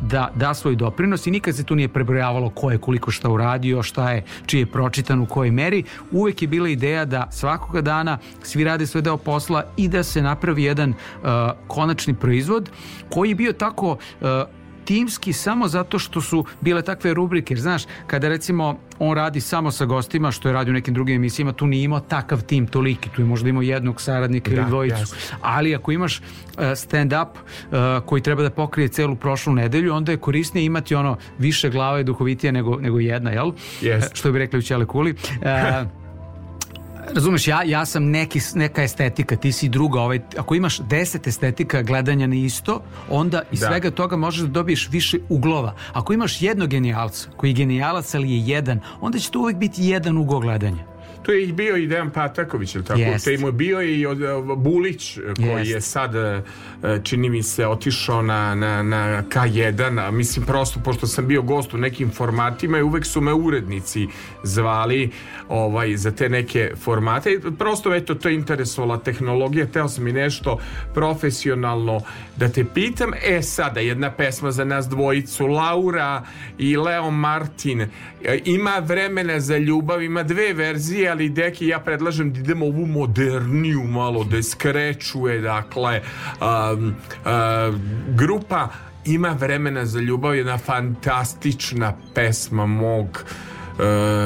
da 0.00 0.30
da 0.34 0.54
svoj 0.54 0.76
doprinos 0.76 1.26
i 1.26 1.30
nikad 1.30 1.56
se 1.56 1.64
tu 1.64 1.74
nije 1.74 1.88
prebrojavalo 1.88 2.50
ko 2.50 2.70
je 2.70 2.78
koliko 2.78 3.10
šta 3.10 3.30
uradio, 3.30 3.82
šta 3.82 4.10
je, 4.10 4.24
čiji 4.46 4.60
je 4.60 4.66
pročitan 4.66 5.20
u 5.20 5.26
kojoj 5.26 5.50
meri. 5.50 5.84
Uvek 6.10 6.42
je 6.42 6.48
bila 6.48 6.68
ideja 6.68 7.04
da 7.04 7.28
svakoga 7.30 7.80
dana 7.80 8.18
svi 8.42 8.64
rade 8.64 8.86
svoj 8.86 9.02
deo 9.02 9.16
posla 9.16 9.64
i 9.76 9.88
da 9.88 10.02
se 10.02 10.22
napravi 10.22 10.62
jedan 10.62 10.90
uh, 10.90 11.28
konačni 11.66 12.14
proizvod 12.14 12.70
koji 13.08 13.28
je 13.28 13.34
bio 13.34 13.52
tako 13.52 13.90
uh, 13.90 14.28
timski 14.84 15.32
samo 15.32 15.68
zato 15.68 15.98
što 15.98 16.20
su 16.20 16.44
bile 16.60 16.82
takve 16.82 17.14
rubrike, 17.14 17.56
znaš, 17.56 17.82
kada 18.06 18.28
recimo 18.28 18.78
on 18.98 19.16
radi 19.16 19.40
samo 19.40 19.70
sa 19.70 19.84
gostima, 19.84 20.30
što 20.30 20.48
je 20.48 20.52
radio 20.52 20.70
u 20.70 20.74
nekim 20.74 20.94
drugim 20.94 21.16
emisijama, 21.16 21.52
tu 21.52 21.66
nije 21.66 21.84
imao 21.84 22.00
takav 22.00 22.42
tim 22.42 22.66
toliki, 22.66 23.08
tu 23.08 23.22
je 23.22 23.26
možda 23.26 23.48
imao 23.48 23.62
jednog 23.62 24.00
saradnika 24.00 24.50
da, 24.50 24.56
ili 24.56 24.66
dvojicu. 24.66 25.00
Jasno. 25.00 25.36
Ali 25.42 25.74
ako 25.74 25.92
imaš 25.92 26.18
uh, 26.18 26.24
stand-up 26.58 27.28
uh, 27.28 28.06
koji 28.06 28.22
treba 28.22 28.42
da 28.42 28.50
pokrije 28.50 28.88
celu 28.88 29.16
prošlu 29.16 29.52
nedelju, 29.52 29.94
onda 29.94 30.12
je 30.12 30.18
korisnije 30.18 30.64
imati 30.64 30.94
ono 30.94 31.16
više 31.38 31.70
glava 31.70 32.00
i 32.00 32.04
duhovitije 32.04 32.52
nego, 32.52 32.76
nego 32.76 33.00
jedna, 33.00 33.30
jel? 33.30 33.52
Yes. 33.80 34.14
Što 34.14 34.32
bi 34.32 34.38
rekli 34.38 34.58
u 34.58 34.62
Ćele 34.62 34.86
Kuli. 34.86 35.14
Razumeš, 37.12 37.48
ja, 37.48 37.62
ja 37.62 37.86
sam 37.86 38.10
neki, 38.10 38.40
neka 38.54 38.82
estetika, 38.82 39.36
ti 39.36 39.52
si 39.52 39.68
druga. 39.68 40.00
Ovaj, 40.00 40.20
ako 40.36 40.54
imaš 40.54 40.78
deset 40.78 41.26
estetika 41.26 41.82
gledanja 41.82 42.26
na 42.26 42.34
isto, 42.34 42.80
onda 43.10 43.42
iz 43.52 43.60
da. 43.60 43.66
svega 43.66 43.90
toga 43.90 44.16
možeš 44.16 44.42
da 44.42 44.48
dobiješ 44.48 44.88
više 44.90 45.18
uglova. 45.28 45.74
Ako 45.92 46.12
imaš 46.12 46.42
jednog 46.42 46.68
genijalca, 46.68 47.28
koji 47.36 47.50
je 47.50 47.54
genijalac, 47.54 48.14
ali 48.14 48.30
je 48.30 48.46
jedan, 48.46 48.80
onda 49.00 49.18
će 49.18 49.30
to 49.30 49.38
uvek 49.38 49.56
biti 49.56 49.84
jedan 49.84 50.18
ugao 50.18 50.40
gledanja. 50.40 50.93
To 51.24 51.32
je 51.32 51.52
bio 51.52 51.76
i 51.76 51.86
Dejan 51.86 52.10
Pataković, 52.10 52.74
ili 52.74 52.84
tako? 52.84 53.00
Yes. 53.00 53.24
Te 53.24 53.38
mu 53.38 53.48
je 53.48 53.52
bio 53.52 53.82
i 53.82 54.06
od, 54.06 54.18
Bulić, 54.56 55.18
koji 55.36 55.64
yes. 55.64 55.70
je 55.70 55.80
sad, 55.80 56.14
e, 56.14 56.42
čini 57.02 57.28
mi 57.28 57.42
se, 57.42 57.66
otišao 57.66 58.22
na, 58.22 58.54
na, 58.54 58.82
na 58.82 59.22
K1, 59.22 60.06
a 60.06 60.10
mislim 60.10 60.46
prosto, 60.46 60.80
pošto 60.84 61.06
sam 61.06 61.26
bio 61.26 61.42
gost 61.42 61.74
u 61.74 61.78
nekim 61.78 62.10
formatima 62.10 62.78
i 62.78 62.82
uvek 62.82 63.06
su 63.06 63.20
me 63.20 63.32
urednici 63.32 64.06
zvali 64.42 65.10
ovaj, 65.48 65.96
za 65.96 66.10
te 66.10 66.28
neke 66.28 66.70
formate. 66.76 67.40
Prosto, 67.58 67.94
eto, 67.94 68.14
to 68.14 68.28
je 68.28 68.34
interesovala 68.34 68.98
tehnologija, 68.98 69.66
teo 69.66 69.88
sam 69.88 70.08
i 70.08 70.12
nešto 70.12 70.58
profesionalno 70.94 72.00
da 72.36 72.48
te 72.48 72.64
pitam. 72.74 73.10
E, 73.22 73.42
sada, 73.42 73.80
jedna 73.80 74.10
pesma 74.10 74.50
za 74.50 74.64
nas 74.64 74.88
dvojicu, 74.88 75.46
Laura 75.46 76.22
i 76.58 76.76
Leo 76.76 77.10
Martin, 77.10 77.80
e, 77.80 77.88
ima 78.44 78.78
vremena 78.78 79.40
za 79.40 79.56
ljubav, 79.58 80.02
ima 80.02 80.22
dve 80.22 80.52
verzije, 80.52 81.13
ali 81.14 81.28
deki 81.28 81.66
ja 81.66 81.78
predlažem 81.80 82.32
da 82.32 82.40
idemo 82.40 82.66
ovu 82.66 82.86
moderniju 82.86 83.82
malo 83.82 84.24
da 84.24 84.42
skrećuje 84.42 85.40
dakle 85.40 86.00
um, 86.40 86.88
uh, 86.88 87.74
grupa 88.08 88.68
Ima 89.06 89.36
vremena 89.40 89.86
za 89.86 90.00
ljubav, 90.00 90.34
jedna 90.34 90.58
fantastična 90.58 91.92
pesma 92.14 92.66
mog 92.66 93.24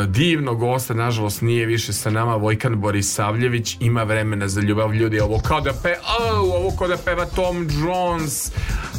divnog 0.06 0.58
gosta, 0.58 0.94
nažalost 0.94 1.42
nije 1.42 1.66
više 1.66 1.92
sa 1.92 2.10
nama. 2.10 2.36
Vojkan 2.36 2.80
Borisavljević 2.80 3.76
ima 3.80 4.02
vremena 4.02 4.48
za 4.48 4.60
ljubav. 4.60 4.94
Ljudi 4.94 5.20
ovo 5.20 5.38
kao 5.38 5.60
da 5.60 5.72
pe, 5.72 5.94
au, 6.18 6.50
ovo 6.50 6.76
kao 6.78 6.88
da 6.88 6.96
peva 6.96 7.26
Tom 7.26 7.68
Jones. 7.82 8.52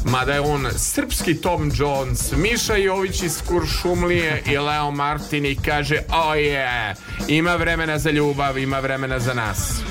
Mada 0.06 0.34
je 0.34 0.40
on 0.40 0.68
srpski 0.76 1.42
Tom 1.42 1.72
Jones. 1.76 2.32
Miša 2.32 2.76
Jović 2.76 3.24
iz 3.24 3.42
Kuršumlije 3.48 4.44
i 4.48 4.58
Leo 4.58 4.92
Martin 4.92 5.46
i 5.46 5.56
kaže 5.56 5.98
oh 6.10 6.36
yeah, 6.36 6.96
ima 7.28 7.56
vremena 7.56 8.00
za 8.00 8.12
ljubav 8.12 8.58
ima 8.58 8.80
vremena 8.80 9.20
za 9.20 9.34
nas 9.34 9.82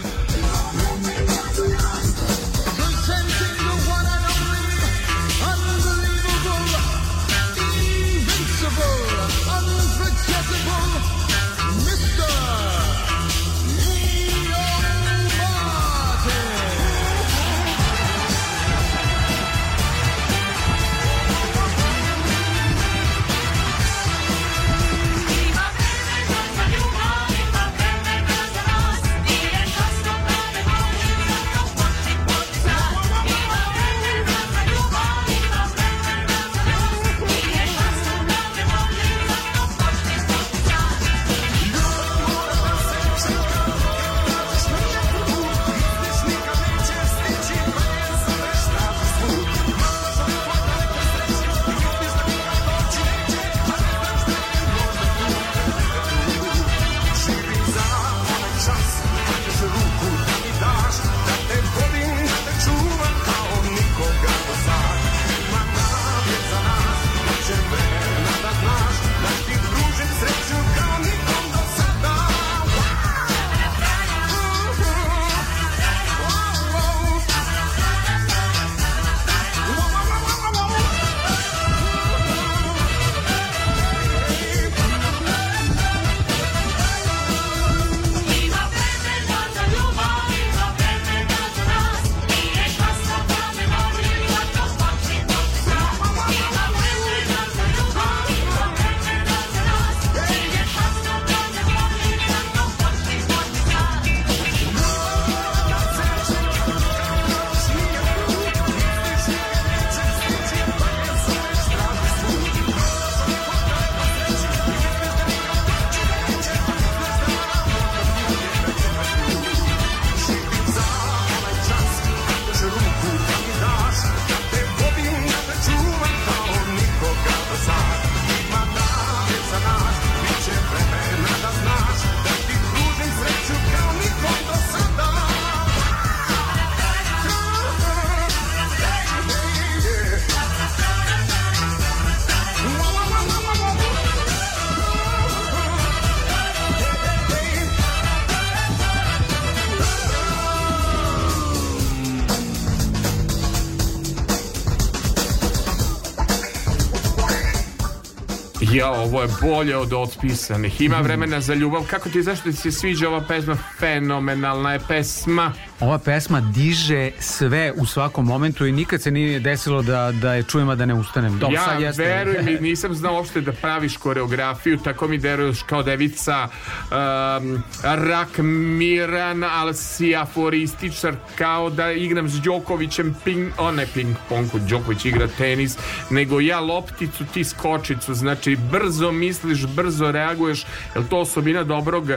Ja, 158.79 158.91
ovo 158.91 159.23
je 159.23 159.29
bolje 159.43 159.77
od 159.77 159.93
otpisanih. 159.93 160.81
Ima 160.81 161.01
vremena 161.01 161.41
za 161.41 161.55
ljubav. 161.55 161.87
Kako 161.91 162.09
ti 162.09 162.23
zašto 162.23 162.45
ti 162.45 162.57
se 162.57 162.73
sviđa 162.73 163.09
ova 163.09 163.21
pesma? 163.29 163.57
Fenomenalna 163.79 164.73
je 164.73 164.81
pesma. 164.89 165.53
Ova 165.81 165.99
pesma 165.99 166.41
diže 166.41 167.11
sve 167.19 167.73
u 167.77 167.87
svakom 167.87 168.27
momentu 168.27 168.67
i 168.67 168.73
nikad 168.73 169.03
se 169.03 169.11
nije 169.11 169.41
desilo 169.41 169.83
da, 169.83 170.13
da 170.13 170.35
je 170.35 170.43
čujem, 170.43 170.69
a 170.69 170.75
da 170.75 170.87
ne 170.87 170.95
ustanem. 170.95 171.39
Dobro, 171.39 171.61
sad 171.65 171.81
ja 171.81 171.87
jeste. 171.87 172.03
verujem 172.03 172.49
i 172.49 172.61
nisam 172.61 172.95
znao 172.95 173.15
uopšte 173.15 173.41
da 173.41 173.53
praviš 173.53 173.97
koreografiju, 173.97 174.79
tako 174.79 175.09
mi 175.09 175.19
deruješ 175.19 175.63
kao 175.63 175.83
devica 175.83 176.49
um, 176.49 177.63
rak 177.83 178.39
miran, 178.79 179.45
ali 179.45 179.75
si 179.75 180.17
aforističar, 180.17 181.15
kao 181.39 181.71
da 181.71 181.93
igram 181.93 182.29
s 182.29 182.41
Đokovićem 182.41 183.17
ping, 183.25 183.53
o 183.59 183.73
ne 183.73 183.87
ping 183.95 184.17
pongu, 184.29 184.59
Đoković 184.59 185.05
igra 185.05 185.29
tenis, 185.39 185.77
nego 186.11 186.41
ja 186.41 186.61
lopticu, 186.61 187.25
ti 187.35 187.45
skočicu, 187.45 188.15
znači 188.15 188.57
brzo 188.73 189.13
misliš, 189.13 189.67
brzo 189.67 190.13
reaguješ, 190.13 190.67
je 190.97 191.09
to 191.11 191.19
osobina 191.19 191.65
dobrog 191.65 192.11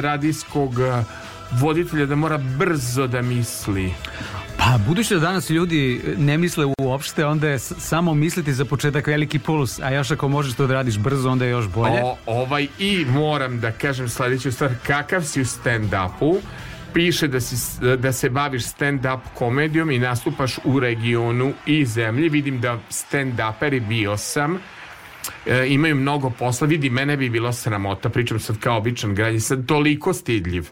radijskog 0.00 0.70
uh, 0.70 1.04
voditelja 1.60 2.06
da 2.06 2.16
mora 2.16 2.38
brzo 2.38 3.06
da 3.06 3.22
misli? 3.22 3.94
Pa, 4.56 4.78
budući 4.86 5.14
da 5.14 5.20
danas 5.20 5.50
ljudi 5.50 6.02
ne 6.18 6.38
misle 6.38 6.66
uopšte, 6.78 7.26
onda 7.26 7.48
je 7.48 7.58
samo 7.58 8.14
misliti 8.14 8.52
za 8.52 8.64
početak 8.64 9.06
veliki 9.06 9.38
puls, 9.38 9.80
a 9.80 9.90
još 9.90 10.10
ako 10.10 10.28
možeš 10.28 10.54
to 10.54 10.66
da 10.66 10.74
radiš 10.74 10.98
brzo, 10.98 11.30
onda 11.30 11.44
je 11.44 11.50
još 11.50 11.68
bolje. 11.68 12.02
O, 12.02 12.16
ovaj 12.26 12.66
i 12.78 13.06
moram 13.08 13.60
da 13.60 13.72
kažem 13.72 14.08
sledeću 14.08 14.52
stvar, 14.52 14.70
kakav 14.86 15.22
si 15.22 15.40
u 15.40 15.44
stand-upu, 15.44 16.36
piše 16.94 17.28
da, 17.28 17.40
si, 17.40 17.80
da 17.96 18.12
se 18.12 18.30
baviš 18.30 18.62
stand-up 18.62 19.20
komedijom 19.34 19.90
i 19.90 19.98
nastupaš 19.98 20.58
u 20.64 20.80
regionu 20.80 21.52
i 21.66 21.86
zemlji. 21.86 22.28
Vidim 22.28 22.60
da 22.60 22.78
stand-uperi 22.90 23.88
bio 23.88 24.16
sam 24.16 24.58
e, 25.46 25.66
imaju 25.68 25.96
mnogo 25.96 26.30
posla. 26.30 26.66
Vidi, 26.66 26.90
mene 26.90 27.16
bi 27.16 27.30
bilo 27.30 27.52
sramota, 27.52 28.08
pričam 28.08 28.40
sad 28.40 28.58
kao 28.58 28.76
običan 28.76 29.14
građan, 29.14 29.40
sad 29.40 29.66
toliko 29.66 30.12
stidljiv 30.12 30.68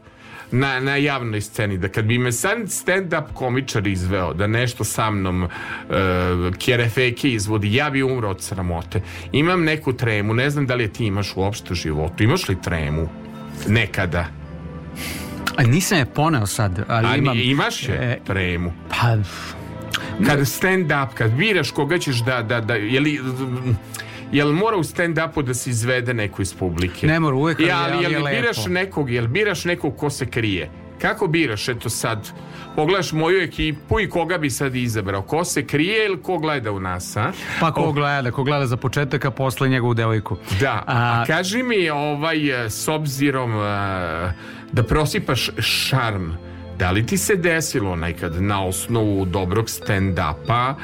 na, 0.53 0.81
na 0.81 0.97
javnoj 0.97 1.41
sceni, 1.41 1.79
da 1.79 1.89
kad 1.89 2.05
bi 2.05 2.19
me 2.19 2.33
sad 2.33 2.59
stand-up 2.59 3.25
komičar 3.35 3.87
izveo 3.87 4.35
da 4.35 4.47
nešto 4.47 4.85
sa 4.85 5.11
mnom 5.11 5.43
uh, 5.43 5.51
kjerefeke 6.59 7.29
izvodi, 7.29 7.75
ja 7.75 7.91
bi 7.91 8.03
umro 8.03 8.31
od 8.31 8.43
sramote. 8.43 9.03
Imam 9.33 9.65
neku 9.65 9.93
tremu, 9.93 10.35
ne 10.35 10.51
znam 10.51 10.67
da 10.67 10.75
li 10.75 10.85
je 10.85 10.93
ti 10.93 11.07
imaš 11.07 11.37
uopšte 11.37 11.73
u 11.73 11.77
životu. 11.77 12.23
Imaš 12.23 12.49
li 12.49 12.63
tremu? 12.63 13.09
Nekada. 13.69 14.27
A 15.57 15.63
nisam 15.63 15.99
je 15.99 16.07
poneo 16.07 16.47
sad, 16.47 16.85
ali 16.89 17.07
A 17.07 17.17
imam... 17.17 17.39
imaš 17.39 17.89
je 17.89 17.95
E, 18.01 18.19
tremu. 18.27 18.73
Pa, 18.89 19.17
Kad 20.27 20.41
stand-up, 20.41 21.09
kad 21.15 21.31
biraš 21.33 21.71
koga 21.71 21.99
ćeš 21.99 22.17
da, 22.17 22.43
da, 22.43 22.61
da, 22.61 22.75
je 22.75 23.01
li, 23.01 23.21
jel 24.33 24.53
mora 24.53 24.77
u 24.77 24.83
stand-upu 24.83 25.43
da 25.43 25.55
se 25.55 25.71
izvede 25.71 26.15
neko 26.15 26.43
iz 26.43 26.55
publike? 26.55 27.07
Ne 27.07 27.21
mora 27.21 27.37
uvek, 27.37 27.61
Ja, 27.61 27.79
ali, 27.85 28.03
jel 28.03 28.13
je 28.13 28.19
lepo. 28.19 28.37
biraš 28.37 28.67
nekog, 28.67 29.11
jel 29.11 29.27
biraš 29.27 29.65
nekog 29.65 29.97
ko 29.97 30.11
se 30.11 30.27
krije? 30.27 30.71
Kako 30.99 31.27
biraš, 31.27 31.69
eto 31.69 31.89
sad, 31.91 32.29
pogledaš 32.77 33.13
moju 33.13 33.43
ekipu 33.43 34.01
i 34.01 34.09
koga 34.09 34.39
bi 34.39 34.51
sad 34.51 34.75
izabrao? 34.77 35.23
Ko 35.23 35.45
se 35.45 35.67
krije 35.67 36.07
ili 36.07 36.23
ko 36.23 36.39
gleda 36.39 36.73
u 36.73 36.81
nas, 36.81 37.17
a? 37.17 37.33
pa 37.61 37.73
ko 37.73 37.81
O- 37.81 37.93
gleda, 37.93 38.31
ko 38.31 38.45
gleda 38.45 38.67
za 38.67 38.77
početak, 38.77 39.25
a 39.25 39.31
posle 39.31 39.69
njegovu 39.69 39.95
devojku. 39.95 40.37
Da, 40.61 40.83
a, 40.87 41.25
kaži 41.27 41.63
mi 41.63 41.91
ovaj, 41.91 42.65
e, 42.65 42.71
s 42.71 42.89
obzirom 42.89 43.51
e, 43.53 44.33
da 44.73 44.83
prosipaš 44.83 45.51
šarm, 45.59 46.31
Da 46.79 46.91
li 46.91 47.07
ti 47.07 47.17
se 47.17 47.37
desilo 47.37 47.97
nekad 47.97 48.43
na 48.43 48.65
osnovu 48.65 49.25
dobrog 49.25 49.67
stand-upa, 49.67 50.75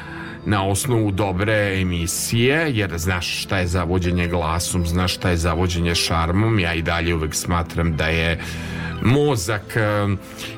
na 0.45 0.67
osnovu 0.67 1.11
dobre 1.11 1.81
emisije, 1.81 2.71
jer 2.73 2.97
znaš 2.97 3.43
šta 3.43 3.57
je 3.57 3.67
zavođenje 3.67 4.27
glasom, 4.27 4.85
znaš 4.85 5.15
šta 5.15 5.29
je 5.29 5.37
zavođenje 5.37 5.95
šarmom, 5.95 6.59
ja 6.59 6.73
i 6.73 6.81
dalje 6.81 7.15
uvek 7.15 7.35
smatram 7.35 7.95
da 7.95 8.07
je 8.07 8.39
mozak 9.01 9.75
e, 9.75 10.07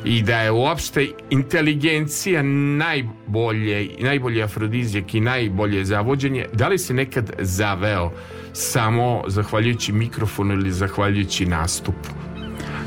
i 0.05 0.21
da 0.21 0.41
je 0.41 0.51
uopšte 0.51 1.07
inteligencija 1.29 2.41
najbolje, 2.77 3.89
najbolje 3.99 4.43
afrodizijak 4.43 5.13
i 5.13 5.19
najbolje 5.19 5.85
zavođenje. 5.85 6.45
Da 6.53 6.67
li 6.67 6.77
si 6.77 6.93
nekad 6.93 7.31
zaveo 7.39 8.11
samo 8.53 9.23
zahvaljujući 9.27 9.91
mikrofonu 9.91 10.53
ili 10.53 10.71
zahvaljujući 10.71 11.45
nastupu? 11.45 12.09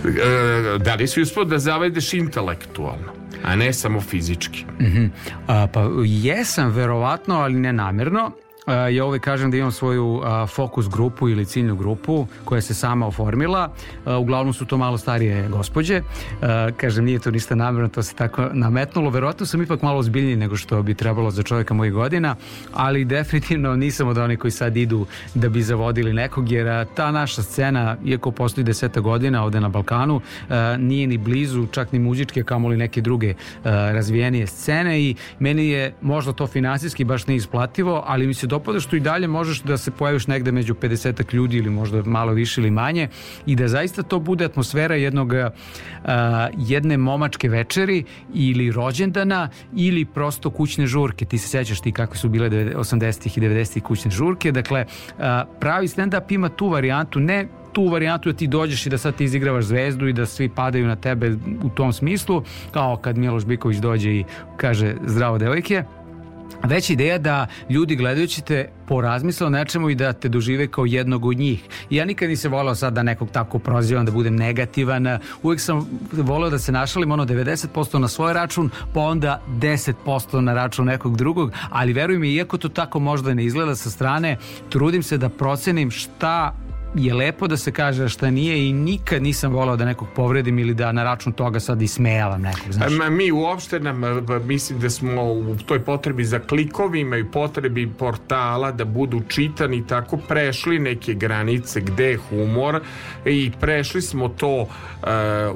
E, 0.05 0.79
da 0.79 0.95
li 0.95 1.07
si 1.07 1.23
uspio 1.23 1.45
da 1.45 1.59
zavedeš 1.59 2.15
intelektualno, 2.15 3.22
a 3.45 3.57
ne 3.57 3.73
samo 3.73 4.01
fizički? 4.01 4.65
Mhm. 4.81 5.07
A, 5.47 5.67
pa 5.67 5.89
jesam 6.05 6.71
verovatno, 6.71 7.35
ali 7.35 7.55
ne 7.55 7.73
namerno. 7.73 8.31
A, 8.67 8.89
ja 8.89 9.05
uvek 9.05 9.23
kažem 9.23 9.51
da 9.51 9.57
imam 9.57 9.73
svoju 9.73 10.23
fokus 10.49 10.89
grupu 10.89 11.29
ili 11.29 11.47
ciljnu 11.47 11.77
grupu 11.77 12.27
koja 12.45 12.61
se 12.61 12.75
sama 12.75 13.07
oformila. 13.07 13.71
A, 14.05 14.19
uglavnom 14.19 14.55
su 14.55 14.65
to 14.65 14.79
malo 14.79 14.99
starije 14.99 15.49
gospođe. 15.49 16.03
A, 16.43 16.69
kažem, 16.77 17.05
nije 17.05 17.19
to 17.19 17.31
ništa 17.31 17.55
namerno, 17.55 17.89
to 17.89 18.03
se 18.03 18.15
tako 18.15 18.49
nametnulo. 18.53 19.11
Verovatno 19.11 19.47
sam 19.47 19.63
ipak 19.63 19.83
malo 19.83 19.99
ozbiljniji 19.99 20.37
nego 20.37 20.57
što 20.57 20.83
bi 20.83 20.95
trebalo 20.95 21.31
za 21.31 21.43
čovjeka 21.43 21.75
mojih 21.75 21.93
godina, 21.93 22.37
ali 22.75 23.05
definitivno 23.05 23.77
nisam 23.77 24.09
od 24.09 24.19
onih 24.19 24.39
koji 24.39 24.51
sad 24.51 24.77
idu 24.77 25.07
da 25.35 25.49
bi 25.49 25.63
zavodili 25.63 26.13
nekog, 26.13 26.51
jer 26.51 26.87
ta 26.95 27.11
naša 27.11 27.43
scena, 27.43 27.97
iako 28.05 28.31
postoji 28.31 28.65
deseta 28.65 29.01
godina 29.01 29.45
ovde 29.45 29.61
na 29.61 29.69
Balkanu, 29.69 30.21
nije 30.79 31.07
ni 31.07 31.19
blizu, 31.19 31.67
čak 31.67 31.93
ni 31.93 31.99
muzičke, 31.99 32.43
kamoli 32.43 32.77
neke 32.77 33.01
druge 33.01 33.35
razvijenije 33.65 34.47
scene 34.47 35.01
i 35.01 35.15
meni 35.39 35.69
je 35.69 35.95
možda 36.03 36.33
to 36.33 36.47
finansijski 36.47 37.05
baš 37.05 37.27
neisplativo, 37.27 38.05
ali 38.07 38.27
mi 38.27 38.35
se 38.35 38.47
dopada 38.53 38.81
što 38.81 38.97
i 38.97 39.01
dalje 39.01 39.29
možeš 39.29 39.63
da 39.63 39.77
se 39.77 39.91
pojaviš 39.91 40.27
negde 40.27 40.53
među 40.53 40.75
50 40.75 41.35
ljudi 41.35 41.57
ili 41.57 41.71
možda 41.71 42.03
malo 42.03 42.33
više 42.33 42.61
ili 42.61 42.71
manje 42.71 43.09
i 43.47 43.57
da 43.57 43.69
zaista 43.69 44.03
to 44.03 44.19
bude 44.19 44.45
atmosfera 44.45 44.95
jednog 44.95 45.33
a, 45.35 46.49
jedne 46.59 46.97
momačke 46.97 47.49
večeri 47.49 48.05
ili 48.35 48.71
rođendana 48.71 49.49
ili 49.77 50.05
prosto 50.05 50.51
kućne 50.51 50.87
žurke. 50.87 51.25
Ti 51.25 51.39
se 51.39 51.49
sećaš 51.49 51.81
ti 51.81 51.93
kakve 51.93 52.17
su 52.17 52.29
bile 52.29 52.51
80-ih 52.51 53.39
i 53.39 53.41
90-ih 53.41 53.83
kućne 53.83 54.11
žurke. 54.11 54.53
Dakle, 54.53 54.85
a, 55.19 55.45
pravi 55.61 55.89
stand-up 55.89 56.35
ima 56.35 56.49
tu 56.49 56.69
varijantu, 56.69 57.21
ne 57.21 57.49
tu 57.73 57.87
varijantu 57.89 58.33
da 58.33 58.37
ti 58.37 58.47
dođeš 58.47 58.87
i 58.87 58.91
da 58.91 58.99
sad 58.99 59.17
ti 59.17 59.25
izigravaš 59.25 59.65
zvezdu 59.65 60.09
i 60.09 60.13
da 60.13 60.27
svi 60.27 60.49
padaju 60.49 60.87
na 60.87 60.97
tebe 60.97 61.33
u 61.63 61.69
tom 61.69 61.93
smislu, 61.93 62.43
kao 62.71 62.97
kad 62.97 63.19
Miloš 63.19 63.45
Biković 63.45 63.79
dođe 63.79 64.11
i 64.11 64.25
kaže 64.57 64.95
zdravo 65.07 65.39
devojke, 65.39 65.85
već 66.65 66.91
ideja 66.91 67.19
da 67.19 67.47
ljudi 67.71 67.97
gledajući 67.97 68.43
te 68.43 68.69
porazmisle 68.87 69.47
o 69.47 69.51
nečemu 69.51 69.91
i 69.91 69.95
da 69.95 70.13
te 70.13 70.29
dožive 70.29 70.69
kao 70.69 70.85
jednog 70.87 71.25
od 71.25 71.37
njih. 71.37 71.65
Ja 71.91 72.05
nikad 72.05 72.29
nisam 72.29 72.53
volao 72.53 72.75
sad 72.75 72.93
da 72.93 73.03
nekog 73.03 73.31
tako 73.31 73.59
prozivam, 73.59 74.05
da 74.05 74.13
budem 74.13 74.37
negativan. 74.37 75.19
Uvijek 75.43 75.61
sam 75.61 76.01
voleo 76.13 76.51
da 76.51 76.59
se 76.59 76.73
našalim 76.73 77.13
ono 77.13 77.25
90% 77.25 77.99
na 77.99 78.09
svoj 78.09 78.33
račun, 78.33 78.71
pa 78.95 79.01
onda 79.01 79.43
10% 79.49 80.41
na 80.41 80.55
račun 80.55 80.87
nekog 80.87 81.17
drugog, 81.17 81.53
ali 81.71 81.93
veruj 81.93 82.19
mi, 82.19 82.35
iako 82.35 82.59
to 82.59 82.69
tako 82.69 83.01
možda 83.01 83.35
ne 83.35 83.45
izgleda 83.45 83.77
sa 83.77 83.91
strane, 83.91 84.37
trudim 84.69 85.03
se 85.03 85.19
da 85.19 85.29
procenim 85.29 85.91
šta 85.91 86.55
je 86.95 87.15
lepo 87.15 87.47
da 87.47 87.57
se 87.57 87.73
kaže 87.73 88.09
šta 88.09 88.31
nije 88.31 88.69
i 88.69 88.73
nikad 88.73 89.23
nisam 89.23 89.53
volao 89.53 89.77
da 89.77 89.85
nekog 89.85 90.09
povredim 90.15 90.59
ili 90.59 90.75
da 90.75 90.93
na 90.93 91.05
račun 91.05 91.33
toga 91.33 91.61
sad 91.61 91.83
ismejavam 91.83 92.43
nekog, 92.43 92.73
znaš. 92.73 92.93
Ma, 92.93 93.11
mi 93.11 93.33
uopšte 93.33 93.81
nam, 93.81 94.03
mislim 94.45 94.79
da 94.79 94.91
smo 94.91 95.33
u 95.33 95.57
toj 95.67 95.81
potrebi 95.81 96.25
za 96.25 96.39
klikovima 96.39 97.17
i 97.17 97.25
potrebi 97.25 97.93
portala 97.99 98.73
da 98.73 98.85
budu 98.85 99.21
čitani 99.29 99.87
tako 99.87 100.17
prešli 100.17 100.79
neke 100.79 101.15
granice 101.15 101.81
gde 101.81 102.11
je 102.11 102.17
humor 102.17 102.81
i 103.25 103.53
prešli 103.61 104.03
smo 104.03 104.29
to 104.29 104.61
uh, 104.61 104.69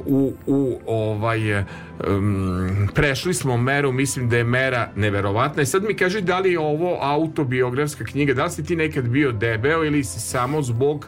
u, 0.06 0.32
u 0.46 0.80
ovaj 0.86 1.64
um, 2.09 2.89
prešli 2.94 3.35
smo 3.35 3.56
meru, 3.56 3.93
mislim 3.93 4.28
da 4.28 4.36
je 4.36 4.44
mera 4.44 4.89
neverovatna. 4.97 5.62
I 5.62 5.66
sad 5.66 5.85
mi 5.85 5.94
kaži 5.94 6.20
da 6.20 6.39
li 6.39 6.52
je 6.52 6.59
ovo 6.59 6.98
autobiografska 7.01 8.05
knjiga, 8.05 8.35
da 8.35 8.44
li 8.44 8.51
si 8.51 8.64
ti 8.64 8.77
nekad 8.77 9.09
bio 9.09 9.32
debeo 9.32 9.85
ili 9.85 10.05
si 10.05 10.20
samo 10.20 10.62
zbog 10.62 11.06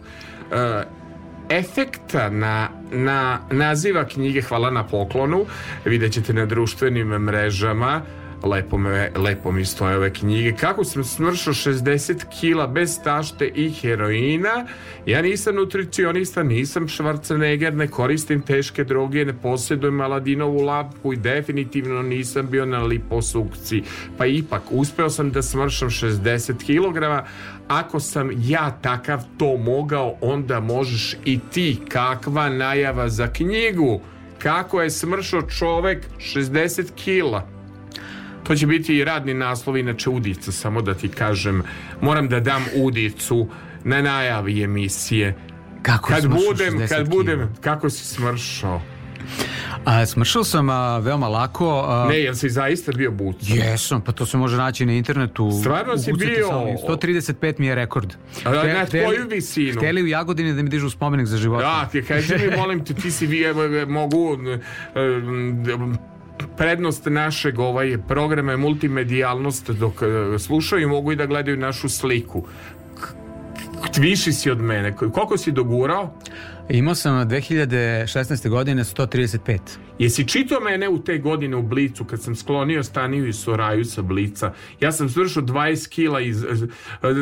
uh, 0.50 0.56
efekta 1.48 2.30
na, 2.30 2.68
na 2.92 3.40
naziva 3.50 4.04
knjige? 4.04 4.42
Hvala 4.42 4.70
na 4.70 4.84
poklonu. 4.84 5.46
Vidjet 5.84 6.12
ćete 6.12 6.32
na 6.32 6.46
društvenim 6.46 7.08
mrežama 7.08 8.02
lepo, 8.42 8.78
me, 8.78 9.10
lepo 9.16 9.52
mi 9.52 9.64
stoje 9.64 9.96
ove 9.96 10.12
knjige. 10.12 10.52
Kako 10.52 10.84
sam 10.84 11.04
smršao 11.04 11.54
60 11.54 12.24
kila 12.40 12.66
bez 12.66 13.02
tašte 13.04 13.46
i 13.54 13.70
heroina? 13.70 14.66
Ja 15.06 15.22
nisam 15.22 15.54
nutricionista 15.54 16.42
nisam 16.42 16.88
Schwarzenegger 16.88 17.74
ne 17.74 17.88
koristim 17.88 18.42
teške 18.42 18.84
droge 18.84 19.24
ne 19.24 19.32
posjedujem 19.32 20.00
Aladinovu 20.00 20.62
lapu 20.62 21.12
i 21.12 21.16
definitivno 21.16 22.02
nisam 22.02 22.50
bio 22.50 22.66
na 22.66 22.82
liposukciji 22.82 23.82
pa 24.18 24.26
ipak 24.26 24.62
uspeo 24.70 25.10
sam 25.10 25.30
da 25.30 25.42
smršam 25.42 25.90
60 25.90 26.52
kg 26.66 27.26
ako 27.68 28.00
sam 28.00 28.30
ja 28.36 28.78
takav 28.82 29.22
to 29.38 29.56
mogao 29.56 30.16
onda 30.20 30.60
možeš 30.60 31.16
i 31.24 31.38
ti. 31.52 31.76
Kakva 31.88 32.48
najava 32.48 33.08
za 33.08 33.26
knjigu? 33.26 34.00
Kako 34.38 34.82
je 34.82 34.90
smršao 34.90 35.42
čovek 35.42 36.06
60 36.18 36.84
kila 36.94 37.57
To 38.48 38.54
će 38.54 38.66
biti 38.66 38.96
i 38.96 39.04
radni 39.04 39.34
naslov, 39.34 39.76
inače 39.76 40.10
udica, 40.10 40.52
samo 40.52 40.82
da 40.82 40.94
ti 40.94 41.08
kažem. 41.08 41.62
Moram 42.00 42.28
da 42.28 42.40
dam 42.40 42.64
udicu 42.76 43.48
na 43.84 44.02
najavi 44.02 44.62
emisije. 44.62 45.34
Kako 45.82 46.08
kad 46.08 46.26
budem, 46.26 46.74
60 46.74 46.88
kad 46.88 47.08
budem, 47.08 47.54
kako 47.60 47.90
si 47.90 48.04
smršao? 48.04 48.82
A, 49.84 50.06
smršao 50.06 50.44
sam 50.44 50.70
a, 50.70 50.98
veoma 50.98 51.28
lako. 51.28 51.84
A, 51.88 52.06
Ne, 52.08 52.20
jel 52.20 52.34
si 52.34 52.48
zaista 52.50 52.92
bio 52.92 53.10
buca? 53.10 53.38
Jesam, 53.44 54.00
pa 54.00 54.12
to 54.12 54.26
se 54.26 54.36
može 54.36 54.56
naći 54.56 54.86
na 54.86 54.92
internetu. 54.92 55.50
Stvarno 55.60 55.98
si 55.98 56.12
bio- 56.12 56.46
samo, 56.48 56.66
135 56.88 57.58
mi 57.58 57.66
je 57.66 57.74
rekord. 57.74 58.14
A, 58.44 58.50
na 58.50 58.56
Hte- 58.56 58.86
hteli- 58.86 59.02
tvoju 59.02 59.28
visinu? 59.28 59.72
Hteli 59.72 60.02
u 60.02 60.06
Jagodini 60.06 60.54
da 60.54 60.62
mi 60.62 60.70
dižu 60.70 60.90
spomenik 60.90 61.26
za 61.26 61.36
život. 61.36 61.60
Da, 61.60 61.88
ti 61.92 62.02
kaži 62.02 62.34
mi, 62.36 62.56
molim 62.56 62.84
te, 62.84 62.94
ti 62.94 63.10
si 63.10 63.26
vi, 63.26 63.44
mogu 63.88 64.32
um, 64.32 65.98
prednost 66.56 67.06
našeg 67.06 67.58
ovaj 67.58 67.98
programa 68.08 68.52
je 68.52 68.56
multimedijalnost 68.56 69.70
dok 69.70 70.02
eh, 70.02 70.38
slušaju 70.38 70.88
mogu 70.88 71.12
i 71.12 71.16
da 71.16 71.26
gledaju 71.26 71.56
našu 71.56 71.88
sliku 71.88 72.44
viši 73.98 74.32
si 74.32 74.50
od 74.50 74.60
mene 74.60 74.96
koliko 74.96 75.38
si 75.38 75.52
dogurao 75.52 76.12
Imao 76.68 76.94
sam 76.94 77.28
2016. 77.28 78.48
godine 78.48 78.84
135. 78.84 79.58
Jesi 79.98 80.28
čitao 80.28 80.60
mene 80.60 80.88
u 80.88 80.98
te 80.98 81.18
godine 81.18 81.56
u 81.56 81.62
Blicu 81.62 82.04
kad 82.04 82.22
sam 82.22 82.36
sklonio 82.36 82.82
Staniju 82.82 83.28
i 83.28 83.32
Soraju 83.32 83.84
sa 83.84 84.02
Blica? 84.02 84.52
Ja 84.80 84.92
sam 84.92 85.08
svršao 85.08 85.42
20 85.42 85.88
kila 85.88 86.20
i 86.20 86.34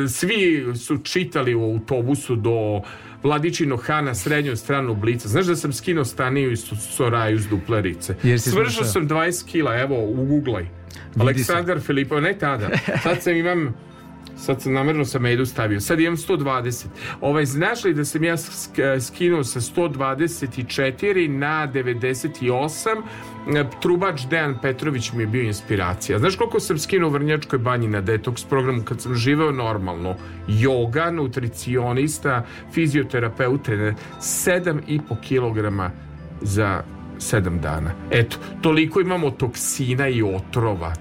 svi 0.08 0.66
su 0.76 0.98
čitali 0.98 1.54
u 1.54 1.62
autobusu 1.62 2.36
do 2.36 2.82
Vladičinog 3.26 3.82
Hana 3.82 4.14
srednju 4.14 4.56
stranu 4.56 4.94
Blica. 4.94 5.28
Znaš 5.28 5.46
da 5.46 5.56
sam 5.56 5.72
skinuo 5.72 6.04
Staniju 6.04 6.52
i 6.52 6.56
Soraju 6.56 7.38
s 7.38 7.46
duplerice? 7.46 8.14
Svršao. 8.38 8.84
sam 8.84 9.08
20 9.08 9.46
kila, 9.46 9.76
evo, 9.76 10.04
uguglaj. 10.04 10.66
Aleksandar 11.20 11.80
Filipov, 11.80 12.22
ne 12.22 12.38
tada. 12.38 12.68
Sad 13.02 13.22
sam 13.22 13.36
imam 13.36 13.74
Sad 14.36 14.62
sam 14.62 14.72
namerno 14.72 15.04
sam 15.04 15.22
medu 15.22 15.46
stavio. 15.46 15.80
Sad 15.80 16.00
imam 16.00 16.16
120. 16.16 16.86
Ovaj, 17.20 17.44
znaš 17.44 17.84
li 17.84 17.94
da 17.94 18.04
sam 18.04 18.24
ja 18.24 18.36
sk- 18.36 19.00
skinuo 19.00 19.44
sa 19.44 19.60
124 19.60 21.28
na 21.28 21.68
98? 21.74 23.02
E, 23.56 23.64
Trubač 23.80 24.22
Dejan 24.30 24.58
Petrović 24.62 25.12
mi 25.12 25.22
je 25.22 25.26
bio 25.26 25.42
inspiracija. 25.42 26.18
Znaš 26.18 26.36
koliko 26.36 26.60
sam 26.60 26.78
skinuo 26.78 27.08
u 27.08 27.12
Vrnjačkoj 27.12 27.58
banji 27.58 27.88
na 27.88 28.00
detoks 28.00 28.44
programu 28.44 28.82
kad 28.84 29.00
sam 29.00 29.14
živeo 29.14 29.52
normalno? 29.52 30.14
Yoga, 30.48 31.10
nutricionista, 31.10 32.44
fizioterapeut, 32.72 33.62
trener. 33.62 33.94
7,5 34.20 35.00
kg 35.28 35.92
za 36.42 36.82
7 37.18 37.60
dana. 37.60 37.90
Eto, 38.10 38.36
toliko 38.62 39.00
imamo 39.00 39.30
toksina 39.30 40.08
i 40.08 40.22
otrova 40.22 40.92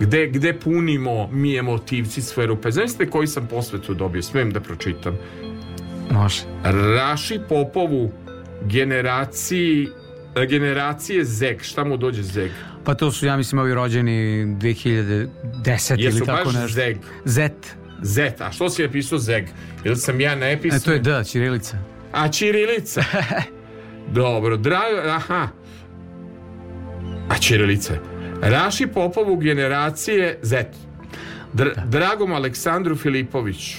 gde, 0.00 0.26
gde 0.26 0.52
punimo 0.52 1.28
mi 1.32 1.56
emotivci 1.56 2.22
svoje 2.22 2.46
rupe. 2.46 2.70
Znaете 2.70 3.06
koji 3.06 3.26
sam 3.26 3.46
posvetu 3.46 3.94
dobio? 3.94 4.22
Smijem 4.22 4.50
da 4.50 4.60
pročitam. 4.60 5.16
Može. 6.10 6.42
Raši 6.96 7.40
Popovu 7.48 8.12
generaciji 8.62 9.88
generacije 10.48 11.24
Zeg. 11.24 11.62
Šta 11.62 11.84
mu 11.84 11.96
dođe 11.96 12.22
Zeg? 12.22 12.50
Pa 12.84 12.94
to 12.94 13.12
su, 13.12 13.26
ja 13.26 13.36
mislim, 13.36 13.58
ovi 13.58 13.74
rođeni 13.74 14.46
2010 14.46 15.28
Jesu 15.64 16.16
ili 16.16 16.26
tako 16.26 16.44
baš 16.44 16.54
nešto. 16.54 16.68
Zeg? 16.68 16.96
Zet. 17.24 17.76
Z. 18.02 18.32
A 18.40 18.52
što 18.52 18.68
si 18.70 18.82
napisao 18.82 19.18
Zeg? 19.18 19.44
Ili 19.84 19.96
sam 19.96 20.20
ja 20.20 20.32
E, 20.32 20.36
napisao? 20.36 20.80
to 20.80 20.92
je 20.92 20.98
D, 20.98 21.24
Ćirilica. 21.24 21.78
A 22.12 22.28
Čirilica? 22.28 23.04
Dobro, 24.14 24.56
drago, 24.56 25.08
aha. 25.08 25.48
Čirilice. 27.40 27.98
Raši 28.42 28.86
Popovu 28.86 29.36
generacije 29.36 30.38
Z. 30.42 30.64
Dr 31.52 31.68
Dragom 31.86 32.32
Aleksandru 32.32 32.96
Filipoviću. 32.96 33.78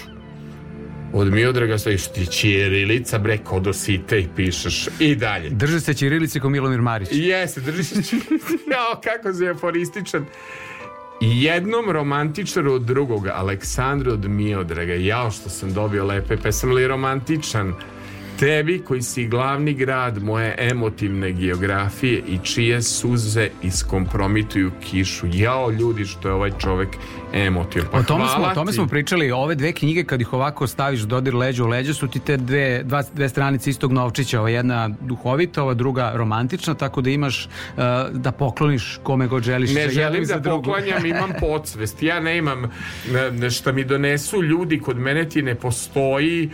Od 1.13 1.33
Miodraga 1.33 1.77
stojiš 1.77 2.07
ti 2.07 2.25
Čirilica, 2.25 3.19
bre, 3.19 3.37
kodosite 3.37 4.19
i 4.19 4.27
pišeš. 4.35 4.87
I 4.99 5.15
dalje. 5.15 5.49
Drže 5.49 5.79
se 5.79 5.93
Ćirilice 5.93 6.39
ko 6.39 6.49
Milomir 6.49 6.81
Marić. 6.81 7.09
Jeste, 7.11 7.61
drži 7.61 7.83
se 7.83 8.03
Čirilica. 8.03 8.47
Jao, 8.73 9.01
kako 9.03 9.51
aforističan. 9.55 10.25
I 11.21 11.43
jednom 11.43 11.89
romantičaru 11.89 12.73
od 12.73 12.81
drugoga, 12.81 13.31
Aleksandru 13.35 14.11
od 14.11 14.25
Miodraga. 14.25 14.93
Jao 14.93 15.31
što 15.31 15.49
sam 15.49 15.73
dobio 15.73 16.05
lepe 16.05 16.37
pesme, 16.37 16.71
ali 16.71 16.87
romantičan. 16.87 17.73
Tebi 18.39 18.79
koji 18.79 19.01
si 19.01 19.27
glavni 19.27 19.73
grad 19.73 20.23
moje 20.23 20.55
emotivne 20.57 21.31
geografije 21.31 22.23
i 22.27 22.37
čije 22.43 22.81
suze 22.81 23.49
iskompromituju 23.63 24.71
kišu. 24.81 25.27
Jao 25.33 25.71
ljudi 25.71 26.05
što 26.05 26.27
je 26.27 26.33
ovaj 26.33 26.51
čovek 26.59 26.89
emotivan. 27.33 27.87
Pa 27.91 27.97
O 27.97 28.03
tome, 28.03 28.25
smo, 28.35 28.45
o 28.45 28.53
tome 28.53 28.73
smo 28.73 28.87
pričali, 28.87 29.31
ove 29.31 29.55
dve 29.55 29.73
knjige 29.73 30.03
kad 30.03 30.21
ih 30.21 30.33
ovako 30.33 30.67
staviš 30.67 30.99
dodir 30.99 31.35
leđa 31.35 31.63
u 31.63 31.67
leđa 31.67 31.93
su 31.93 32.07
ti 32.07 32.19
te 32.19 32.37
dve, 32.37 32.83
dva, 32.83 33.03
dve 33.13 33.29
stranice 33.29 33.69
istog 33.69 33.91
novčića, 33.91 34.39
ova 34.39 34.49
jedna 34.49 34.89
duhovita, 35.01 35.63
ova 35.63 35.73
druga 35.73 36.11
romantična, 36.15 36.73
tako 36.73 37.01
da 37.01 37.09
imaš 37.09 37.45
uh, 37.45 37.83
da 38.11 38.31
pokloniš 38.31 38.99
kome 39.03 39.27
god 39.27 39.43
želiš. 39.43 39.73
Ne 39.73 39.89
želim 39.89 40.25
da 40.25 40.39
drugu. 40.39 40.63
poklanjam, 40.63 41.05
imam 41.05 41.29
podsvest. 41.49 42.03
Ja 42.03 42.19
ne 42.19 42.37
imam 42.37 42.71
šta 43.51 43.71
mi 43.71 43.83
donesu 43.83 44.43
ljudi, 44.43 44.79
kod 44.79 44.97
mene 44.97 45.29
ti 45.29 45.41
ne 45.41 45.55
postoji 45.55 46.49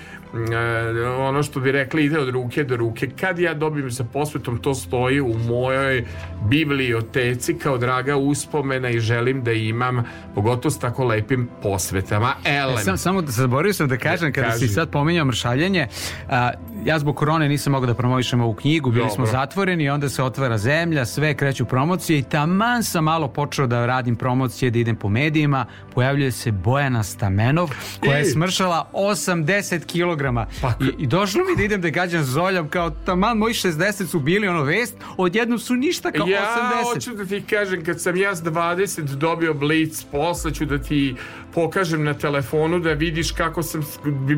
ono 1.19 1.43
što 1.43 1.59
bi 1.59 1.71
rekli 1.71 2.05
ide 2.05 2.19
od 2.19 2.29
ruke 2.29 2.63
do 2.63 2.75
ruke. 2.75 3.09
Kad 3.19 3.39
ja 3.39 3.53
dobijem 3.53 3.91
sa 3.91 4.03
posvetom, 4.03 4.57
to 4.57 4.73
stoji 4.73 5.21
u 5.21 5.33
mojoj 5.37 6.05
biblioteci 6.49 7.57
kao 7.57 7.77
draga 7.77 8.15
uspomena 8.15 8.89
i 8.89 8.99
želim 8.99 9.43
da 9.43 9.51
imam, 9.51 10.03
pogotovo 10.35 10.71
s 10.71 10.79
tako 10.79 11.03
lepim 11.05 11.49
posvetama. 11.63 12.33
Elem. 12.45 12.77
E, 12.77 12.81
sam, 12.81 12.97
samo 12.97 13.21
da 13.21 13.31
zaboravio 13.31 13.73
sam 13.73 13.87
da 13.87 13.97
kažem 13.97 14.33
kada 14.33 14.49
Kaži. 14.49 14.67
si 14.67 14.73
sad 14.73 14.89
pominjao 14.89 15.25
mršavljenje 15.25 15.87
a, 16.29 16.51
ja 16.83 16.99
zbog 16.99 17.15
korone 17.15 17.49
nisam 17.49 17.71
mogao 17.71 17.87
da 17.87 17.93
promovišem 17.93 18.41
ovu 18.41 18.53
knjigu 18.53 18.91
bili 18.91 19.09
smo 19.09 19.25
Dobro. 19.25 19.31
zatvoreni 19.31 19.83
i 19.83 19.89
onda 19.89 20.09
se 20.09 20.23
otvara 20.23 20.57
zemlja 20.57 21.05
sve 21.05 21.33
kreću 21.33 21.65
promocije 21.65 22.19
i 22.19 22.23
taman 22.23 22.83
sam 22.83 23.03
malo 23.03 23.27
počeo 23.27 23.67
da 23.67 23.85
radim 23.85 24.15
promocije 24.15 24.71
da 24.71 24.79
idem 24.79 24.95
po 24.95 25.09
medijima. 25.09 25.65
Pojavljuje 25.93 26.31
se 26.31 26.51
Bojana 26.51 27.03
Stamenov 27.03 27.69
koja 27.99 28.17
je 28.17 28.25
smršala 28.25 28.89
80 28.93 29.79
kg 29.85 30.49
I, 30.83 31.03
i 31.03 31.07
došlo 31.07 31.41
mi 31.49 31.55
da 31.57 31.63
idem 31.63 31.81
da 31.81 31.89
gađam 31.89 32.23
zoljom 32.23 32.69
kao 32.69 32.89
taman 32.89 33.37
moji 33.37 33.53
60 33.53 34.05
su 34.05 34.19
bili 34.19 34.47
ono 34.47 34.63
vest 34.63 34.97
odjednom 35.17 35.59
su 35.59 35.75
ništa 35.75 36.11
kao 36.11 36.27
Ja 36.27 36.73
80 36.83 36.93
hoću 36.93 37.15
da 37.15 37.25
ti 37.25 37.43
kažem 37.49 37.85
kad 37.85 38.01
sam 38.01 38.15
ja 38.15 38.35
s 38.35 38.43
20 38.43 39.01
dobio 39.01 39.53
blic 39.53 40.03
posle 40.11 40.53
ću 40.53 40.65
da 40.65 40.77
ti 40.77 41.15
pokažem 41.55 42.03
na 42.03 42.13
telefonu 42.13 42.79
da 42.79 42.93
vidiš 42.93 43.31
kako 43.31 43.63
sam 43.63 43.81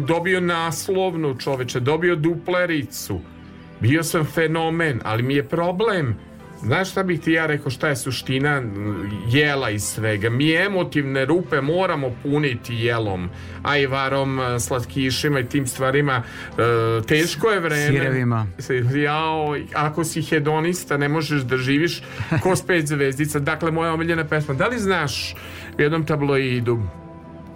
dobio 0.08 0.40
naslovnu 0.42 1.36
čoveče 1.40 1.80
dobio 1.80 2.16
duplericu 2.16 3.22
bio 3.80 4.04
sam 4.04 4.26
fenomen 4.26 5.02
ali 5.04 5.24
mi 5.24 5.36
je 5.36 5.44
problem 5.44 6.16
Znaš 6.62 6.92
šta 6.92 7.04
bih 7.04 7.20
ti 7.20 7.32
ja 7.32 7.46
rekao 7.46 7.72
šta 7.72 7.88
je 7.88 7.96
suština 7.96 8.62
jela 9.28 9.70
i 9.70 9.80
svega? 9.80 10.30
Mi 10.30 10.56
emotivne 10.56 11.26
rupe 11.26 11.62
moramo 11.62 12.12
puniti 12.24 12.76
jelom, 12.76 13.30
ajvarom, 13.64 14.40
eh, 14.40 14.60
slatkišima 14.60 15.40
i 15.40 15.46
tim 15.46 15.68
stvarima. 15.68 16.24
E, 16.58 17.02
teško 17.08 17.50
je 17.50 17.60
vreme. 17.60 17.88
Sirevima. 17.88 18.48
Jao, 18.96 19.56
ako 19.74 20.04
si 20.04 20.22
hedonista 20.22 20.98
ne 20.98 21.10
možeš 21.10 21.42
da 21.42 21.58
živiš 21.58 22.02
ko 22.44 22.56
s 22.60 22.66
pet 22.68 22.88
zvezdica. 22.88 23.40
Dakle, 23.40 23.72
moja 23.72 23.94
omiljena 23.94 24.24
pesma. 24.24 24.54
Da 24.54 24.68
li 24.68 24.80
znaš 24.80 25.36
u 25.78 25.82
jednom 25.82 26.06
tabloidu 26.06 26.80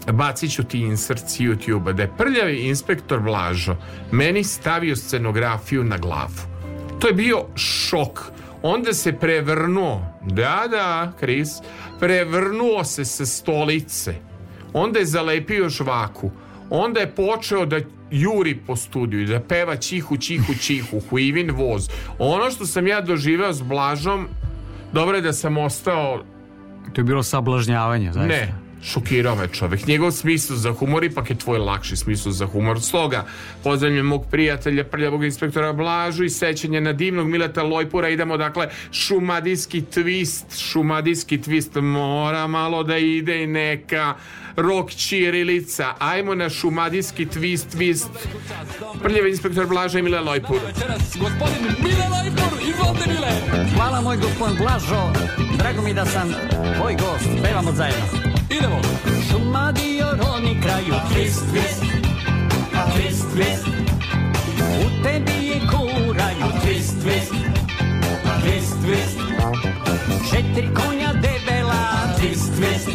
bacit 0.07 0.51
ću 0.53 0.63
ti 0.63 0.79
insert 0.79 1.29
s 1.29 1.39
YouTube-a 1.39 1.93
da 1.93 2.03
je 2.03 2.11
prljavi 2.17 2.67
inspektor 2.67 3.19
Blažo 3.19 3.75
meni 4.11 4.43
stavio 4.43 4.95
scenografiju 4.95 5.83
na 5.83 5.97
glavu. 5.97 6.41
To 6.99 7.07
je 7.07 7.13
bio 7.13 7.45
šok. 7.55 8.21
Onda 8.63 8.93
se 8.93 9.13
prevrnuo, 9.13 10.19
da, 10.21 10.63
da, 10.71 11.11
Kris, 11.19 11.49
prevrnuo 11.99 12.83
se 12.83 13.05
sa 13.05 13.25
stolice. 13.25 14.15
Onda 14.73 14.99
je 14.99 15.05
zalepio 15.05 15.69
žvaku. 15.69 16.31
Onda 16.69 16.99
je 16.99 17.15
počeo 17.15 17.65
da 17.65 17.79
juri 18.11 18.57
po 18.67 18.75
studiju 18.75 19.27
da 19.27 19.39
peva 19.39 19.75
čihu, 19.75 20.17
čihu, 20.17 20.53
čihu, 20.61 20.99
huivin 21.09 21.51
voz. 21.51 21.89
Ono 22.19 22.51
što 22.51 22.65
sam 22.65 22.87
ja 22.87 23.01
doživeo 23.01 23.53
s 23.53 23.61
Blažom, 23.61 24.27
dobro 24.93 25.15
je 25.15 25.21
da 25.21 25.33
sam 25.33 25.57
ostao 25.57 26.23
to 26.93 27.01
je 27.01 27.05
bilo 27.05 27.23
sablažnjavanje 27.23 28.13
zaista. 28.13 28.35
ne, 28.35 28.53
šokirao 28.83 29.35
me 29.35 29.47
čovek. 29.47 29.87
Njegov 29.87 30.11
smisao 30.11 30.57
za 30.57 30.71
humor 30.71 31.03
ipak 31.03 31.29
je 31.29 31.37
tvoj 31.37 31.59
lakši 31.59 31.95
smisao 31.95 32.31
za 32.31 32.45
humor. 32.45 32.81
Stoga, 32.81 33.25
pozdravljam 33.63 34.05
mog 34.05 34.25
prijatelja, 34.31 34.83
prljavog 34.83 35.23
inspektora 35.23 35.73
Blažu 35.73 36.23
i 36.23 36.29
sećanje 36.29 36.81
na 36.81 36.93
divnog 36.93 37.27
Mileta 37.27 37.63
Lojpura. 37.63 38.09
Idemo, 38.09 38.37
dakle, 38.37 38.69
šumadijski 38.91 39.81
twist, 39.81 40.71
šumadijski 40.71 41.37
twist 41.37 41.81
mora 41.81 42.47
malo 42.47 42.83
da 42.83 42.97
ide 42.97 43.43
i 43.43 43.47
neka 43.47 44.15
rok 44.55 44.91
čirilica. 44.91 45.93
Ajmo 45.99 46.35
na 46.35 46.49
šumadijski 46.49 47.25
twist, 47.25 47.77
twist. 47.77 48.07
Prljavi 49.03 49.29
inspektor 49.29 49.67
Blaža 49.67 49.99
i 49.99 50.01
Mile 50.01 50.19
Lojpur. 50.19 50.59
Gospodin 51.19 51.63
Mile 51.83 52.07
Lajpur, 52.11 52.59
izvolite 52.69 53.09
Mile. 53.09 53.67
Hvala 53.75 54.01
moj 54.01 54.17
gospodin 54.17 54.57
Blažo, 54.57 55.13
drago 55.57 55.81
mi 55.81 55.93
da 55.93 56.05
sam 56.05 56.33
tvoj 56.77 56.93
gost, 56.93 57.43
pevamo 57.43 57.71
zajedno. 57.71 58.40
Idemo. 58.57 58.81
Šuma 59.29 59.71
dio 59.71 60.05
roni 60.05 60.61
kraju, 60.61 60.93
twist, 61.13 61.41
twist, 61.51 61.83
twist, 62.93 63.25
twist. 63.33 63.65
U 64.81 65.03
tebi 65.03 65.47
je 65.47 65.59
kuraju, 65.71 66.45
twist, 66.63 66.95
twist, 67.03 67.33
twist, 68.41 68.73
twist. 68.83 69.17
Četiri 70.31 70.69
konja 70.73 71.13
debela, 71.13 71.81
twist, 72.19 72.51
twist, 72.57 72.89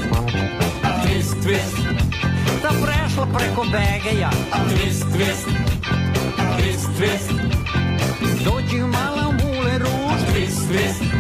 twist, 1.03 1.37
twist. 1.43 1.77
Da 2.63 2.69
prešla 2.69 3.27
preko 3.27 3.65
begeja, 3.65 4.31
twist, 4.69 5.05
twist, 5.15 5.49
twist, 6.57 6.89
twist. 6.99 7.31
Dođi 8.45 8.79
mala 8.79 9.33
mule 9.33 9.79
ruž, 9.79 10.21
twist, 10.33 10.69
twist, 10.71 11.16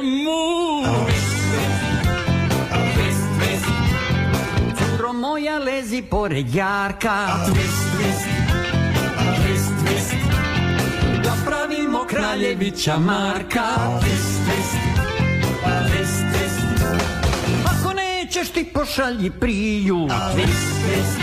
šta 0.00 0.06
je 0.06 0.24
mu. 0.24 0.82
Twist, 2.94 3.24
twist. 3.38 3.66
Curo 4.78 5.12
moja 5.12 5.58
lezi 5.58 6.02
pored 6.02 6.54
jarka, 6.54 7.26
twist, 7.46 7.84
twist, 7.96 8.26
twist, 9.44 9.72
twist. 9.84 10.14
Da 11.24 11.32
pravimo 11.46 12.04
kraljevića 12.08 12.98
Marka, 12.98 13.66
twist, 14.00 14.40
twist, 14.46 14.76
twist, 15.62 16.24
twist. 16.32 16.60
Ako 17.64 17.92
nećeš 17.92 18.50
ti 18.50 18.64
pošalji 18.64 19.30
priju, 19.30 19.96
twist, 19.96 20.70
twist, 20.84 21.20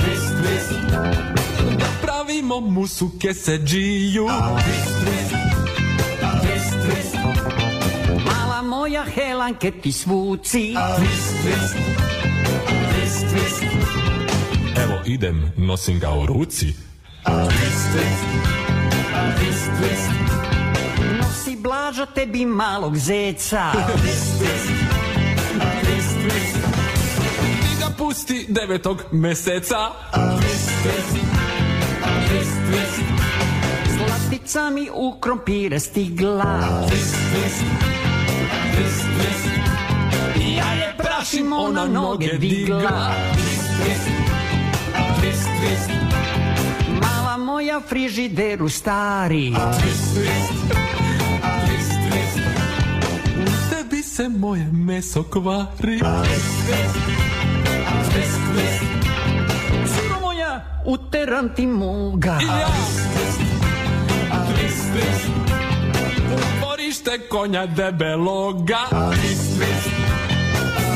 twist, 0.00 0.32
twist. 0.42 0.90
Da 1.78 1.86
pravimo 2.02 2.60
musu 2.60 3.10
keseđiju. 3.20 4.24
Twist, 4.26 4.64
twist, 4.64 5.30
twist, 5.30 5.37
moja 8.98 9.04
Helanke 9.04 9.70
ti 9.70 9.92
svuci, 9.92 10.74
twist, 10.96 11.34
twist, 11.42 11.76
twist, 12.90 13.26
twist. 13.28 13.62
Evo 14.76 15.00
idem, 15.04 15.52
nosim 15.56 15.98
ga 15.98 16.12
u 16.14 16.26
ruci. 16.26 16.74
Twist, 17.24 17.92
twist, 17.92 18.24
twist, 19.38 19.70
twist. 19.78 20.10
Nosi 21.20 21.56
blaža 21.56 22.06
tebi 22.06 22.46
malog 22.46 22.96
zeca. 22.96 23.72
Twist, 23.72 24.38
twist, 24.38 24.68
twist, 25.82 26.16
twist. 26.22 26.56
Ti 27.62 27.80
ga 27.80 27.90
pusti 27.96 28.46
devetog 28.48 29.04
meseca. 29.12 29.92
Twist, 30.12 30.70
twist, 30.82 31.10
twist, 32.28 32.56
twist. 32.70 33.02
Slatica 33.96 34.70
mi 34.70 34.90
u 34.94 35.18
krompire 35.20 35.80
stigla. 35.80 36.86
Twist, 36.88 37.16
twist, 37.32 37.97
twist, 38.78 39.04
twist. 39.16 39.48
Ja 40.56 40.72
je 40.72 40.94
prašim, 40.96 41.52
ona 41.52 41.86
noge 41.86 42.38
digla. 42.38 43.10
Twist, 43.32 43.70
twist, 43.82 44.08
twist, 45.20 45.48
twist. 45.60 45.90
Mala 47.02 47.36
moja 47.36 47.80
frižideru 47.88 48.68
stari. 48.68 49.52
Twist, 49.80 50.14
twist, 50.14 50.52
twist, 51.66 51.92
twist. 52.10 52.38
U 53.36 53.70
tebi 53.70 54.02
se 54.02 54.28
moje 54.28 54.68
meso 54.72 55.22
kvari. 55.22 55.98
Twist, 55.98 56.64
twist. 58.54 58.82
Curo 59.98 60.20
moja, 60.20 60.64
uteram 60.84 61.48
ti 61.54 61.66
moga. 61.66 62.38
Ja. 62.40 62.66
Twist, 62.66 63.00
twist, 63.14 63.40
twist 64.92 65.28
U 65.44 65.47
dvorište 66.88 67.28
konja 67.28 67.66
debeloga 67.66 68.78
Twist, 68.90 69.58
twist 69.58 69.90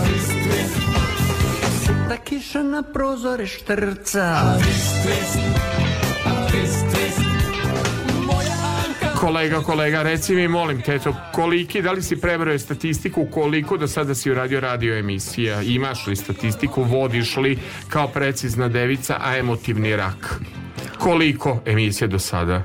Twist, 0.04 0.32
twist 0.32 2.08
Da 2.08 2.16
kiša 2.16 2.62
na 2.62 2.82
prozore 2.82 3.46
štrca 3.46 4.56
Twist, 4.58 5.04
twist 5.04 5.38
Kolega, 9.20 9.60
kolega, 9.60 10.02
reci 10.02 10.34
mi, 10.34 10.48
molim 10.48 10.82
te, 10.82 10.98
to, 10.98 11.14
koliki, 11.32 11.82
da 11.82 11.92
li 11.92 12.02
si 12.02 12.16
prebrao 12.20 12.58
statistiku 12.58 13.26
koliko 13.30 13.76
do 13.76 13.86
sada 13.86 14.14
si 14.14 14.30
uradio 14.30 14.60
radio 14.60 14.98
emisija? 14.98 15.62
Imaš 15.62 16.06
li 16.06 16.16
statistiku, 16.16 16.82
vodiš 16.82 17.36
li 17.36 17.58
kao 17.88 18.08
precizna 18.08 18.68
devica, 18.68 19.16
a 19.20 19.36
emotivni 19.36 19.96
rak? 19.96 20.40
Koliko 20.98 21.60
emisija 21.66 22.08
do 22.08 22.18
sada? 22.18 22.62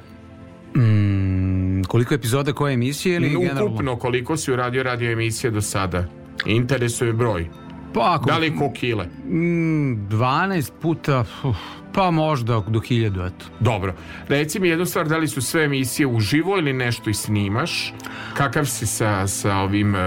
Mm, 0.77 1.83
koliko 1.83 2.13
epizoda 2.13 2.53
koje 2.53 2.73
emisije 2.73 3.15
ili 3.15 3.29
generalno? 3.29 3.65
Ukupno 3.65 3.95
koliko 3.95 4.37
si 4.37 4.51
uradio 4.51 4.83
radio 4.83 5.11
emisija 5.11 5.51
do 5.51 5.61
sada? 5.61 6.05
Interesuje 6.45 7.13
broj. 7.13 7.47
Pa 7.93 8.15
ako... 8.15 8.25
Da 8.25 8.37
li 8.37 8.55
ko 8.57 8.71
kile? 8.71 9.05
Mm, 9.05 10.07
12 10.09 10.71
puta, 10.81 11.25
uf, 11.43 11.55
pa 11.93 12.11
možda 12.11 12.63
do 12.67 12.79
1000, 12.79 13.27
eto. 13.27 13.45
Dobro. 13.59 13.93
Reci 14.27 14.59
mi 14.59 14.69
jednu 14.69 14.85
stvar, 14.85 15.07
da 15.07 15.17
li 15.17 15.27
su 15.27 15.41
sve 15.41 15.63
emisije 15.63 16.07
uživo 16.07 16.57
ili 16.57 16.73
nešto 16.73 17.09
i 17.09 17.13
snimaš? 17.13 17.93
Kakav 18.33 18.65
si 18.65 18.85
sa, 18.85 19.27
sa 19.27 19.55
ovim, 19.55 19.95
e, 19.95 19.99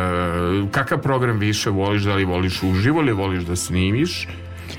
kakav 0.71 1.03
program 1.03 1.39
više 1.39 1.71
voliš, 1.71 2.03
da 2.03 2.15
li 2.15 2.25
voliš 2.25 2.63
uživo 2.63 3.01
ili 3.01 3.13
voliš 3.13 3.43
da 3.43 3.57
snimiš? 3.57 4.29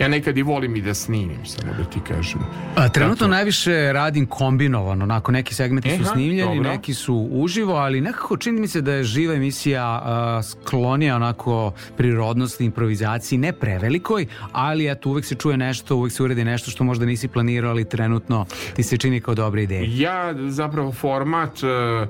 Ja 0.02 0.08
nekad 0.08 0.38
i 0.38 0.44
volim 0.44 0.76
i 0.76 0.82
da 0.82 0.94
snimim, 0.94 1.46
samo 1.46 1.74
da 1.74 1.84
ti 1.84 2.00
kažem. 2.08 2.40
A, 2.76 2.90
trenutno 2.90 3.16
Zato- 3.18 3.32
najviše 3.32 3.94
radim 3.94 4.26
kombinovano, 4.26 5.04
onako 5.04 5.32
neki 5.32 5.56
segmenti 5.56 5.90
su 5.90 6.02
Aha, 6.02 6.12
snimljeni, 6.14 6.56
dobro. 6.56 6.72
neki 6.72 6.94
su 6.94 7.28
uživo, 7.32 7.74
ali 7.74 8.02
nekako 8.02 8.38
čini 8.38 8.62
mi 8.62 8.68
se 8.68 8.82
da 8.82 8.94
je 8.94 9.04
živa 9.04 9.34
emisija 9.34 9.84
a, 10.04 10.42
sklonija 10.44 11.16
onako 11.16 11.72
prirodnosti, 11.98 12.66
improvizaciji, 12.66 13.40
ne 13.40 13.54
prevelikoj, 13.54 14.26
ali 14.52 14.92
eto 14.92 15.10
uvek 15.10 15.26
se 15.26 15.36
čuje 15.36 15.58
nešto, 15.58 15.96
uvek 15.96 16.12
se 16.14 16.24
uredi 16.24 16.44
nešto 16.46 16.72
što 16.72 16.84
možda 16.84 17.06
nisi 17.06 17.28
planirao, 17.28 17.72
ali 17.72 17.90
trenutno 17.90 18.46
ti 18.76 18.84
se 18.84 18.98
čini 18.98 19.22
kao 19.22 19.36
dobra 19.36 19.62
ideja. 19.62 19.84
Ja 19.88 20.34
zapravo 20.50 20.92
format 20.92 21.64
e, 21.64 21.68
e, 21.68 22.08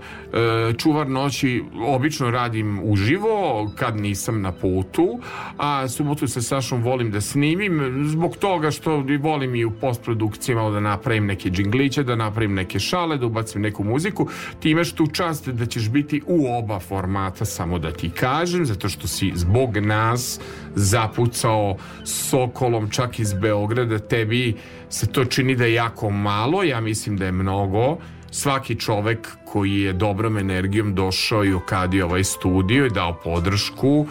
čuvar 0.78 1.08
noći 1.10 1.64
obično 1.86 2.32
radim 2.32 2.80
uživo 2.84 3.32
kad 3.76 3.96
nisam 3.98 4.42
na 4.42 4.52
putu, 4.52 5.20
a 5.58 5.88
subotu 5.88 6.28
sa 6.28 6.42
Sašom 6.42 6.84
volim 6.84 7.12
da 7.12 7.22
snimim 7.22 7.81
zbog 8.06 8.38
toga 8.38 8.72
što 8.72 9.06
i 9.10 9.18
volim 9.18 9.56
i 9.56 9.66
u 9.66 9.72
postprodukciji 9.72 10.56
malo 10.56 10.72
da 10.72 10.80
napravim 10.80 11.26
neke 11.26 11.50
džingliće, 11.50 12.04
da 12.04 12.16
napravim 12.16 12.54
neke 12.54 12.80
šale, 12.80 13.18
da 13.18 13.26
ubacim 13.26 13.62
neku 13.62 13.84
muziku. 13.84 14.28
Ti 14.60 14.70
imaš 14.70 14.92
tu 14.92 15.08
čast 15.08 15.50
da 15.50 15.66
ćeš 15.66 15.90
biti 15.90 16.22
u 16.28 16.58
oba 16.58 16.80
formata, 16.80 17.46
samo 17.46 17.80
da 17.80 17.92
ti 17.92 18.10
kažem, 18.10 18.66
zato 18.66 18.90
što 18.90 19.08
si 19.08 19.32
zbog 19.36 19.78
nas 19.78 20.40
zapucao 20.76 21.78
Sokolom 22.06 22.90
čak 22.90 23.20
iz 23.20 23.34
Beograda, 23.34 24.00
tebi 24.00 24.56
se 24.90 25.08
to 25.08 25.26
čini 25.26 25.56
da 25.56 25.66
je 25.66 25.74
jako 25.74 26.10
malo, 26.10 26.64
ja 26.64 26.82
mislim 26.82 27.18
da 27.18 27.26
je 27.26 27.32
mnogo. 27.32 27.98
Svaki 28.32 28.76
čovek 28.76 29.28
koji 29.46 29.82
je 29.82 29.94
dobrom 29.94 30.38
energijom 30.38 30.96
došao 30.96 31.46
i 31.46 31.54
okadio 31.54 32.06
ovaj 32.06 32.24
studio 32.24 32.86
i 32.86 32.90
dao 32.90 33.20
podršku 33.24 34.08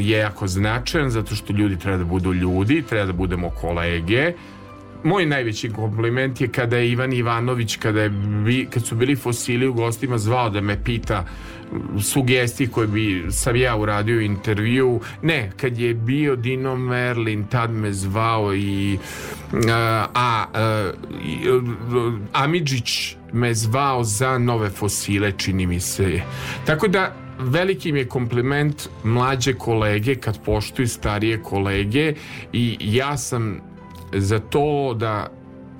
je 0.00 0.18
jako 0.18 0.46
značajan 0.46 1.10
zato 1.10 1.34
što 1.34 1.52
ljudi 1.52 1.78
treba 1.78 1.98
da 1.98 2.04
budu 2.04 2.32
ljudi, 2.32 2.82
treba 2.82 3.06
da 3.06 3.12
budemo 3.12 3.50
kolege. 3.50 4.32
Moj 5.04 5.26
najveći 5.26 5.70
kompliment 5.70 6.40
je 6.40 6.48
kada 6.48 6.76
je 6.76 6.90
Ivan 6.90 7.12
Ivanović, 7.12 7.76
kada 7.76 8.00
je 8.00 8.10
kad 8.70 8.84
su 8.84 8.94
bili 8.94 9.16
fosili 9.16 9.66
u 9.66 9.72
gostima, 9.72 10.18
zvao 10.18 10.50
da 10.50 10.60
me 10.60 10.84
pita 10.84 11.24
mm, 11.72 12.00
sugestije 12.00 12.68
koje 12.68 12.86
bi 12.86 13.26
sam 13.30 13.56
ja 13.56 13.76
uradio 13.76 14.20
intervju. 14.20 15.00
Ne, 15.22 15.50
kad 15.56 15.78
je 15.78 15.94
bio 15.94 16.36
Dino 16.36 16.76
Merlin, 16.76 17.44
tad 17.44 17.70
me 17.70 17.92
zvao 17.92 18.54
i 18.54 18.98
a, 19.70 20.06
a, 20.14 20.46
a 20.54 20.90
i, 21.24 21.48
Amidžić 22.32 23.16
me 23.32 23.54
zvao 23.54 24.04
za 24.04 24.38
nove 24.38 24.70
fosile, 24.70 25.32
čini 25.32 25.66
mi 25.66 25.80
se. 25.80 26.20
Tako 26.64 26.88
da 26.88 27.25
veliki 27.38 27.92
mi 27.92 27.98
je 27.98 28.08
kompliment 28.08 28.88
mlađe 29.04 29.52
kolege 29.52 30.14
kad 30.14 30.44
poštuju 30.44 30.88
starije 30.88 31.42
kolege 31.42 32.14
i 32.52 32.76
ja 32.80 33.16
sam 33.16 33.60
za 34.12 34.38
to 34.38 34.94
da 34.94 35.28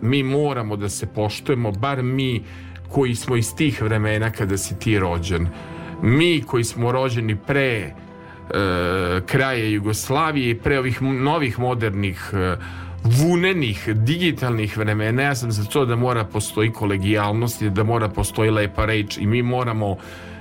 mi 0.02 0.22
moramo 0.22 0.76
da 0.76 0.88
se 0.88 1.06
poštujemo, 1.06 1.72
bar 1.72 2.02
mi 2.02 2.42
koji 2.88 3.14
smo 3.14 3.36
iz 3.36 3.54
tih 3.54 3.82
vremena 3.82 4.30
kada 4.30 4.58
si 4.58 4.78
ti 4.78 4.98
rođen. 4.98 5.48
Mi 6.02 6.42
koji 6.46 6.64
smo 6.64 6.92
rođeni 6.92 7.36
pre 7.36 7.70
e, 7.70 7.92
kraja 9.26 9.68
Jugoslavije 9.68 10.50
i 10.50 10.58
pre 10.58 10.78
ovih 10.78 11.02
novih 11.02 11.58
modernih 11.58 12.30
e, 12.32 12.56
vunenih 13.04 13.88
digitalnih 13.94 14.78
vremena 14.78 15.22
ja 15.22 15.34
sam 15.34 15.52
za 15.52 15.64
to 15.64 15.84
da 15.84 15.96
mora 15.96 16.24
postoji 16.24 16.72
kolegijalnost 16.72 17.62
i 17.62 17.70
da 17.70 17.84
mora 17.84 18.08
postoji 18.08 18.50
lepa 18.50 18.84
reč 18.84 19.18
i 19.18 19.26
mi 19.26 19.42
moramo 19.42 19.96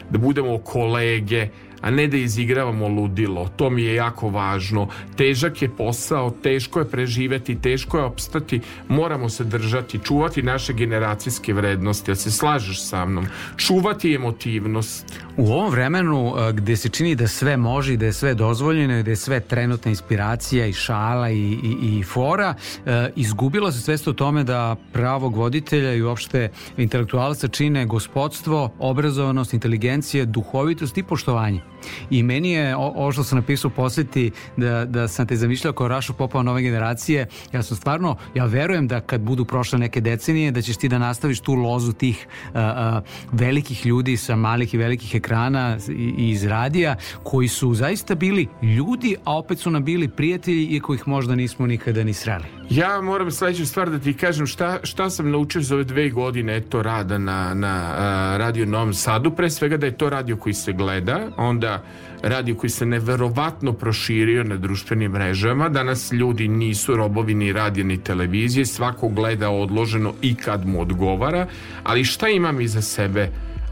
da 0.10 0.18
budemo 0.18 0.58
kolege 0.58 1.50
a 1.86 1.92
ne 1.92 2.08
da 2.08 2.18
izigravamo 2.18 2.88
ludilo. 2.88 3.50
To 3.56 3.70
mi 3.70 3.84
je 3.84 3.96
jako 3.96 4.30
važno. 4.30 4.88
Težak 5.18 5.62
je 5.62 5.70
posao, 5.70 6.32
teško 6.32 6.80
je 6.80 6.90
preživeti, 6.90 7.56
teško 7.62 7.98
je 7.98 8.04
opstati. 8.04 8.62
Moramo 8.88 9.30
se 9.30 9.44
držati, 9.44 10.00
čuvati 10.04 10.44
naše 10.44 10.74
generacijske 10.74 11.54
vrednosti. 11.54 12.12
Ja 12.12 12.16
se 12.16 12.32
slažeš 12.32 12.82
sa 12.82 13.06
mnom. 13.06 13.28
Čuvati 13.58 14.16
emotivnost. 14.16 15.20
U 15.38 15.52
ovom 15.52 15.72
vremenu 15.72 16.34
a, 16.36 16.52
gde 16.52 16.76
se 16.76 16.90
čini 16.90 17.16
da 17.16 17.28
sve 17.28 17.58
može 17.58 17.94
i 17.94 17.98
da 17.98 18.06
je 18.06 18.14
sve 18.14 18.34
dozvoljeno 18.34 19.00
i 19.00 19.04
da 19.04 19.12
je 19.12 19.16
sve 19.16 19.40
trenutna 19.40 19.90
inspiracija 19.90 20.66
i 20.66 20.74
šala 20.74 21.30
i, 21.30 21.38
i, 21.64 22.00
i 22.00 22.04
fora, 22.04 22.54
e, 22.86 23.10
izgubilo 23.16 23.72
se 23.72 23.82
svest 23.82 24.08
o 24.08 24.14
tome 24.14 24.44
da 24.44 24.76
pravog 24.94 25.36
voditelja 25.36 25.94
i 25.94 26.02
uopšte 26.02 26.50
intelektualca 26.78 27.48
čine 27.48 27.86
gospodstvo, 27.86 28.74
obrazovanost, 28.80 29.54
inteligencije, 29.54 30.26
duhovitost 30.26 30.98
i 30.98 31.04
poštovanje. 31.04 31.75
I 32.10 32.24
meni 32.24 32.52
je 32.52 32.76
ovo 32.76 33.12
što 33.12 33.24
sam 33.24 33.38
napisao 33.38 33.70
posjeti 33.70 34.32
da, 34.58 34.86
da 34.86 35.08
sam 35.08 35.28
te 35.28 35.36
zamišljao 35.36 35.74
kao 35.74 35.88
Rašu 35.88 36.14
Popova 36.14 36.44
nove 36.44 36.62
generacije, 36.62 37.28
ja 37.54 37.64
sam 37.64 37.78
stvarno, 37.78 38.16
ja 38.36 38.46
verujem 38.46 38.88
da 38.88 39.02
kad 39.02 39.22
budu 39.22 39.46
prošle 39.46 39.80
neke 39.80 40.02
decenije, 40.02 40.52
da 40.52 40.62
ćeš 40.62 40.78
ti 40.78 40.90
da 40.90 40.98
nastaviš 40.98 41.40
tu 41.40 41.54
lozu 41.54 41.94
tih 41.94 42.28
a, 42.54 43.02
velikih 43.32 43.86
ljudi 43.86 44.18
sa 44.18 44.36
malih 44.36 44.74
i 44.74 44.78
velikih 44.78 45.16
ekrana 45.16 45.78
i, 45.90 46.14
i 46.18 46.30
iz 46.30 46.46
radija, 46.46 46.96
koji 47.24 47.48
su 47.48 47.74
zaista 47.74 48.16
bili 48.16 48.48
ljudi, 48.62 49.16
a 49.24 49.38
opet 49.38 49.60
su 49.60 49.72
nam 49.72 49.84
bili 49.84 50.08
prijatelji, 50.08 50.66
iako 50.66 50.94
ih 50.94 51.08
možda 51.08 51.36
nismo 51.36 51.68
nikada 51.68 52.04
ni 52.04 52.14
sreli. 52.14 52.46
Ja 52.70 53.02
moram 53.02 53.32
sledeću 53.32 53.66
stvar 53.66 53.90
da 53.90 54.00
ti 54.00 54.14
kažem 54.14 54.48
šta, 54.48 54.80
šta 54.84 55.10
sam 55.10 55.32
naučio 55.32 55.62
za 55.62 55.76
ove 55.76 55.84
dve 55.84 56.10
godine 56.10 56.58
eto 56.58 56.82
rada 56.84 57.18
na, 57.18 57.54
na 57.54 57.94
a, 57.98 58.38
radio 58.38 58.66
Novom 58.66 58.94
Sadu. 58.94 59.32
Pre 59.32 59.50
svega 59.50 59.78
da 59.78 59.86
je 59.86 59.98
to 59.98 60.10
radio 60.10 60.38
koji 60.38 60.54
se 60.54 60.74
gleda, 60.74 61.28
onda 61.38 61.75
radio 62.22 62.56
koji 62.56 62.70
se 62.70 62.86
neverovatno 62.86 63.74
proširio 63.74 64.44
na 64.44 64.58
društvenim 64.58 65.12
mrežama. 65.12 65.70
Danas 65.70 66.12
ljudi 66.12 66.48
nisu 66.48 66.96
robovi 66.96 67.34
ni 67.34 67.54
radija 67.54 67.86
ni 67.86 67.98
televizije, 67.98 68.66
svako 68.66 69.10
gleda 69.10 69.50
odloženo 69.50 70.14
i 70.22 70.36
kad 70.36 70.68
mu 70.68 70.82
odgovara, 70.82 71.48
ali 71.84 72.04
šta 72.04 72.30
imam 72.30 72.62
iza 72.62 72.82
sebe? 72.82 73.30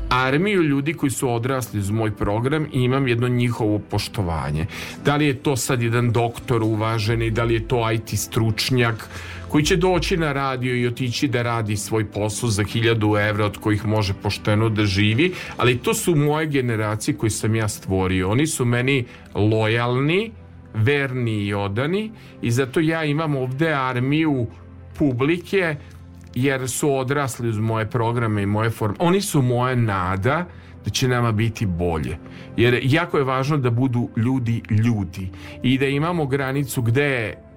armiju 0.10 0.64
ljudi 0.64 0.94
koji 0.94 1.10
su 1.10 1.30
odrasli 1.30 1.80
uz 1.80 1.90
moj 1.90 2.12
program 2.12 2.66
i 2.74 2.82
imam 2.82 3.08
jedno 3.08 3.28
njihovo 3.28 3.80
poštovanje. 3.80 4.66
Da 5.06 5.16
li 5.16 5.26
je 5.26 5.34
to 5.34 5.56
sad 5.56 5.82
jedan 5.82 6.12
doktor 6.12 6.64
uvaženi, 6.64 7.32
da 7.32 7.44
li 7.44 7.54
je 7.54 7.68
to 7.68 7.92
IT 7.92 8.10
stručnjak 8.20 9.10
koji 9.54 9.64
će 9.64 9.76
doći 9.76 10.18
na 10.18 10.32
radio 10.34 10.76
i 10.76 10.88
otići 10.88 11.28
da 11.28 11.42
radi 11.42 11.76
svoj 11.78 12.06
posao 12.12 12.50
za 12.50 12.64
hiljadu 12.64 13.18
evra 13.18 13.46
od 13.46 13.58
kojih 13.58 13.86
može 13.86 14.14
pošteno 14.14 14.70
da 14.70 14.86
živi, 14.86 15.34
ali 15.58 15.78
to 15.78 15.94
su 15.94 16.16
moje 16.16 16.48
generacije 16.48 17.18
koje 17.18 17.30
sam 17.30 17.56
ja 17.56 17.68
stvorio. 17.68 18.30
Oni 18.30 18.48
su 18.48 18.66
meni 18.66 19.06
lojalni, 19.36 20.32
verni 20.74 21.38
i 21.46 21.54
odani 21.54 22.12
i 22.42 22.52
zato 22.52 22.80
ja 22.80 23.04
imam 23.04 23.36
ovde 23.36 23.74
armiju 23.74 24.48
publike 24.98 25.76
jer 26.36 26.70
su 26.70 26.96
odrasli 26.96 27.50
uz 27.50 27.60
moje 27.60 27.90
programe 27.90 28.44
i 28.44 28.46
moje 28.46 28.70
forme. 28.70 28.96
Oni 29.00 29.22
su 29.22 29.42
moja 29.42 29.76
nada 29.76 30.46
da 30.86 30.90
će 30.90 31.08
nama 31.08 31.32
biti 31.32 31.66
bolje. 31.66 32.18
Jer 32.58 32.80
jako 32.84 33.18
je 33.18 33.24
važno 33.24 33.58
da 33.58 33.70
budu 33.70 34.10
ljudi 34.18 34.62
ljudi 34.70 35.30
i 35.64 35.78
da 35.78 35.86
imamo 35.86 36.26
granicu 36.26 36.82
gde 36.82 37.04
je 37.04 37.53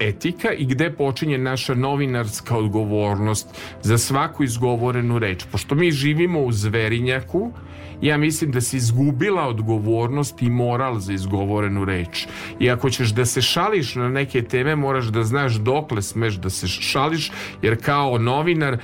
etika 0.00 0.52
i 0.52 0.64
gde 0.64 0.90
počinje 0.90 1.38
naša 1.38 1.74
novinarska 1.74 2.56
odgovornost 2.56 3.48
za 3.82 3.98
svaku 3.98 4.44
izgovorenu 4.44 5.18
reč. 5.18 5.44
Pošto 5.52 5.74
mi 5.74 5.90
živimo 5.90 6.40
u 6.40 6.52
zverinjaku, 6.52 7.52
ja 8.02 8.16
mislim 8.16 8.50
da 8.50 8.60
se 8.60 8.76
izgubila 8.76 9.48
odgovornost 9.48 10.42
i 10.42 10.50
moral 10.50 10.98
za 10.98 11.12
izgovorenu 11.12 11.84
reč. 11.84 12.26
I 12.60 12.70
ako 12.70 12.90
ćeš 12.90 13.08
da 13.08 13.24
se 13.24 13.42
šališ 13.42 13.94
na 13.94 14.08
neke 14.08 14.42
teme, 14.42 14.76
moraš 14.76 15.06
da 15.06 15.22
znaš 15.22 15.54
dokle 15.54 16.02
smeš 16.02 16.34
da 16.34 16.50
se 16.50 16.68
šališ, 16.68 17.30
jer 17.62 17.84
kao 17.84 18.18
novinar 18.18 18.78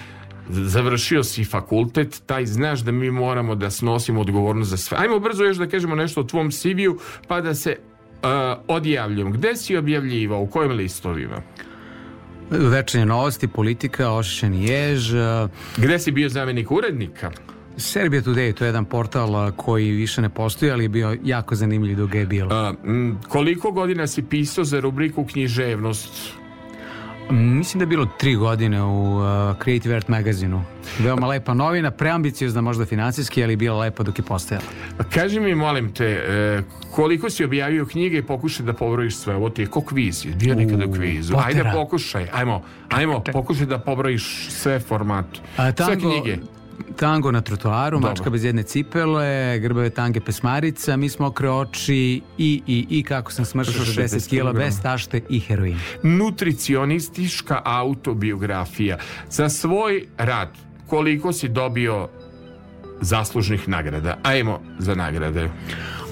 završio 0.48 1.24
si 1.24 1.44
fakultet, 1.44 2.22
taj 2.26 2.46
znaš 2.46 2.80
da 2.80 2.92
mi 2.92 3.10
moramo 3.10 3.54
da 3.54 3.70
snosimo 3.70 4.20
odgovornost 4.20 4.70
za 4.70 4.76
sve. 4.76 4.98
Ajmo 5.00 5.18
brzo 5.18 5.44
još 5.44 5.56
da 5.56 5.66
kažemo 5.66 5.94
nešto 5.94 6.20
o 6.20 6.24
tvom 6.24 6.50
CV-u, 6.50 6.98
pa 7.28 7.40
da 7.40 7.54
se 7.54 7.76
uh, 8.26 8.58
odjavljam. 8.68 9.32
Gde 9.32 9.56
si 9.56 9.76
objavljivao? 9.76 10.40
U 10.40 10.46
kojim 10.46 10.72
listovima? 10.72 11.42
Večernje 12.50 13.06
novosti, 13.06 13.48
politika, 13.48 14.12
ošišeni 14.12 14.66
jež. 14.66 15.14
uh, 15.14 15.50
Gde 15.76 15.98
si 15.98 16.10
bio 16.10 16.28
zamjenik 16.28 16.70
urednika? 16.70 17.30
Serbia 17.76 18.22
Today, 18.22 18.52
to 18.52 18.64
je 18.64 18.68
jedan 18.68 18.84
portal 18.84 19.30
uh, 19.34 19.54
koji 19.56 19.90
više 19.90 20.22
ne 20.22 20.28
postoji, 20.28 20.70
ali 20.70 20.84
je 20.84 20.88
bio 20.88 21.16
jako 21.24 21.54
zanimljiv 21.54 21.96
dok 21.96 22.14
je 22.14 22.26
bilo. 22.26 22.54
A, 22.54 22.74
koliko 23.28 23.70
godina 23.72 24.06
si 24.06 24.22
pisao 24.22 24.64
za 24.64 24.80
rubriku 24.80 25.24
književnost? 25.24 26.32
Mislim 27.30 27.78
da 27.78 27.82
je 27.82 27.86
bilo 27.86 28.06
tri 28.18 28.34
godine 28.34 28.82
u 28.82 29.16
uh, 29.16 29.22
Creative 29.62 29.96
Art 29.96 30.08
magazinu. 30.08 30.64
Veoma 30.98 31.26
lepa 31.26 31.54
novina, 31.54 31.90
preambiciozna 31.90 32.60
možda 32.60 32.86
financijski, 32.86 33.44
ali 33.44 33.56
bila 33.56 33.78
lepa 33.78 34.02
dok 34.02 34.18
je 34.18 34.24
postojala. 34.24 34.64
Kaži 35.14 35.40
mi, 35.40 35.54
molim 35.54 35.92
te, 35.92 36.04
e, 36.04 36.62
koliko 36.90 37.30
si 37.30 37.44
objavio 37.44 37.86
knjige 37.86 38.18
i 38.18 38.22
pokušaj 38.22 38.66
da 38.66 38.72
pobrojiš 38.72 39.16
sve? 39.16 39.34
Ovo 39.34 39.50
ti 39.50 39.62
je 39.62 39.66
ko 39.66 39.80
kviz, 39.80 40.26
je 40.26 40.32
bio 40.32 40.54
nekada 40.54 40.86
u 40.86 40.92
kvizu. 40.92 41.34
Ajde, 41.36 41.58
Potera. 41.58 41.72
pokušaj, 41.72 42.28
ajmo, 42.32 42.62
ajmo, 42.88 43.22
pokušaj 43.32 43.66
da 43.66 43.78
pobrojiš 43.78 44.46
sve 44.50 44.80
formate. 44.80 45.40
A, 45.56 45.72
sve 45.72 45.98
knjige. 45.98 46.38
Tango 46.96 47.30
na 47.32 47.40
trotoaru, 47.40 47.96
Dobro. 47.96 48.10
mačka 48.10 48.30
bez 48.30 48.44
jedne 48.44 48.62
cipele, 48.62 49.58
grbave 49.58 49.90
tange 49.90 50.20
pesmarica, 50.20 50.96
mi 50.96 51.08
smo 51.08 51.26
okre 51.26 51.50
oči 51.50 52.20
i, 52.38 52.62
i, 52.66 52.86
i 52.90 53.02
kako 53.02 53.32
sam 53.32 53.44
smršao 53.44 53.84
60 53.84 54.02
60 54.02 54.28
kila 54.28 54.52
bez 54.52 54.80
tašte 54.82 55.20
i 55.28 55.40
heroina. 55.40 55.80
Nutricionistička 56.02 57.60
autobiografija. 57.64 58.98
Za 59.30 59.48
svoj 59.48 60.06
rad, 60.18 60.48
koliko 60.86 61.32
si 61.32 61.48
dobio 61.48 62.08
zaslužnih 63.00 63.68
nagrada? 63.68 64.18
Ajmo 64.22 64.60
za 64.78 64.94
nagrade. 64.94 65.50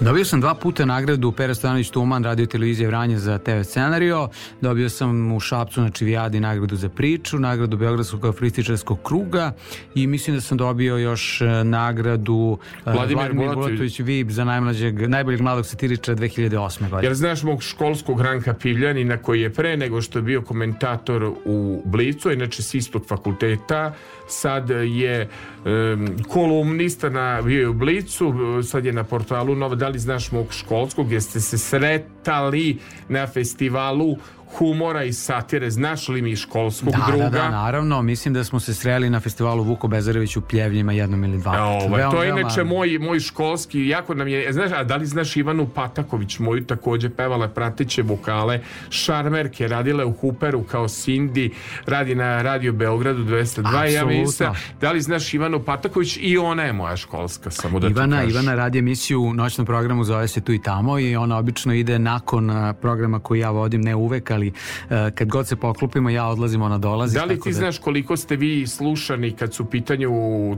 Dobio 0.00 0.24
sam 0.24 0.40
dva 0.40 0.54
puta 0.54 0.84
nagradu 0.84 1.32
Pera 1.32 1.54
Stojanović 1.54 1.90
Tuman, 1.90 2.24
radio 2.24 2.46
televizije 2.46 2.88
Vranje 2.88 3.18
za 3.18 3.38
TV 3.38 3.62
scenario. 3.64 4.28
Dobio 4.60 4.88
sam 4.88 5.32
u 5.32 5.40
Šapcu 5.40 5.80
na 5.80 5.90
Čivijadi 5.90 6.40
nagradu 6.40 6.76
za 6.76 6.88
priču, 6.88 7.38
nagradu 7.38 7.76
Beogradskog 7.76 8.24
afrističarskog 8.26 8.98
kruga 9.02 9.52
i 9.94 10.06
mislim 10.06 10.36
da 10.36 10.40
sam 10.40 10.58
dobio 10.58 10.96
još 10.96 11.40
e, 11.40 11.64
nagradu 11.64 12.58
e, 12.86 12.92
Vladimir 12.92 13.32
Bulatović. 13.32 14.00
VIP 14.00 14.30
za 14.30 14.44
najmlađeg, 14.44 15.08
najboljeg 15.08 15.40
mladog 15.40 15.66
satiričara 15.66 16.18
2008. 16.18 16.80
godine. 16.80 17.02
Jer 17.02 17.14
znaš 17.14 17.42
mog 17.42 17.62
školskog 17.62 18.20
Ranka 18.20 18.54
Pivljanina 18.54 19.16
koji 19.16 19.40
je 19.40 19.52
pre 19.52 19.76
nego 19.76 20.02
što 20.02 20.18
je 20.18 20.22
bio 20.22 20.42
komentator 20.42 21.34
u 21.44 21.82
Blicu, 21.84 22.30
inače 22.30 22.62
s 22.62 22.74
istog 22.74 23.06
fakulteta, 23.08 23.94
sad 24.28 24.70
je 24.70 25.28
em, 25.64 26.16
kolumnista 26.28 27.08
na, 27.08 27.42
bio 27.42 27.60
je 27.60 27.68
u 27.68 27.74
Blicu, 27.74 28.34
sad 28.62 28.84
je 28.84 28.92
na 28.92 29.04
portalu 29.04 29.54
Nova, 29.54 29.84
da 29.85 29.89
li 29.89 29.98
znaš 29.98 30.32
mog 30.32 30.52
školskog, 30.52 31.12
jeste 31.12 31.40
se 31.40 31.59
sretali 31.59 32.78
na 33.09 33.27
festivalu 33.27 34.16
humora 34.55 35.05
i 35.05 35.12
satire, 35.14 35.70
znaš 35.70 36.09
li 36.09 36.22
mi 36.22 36.36
školskog 36.36 36.93
Da, 36.93 37.05
druga? 37.06 37.24
da, 37.24 37.31
da, 37.31 37.51
naravno. 37.51 38.02
Mislim 38.02 38.35
da 38.35 38.44
smo 38.44 38.60
se 38.60 38.74
sreli 38.74 39.10
na 39.10 39.20
festivalu 39.20 39.62
Vuko 39.64 39.89
Bezarević 39.89 40.36
u 40.36 40.40
Pljevljima 40.43 40.93
jednom 40.93 41.24
ili 41.24 41.39
dva. 41.39 41.52
puta. 41.52 41.64
Ovaj, 41.64 41.89
Veoma, 41.90 42.10
to 42.10 42.22
je 42.22 42.26
veoma- 42.26 42.40
inače 42.40 42.64
moj, 42.64 42.98
moj 42.98 43.20
školski, 43.20 43.89
jako 43.89 44.14
nam 44.14 44.28
je, 44.28 44.52
znaš, 44.52 44.70
a 44.72 44.85
da 44.85 44.97
li 44.97 45.06
znaš 45.06 45.36
Ivanu 45.36 45.68
Pataković, 45.68 46.39
moju 46.39 46.64
takođe 46.64 47.10
pevala 47.10 47.48
prateće 47.48 48.02
vokale, 48.02 48.60
šarmerke, 48.90 49.68
radila 49.68 50.06
u 50.06 50.12
Huperu 50.12 50.62
kao 50.62 50.85
Cindy, 50.85 51.51
radi 51.86 52.14
na 52.14 52.43
Radio 52.43 52.72
Beogradu 52.72 53.24
202, 53.24 53.85
ja 53.85 54.05
mislim, 54.06 54.48
da 54.81 54.93
li 54.93 55.01
znaš 55.01 55.35
Ivanu 55.35 55.60
Pataković 55.60 56.18
i 56.18 56.39
ona 56.39 56.62
je 56.62 56.72
moja 56.72 56.97
školska, 56.97 57.51
samo 57.51 57.81
da 57.81 57.89
Ivana. 57.89 58.22
Ivana 58.24 58.55
radi 58.55 58.78
emisiju 58.78 59.22
u 59.22 59.35
noćnom 59.35 59.66
programu, 59.66 60.05
zove 60.05 60.28
se 60.28 60.40
Tu 60.40 60.52
i 60.52 60.59
tamo 60.60 60.98
i 60.98 61.16
ona 61.16 61.39
obično 61.39 61.74
ide 61.74 61.98
nakon 61.98 62.51
a, 62.51 62.72
programa 62.74 63.18
koji 63.18 63.40
ja 63.40 63.51
vodim, 63.51 63.81
ne 63.81 63.94
uvek, 63.94 64.31
ali 64.31 64.43
a, 64.90 65.10
kad 65.14 65.28
god 65.28 65.48
se 65.48 65.56
poklopimo, 65.56 66.10
ja 66.10 66.26
odlazim, 66.26 66.62
ona 66.62 66.78
dolazi. 66.78 67.14
Da 67.18 67.24
li 67.24 67.40
ti 67.40 67.52
znaš 67.52 67.78
koliko 67.78 68.16
ste 68.16 68.36
vi 68.36 68.66
slušani 68.66 69.32
kad 69.32 69.54
su 69.54 69.62
u 69.62 69.66
pitanju 69.66 70.10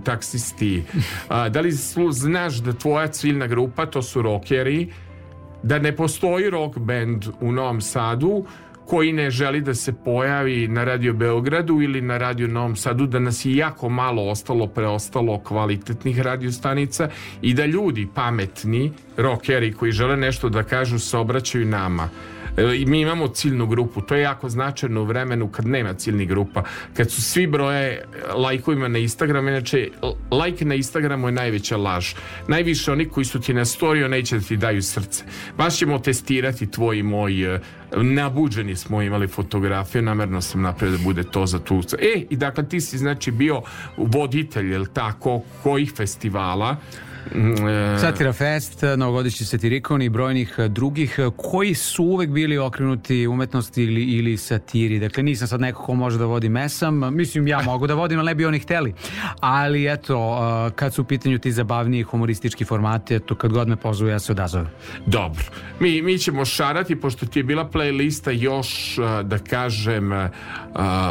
taksisti? 0.04 0.82
Da 1.28 1.60
li 1.60 1.72
slu- 1.72 2.12
znaš 2.12 2.54
da 2.56 2.72
tvoja 2.72 3.08
ciljna 3.08 3.46
grupa, 3.46 3.86
to 3.86 4.02
su 4.02 4.22
rockeri, 4.22 4.92
da 5.62 5.78
ne 5.78 5.96
postoji 5.96 6.50
rock 6.50 6.78
band 6.78 7.24
u 7.40 7.52
Novom 7.52 7.80
Sadu 7.80 8.44
koji 8.86 9.12
ne 9.12 9.30
želi 9.30 9.60
da 9.60 9.74
se 9.74 9.92
pojavi 9.92 10.68
na 10.68 10.84
Radio 10.84 11.12
Beogradu 11.12 11.80
ili 11.82 12.00
na 12.00 12.18
Radio 12.18 12.48
Novom 12.48 12.76
Sadu, 12.76 13.06
da 13.06 13.18
nas 13.18 13.44
je 13.44 13.56
jako 13.56 13.88
malo 13.88 14.28
ostalo 14.30 14.66
preostalo 14.66 15.38
kvalitetnih 15.38 16.20
radiostanica 16.20 17.08
i 17.42 17.54
da 17.54 17.66
ljudi 17.66 18.08
pametni, 18.14 18.92
rockeri 19.16 19.72
koji 19.72 19.92
žele 19.92 20.16
nešto 20.16 20.48
da 20.48 20.62
kažu 20.62 20.98
se 20.98 21.16
obraćaju 21.16 21.66
nama. 21.66 22.08
E, 22.56 22.84
mi 22.86 23.00
imamo 23.00 23.28
ciljnu 23.28 23.66
grupu, 23.66 24.00
to 24.00 24.14
je 24.14 24.22
jako 24.22 24.48
značajno 24.48 25.02
u 25.02 25.04
vremenu 25.04 25.48
kad 25.48 25.66
nema 25.66 25.94
ciljnih 25.94 26.28
grupa, 26.28 26.62
kad 26.94 27.10
su 27.10 27.22
svi 27.22 27.46
broje 27.46 27.88
e, 27.88 28.02
lajkovima 28.34 28.88
na 28.88 28.98
Instagramu, 28.98 29.48
inače 29.48 29.90
lajk 30.30 30.60
na 30.60 30.74
Instagramu 30.74 31.28
je 31.28 31.32
najveća 31.32 31.76
laž. 31.76 32.14
Najviše 32.48 32.92
oni 32.92 33.08
koji 33.08 33.24
su 33.24 33.40
ti 33.40 33.54
na 33.54 33.64
storiju 33.64 34.08
neće 34.08 34.38
da 34.38 34.44
ti 34.44 34.56
daju 34.56 34.82
srce. 34.82 35.24
Baš 35.56 35.76
ćemo 35.76 35.98
testirati 35.98 36.70
tvoj 36.70 36.98
i 36.98 37.02
moj 37.02 37.54
e, 37.54 37.60
nabuđeni 37.96 38.76
smo 38.76 39.02
imali 39.02 39.28
fotografiju, 39.28 40.02
namerno 40.02 40.40
sam 40.40 40.62
napravio 40.62 40.96
da 40.98 41.04
bude 41.04 41.22
to 41.22 41.46
za 41.46 41.58
tu. 41.58 41.82
E, 41.98 42.24
i 42.30 42.36
dakle 42.36 42.68
ti 42.68 42.80
si 42.80 42.98
znači 42.98 43.30
bio 43.30 43.62
voditelj, 43.96 44.72
jel 44.72 44.86
tako, 44.92 45.42
kojih 45.62 45.92
festivala? 45.96 46.76
Mm, 47.34 47.68
e, 47.68 47.98
Satira 47.98 48.32
Fest, 48.32 48.82
novogodišnji 48.96 49.46
satirikon 49.46 50.02
i 50.02 50.08
brojnih 50.08 50.54
e, 50.58 50.68
drugih 50.68 51.18
e, 51.18 51.30
koji 51.36 51.74
su 51.74 52.04
uvek 52.04 52.30
bili 52.30 52.58
okrenuti 52.58 53.26
umetnosti 53.26 53.82
ili, 53.82 54.02
ili 54.02 54.36
satiri. 54.36 54.98
Dakle, 54.98 55.22
nisam 55.22 55.48
sad 55.48 55.60
neko 55.60 55.82
ko 55.82 55.94
može 55.94 56.18
da 56.18 56.24
vodi 56.24 56.48
mesam. 56.48 57.14
Mislim, 57.14 57.48
ja 57.48 57.62
mogu 57.62 57.86
da 57.86 57.94
vodim, 57.94 58.18
ali 58.18 58.26
ne 58.26 58.34
bi 58.34 58.46
oni 58.46 58.58
hteli. 58.58 58.94
Ali 59.40 59.92
eto, 59.92 60.38
kad 60.76 60.94
su 60.94 61.02
u 61.02 61.04
pitanju 61.04 61.38
ti 61.38 61.52
zabavniji 61.52 62.02
humoristički 62.02 62.64
formati, 62.64 63.14
eto, 63.14 63.34
kad 63.34 63.52
god 63.52 63.68
me 63.68 63.76
pozove, 63.76 64.10
ja 64.10 64.18
se 64.18 64.32
odazovem. 64.32 64.68
Dobro. 65.06 65.44
Mi, 65.80 66.02
mi 66.02 66.18
ćemo 66.18 66.44
šarati, 66.44 66.96
pošto 66.96 67.26
ti 67.26 67.38
je 67.38 67.42
bila 67.42 67.70
playlista 67.70 68.30
još, 68.30 68.96
da 69.22 69.38
kažem, 69.38 70.10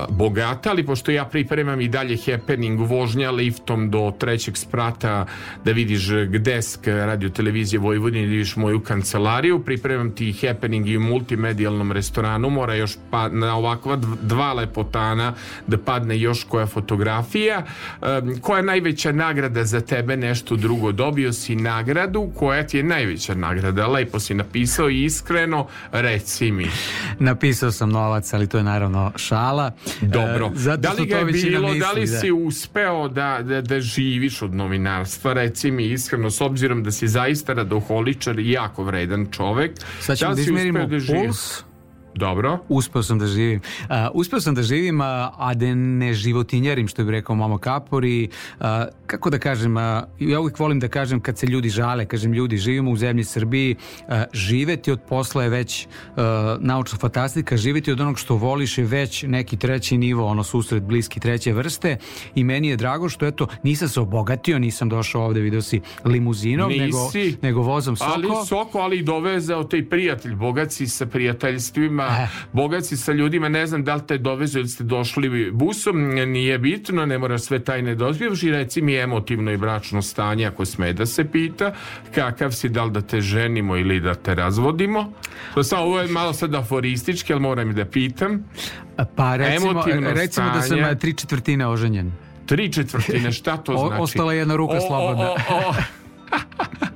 bogata, 0.09 0.69
ali 0.69 0.85
pošto 0.85 1.11
ja 1.11 1.25
pripremam 1.25 1.81
i 1.81 1.87
dalje 1.87 2.17
happening 2.25 2.79
vožnja 2.79 3.31
liftom 3.31 3.91
do 3.91 4.13
trećeg 4.19 4.57
sprata 4.57 5.25
da 5.65 5.71
vidiš 5.71 6.04
gdesk 6.27 6.87
radio 6.87 7.29
televizije 7.29 7.79
Vojvodine, 7.79 8.25
da 8.25 8.31
vidiš 8.31 8.55
moju 8.55 8.79
kancelariju, 8.79 9.59
pripremam 9.59 10.11
ti 10.11 10.33
happening 10.33 10.87
i 10.87 10.97
u 10.97 10.99
multimedijalnom 10.99 11.91
restoranu, 11.91 12.49
mora 12.49 12.75
još 12.75 12.97
pa, 13.11 13.29
na 13.29 13.55
ovakva 13.55 13.97
dv- 13.97 14.15
dva 14.21 14.53
lepotana 14.53 15.33
da 15.67 15.77
padne 15.77 16.19
još 16.19 16.43
koja 16.43 16.65
fotografija. 16.65 17.65
Koja 18.41 18.57
je 18.57 18.63
najveća 18.63 19.11
nagrada 19.11 19.63
za 19.63 19.81
tebe 19.81 20.17
nešto 20.17 20.55
drugo? 20.55 20.91
Dobio 20.91 21.33
si 21.33 21.55
nagradu, 21.55 22.29
koja 22.35 22.67
ti 22.67 22.77
je 22.77 22.83
najveća 22.83 23.35
nagrada? 23.35 23.87
Lepo 23.87 24.19
si 24.19 24.33
napisao 24.33 24.89
i 24.89 25.03
iskreno, 25.03 25.67
reci 25.91 26.51
mi. 26.51 26.67
Napisao 27.19 27.71
sam 27.71 27.89
novac, 27.89 28.33
ali 28.33 28.47
to 28.47 28.57
je 28.57 28.63
naravno 28.63 29.11
šala. 29.15 29.71
Dobro. 30.01 30.51
E, 30.55 30.57
zato 30.57 30.81
da 30.81 30.91
li 30.91 31.05
ga 31.05 31.17
je 31.17 31.25
bilo, 31.25 31.73
da 31.73 31.91
li 31.91 32.01
misli, 32.01 32.17
si 32.17 32.31
uspeo 32.31 33.07
da, 33.07 33.39
da, 33.41 33.61
da 33.61 33.79
živiš 33.81 34.41
od 34.41 34.53
novinarstva? 34.53 35.33
Reci 35.33 35.71
mi 35.71 35.94
iskreno, 35.95 36.31
s 36.31 36.41
obzirom 36.41 36.83
da 36.83 36.91
si 36.91 37.07
zaista 37.07 37.53
radoholičar 37.53 38.39
i 38.39 38.51
jako 38.51 38.83
vredan 38.83 39.27
čovek. 39.31 39.71
Sad 39.99 40.17
ćemo 40.17 40.31
da 40.31 40.35
da 40.35 40.41
izmerimo 40.41 40.79
da 40.79 40.97
puls. 41.07 41.63
Dobro. 42.15 42.59
Uspeo 42.69 43.03
sam 43.03 43.19
da 43.19 43.27
živim. 43.27 43.61
Uh, 43.81 43.95
uspeo 44.13 44.39
sam 44.39 44.55
da 44.55 44.63
živim, 44.63 45.01
a, 45.01 45.31
a 45.37 45.53
da 45.53 45.75
ne 45.75 46.13
životinjarim, 46.13 46.87
što 46.87 47.03
bi 47.03 47.11
rekao 47.11 47.35
Mamo 47.35 47.57
Kapori. 47.57 48.29
Uh, 48.59 48.65
kako 49.07 49.29
da 49.29 49.39
kažem, 49.39 49.77
uh, 49.77 49.83
ja 50.19 50.39
uvijek 50.39 50.59
volim 50.59 50.79
da 50.79 50.87
kažem 50.87 51.19
kad 51.19 51.37
se 51.37 51.47
ljudi 51.47 51.69
žale, 51.69 52.05
kažem 52.05 52.33
ljudi, 52.33 52.57
živimo 52.57 52.91
u 52.91 52.97
zemlji 52.97 53.23
Srbiji, 53.23 53.75
uh, 53.75 54.13
živeti 54.33 54.91
od 54.91 55.01
posla 55.09 55.43
je 55.43 55.49
već 55.49 55.87
uh, 55.87 56.23
naučna 56.59 56.97
fantastika, 56.97 57.57
živeti 57.57 57.91
od 57.91 58.01
onog 58.01 58.19
što 58.19 58.35
voliš 58.35 58.77
je 58.77 58.85
već 58.85 59.23
neki 59.23 59.57
treći 59.57 59.97
nivo, 59.97 60.25
ono 60.25 60.43
susret 60.43 60.83
bliski 60.83 61.19
treće 61.19 61.53
vrste 61.53 61.97
i 62.35 62.43
meni 62.43 62.67
je 62.67 62.77
drago 62.77 63.09
što 63.09 63.25
eto, 63.25 63.47
nisam 63.63 63.89
se 63.89 63.99
obogatio, 63.99 64.59
nisam 64.59 64.89
došao 64.89 65.25
ovde, 65.25 65.39
video 65.39 65.61
si 65.61 65.81
limuzinom, 66.05 66.71
nego, 66.71 67.03
Nisi. 67.13 67.37
nego 67.41 67.61
vozom 67.61 67.95
Soko. 67.95 68.11
Ali 68.11 68.27
Soko, 68.47 68.79
ali 68.79 68.99
i 68.99 69.03
dovezao 69.03 69.63
taj 69.63 69.85
prijatelj, 69.89 70.35
bogat 70.35 70.71
si 70.71 70.87
sa 70.87 71.05
prijateljstvima, 71.05 72.04
Eh. 72.13 72.27
bogat 72.53 72.85
si 72.85 72.97
sa 72.97 73.11
ljudima, 73.11 73.49
ne 73.49 73.67
znam 73.67 73.83
da 73.83 73.95
li 73.95 74.01
te 74.03 74.17
dovezao 74.17 74.59
ili 74.59 74.69
ste 74.69 74.83
došli 74.83 75.15
busom, 75.51 76.05
nije 76.07 76.57
bitno, 76.59 77.05
ne 77.05 77.17
moraš 77.17 77.41
sve 77.41 77.59
tajne 77.59 77.95
dozbivaš 77.95 78.43
i 78.43 78.51
reci 78.51 78.81
mi 78.81 78.95
emotivno 78.95 79.51
i 79.51 79.57
bračno 79.57 80.01
stanje, 80.01 80.45
ako 80.45 80.65
sme 80.65 80.93
da 80.93 81.05
se 81.05 81.25
pita, 81.25 81.73
kakav 82.11 82.51
si, 82.51 82.69
da 82.69 82.83
li 82.83 82.91
da 82.91 83.01
te 83.01 83.21
ženimo 83.21 83.77
ili 83.77 83.99
da 83.99 84.13
te 84.15 84.35
razvodimo. 84.35 85.11
To 85.53 85.63
samo 85.63 85.81
ovo 85.83 85.99
je 85.99 86.07
malo 86.07 86.33
sad 86.33 86.55
aforistički, 86.55 87.33
ali 87.33 87.41
moram 87.41 87.71
i 87.71 87.75
da 87.75 87.85
pitam. 87.85 88.43
Pa 89.15 89.35
recimo, 89.35 89.71
Emotivno 89.71 90.11
recimo 90.11 90.47
da 90.47 90.53
sam 90.53 90.63
stanje. 90.63 90.81
a, 90.83 90.95
tri 90.95 91.13
četvrtine 91.13 91.67
oženjen. 91.67 92.11
Tri 92.45 92.71
četvrtine, 92.71 93.31
šta 93.31 93.57
to 93.57 93.73
O- 93.73 93.87
znači? 93.87 94.01
ostala 94.01 94.33
je 94.33 94.39
jedna 94.39 94.55
ruka 94.55 94.73
O, 94.73 94.81
slobodna. 94.81 95.29
o, 95.31 95.73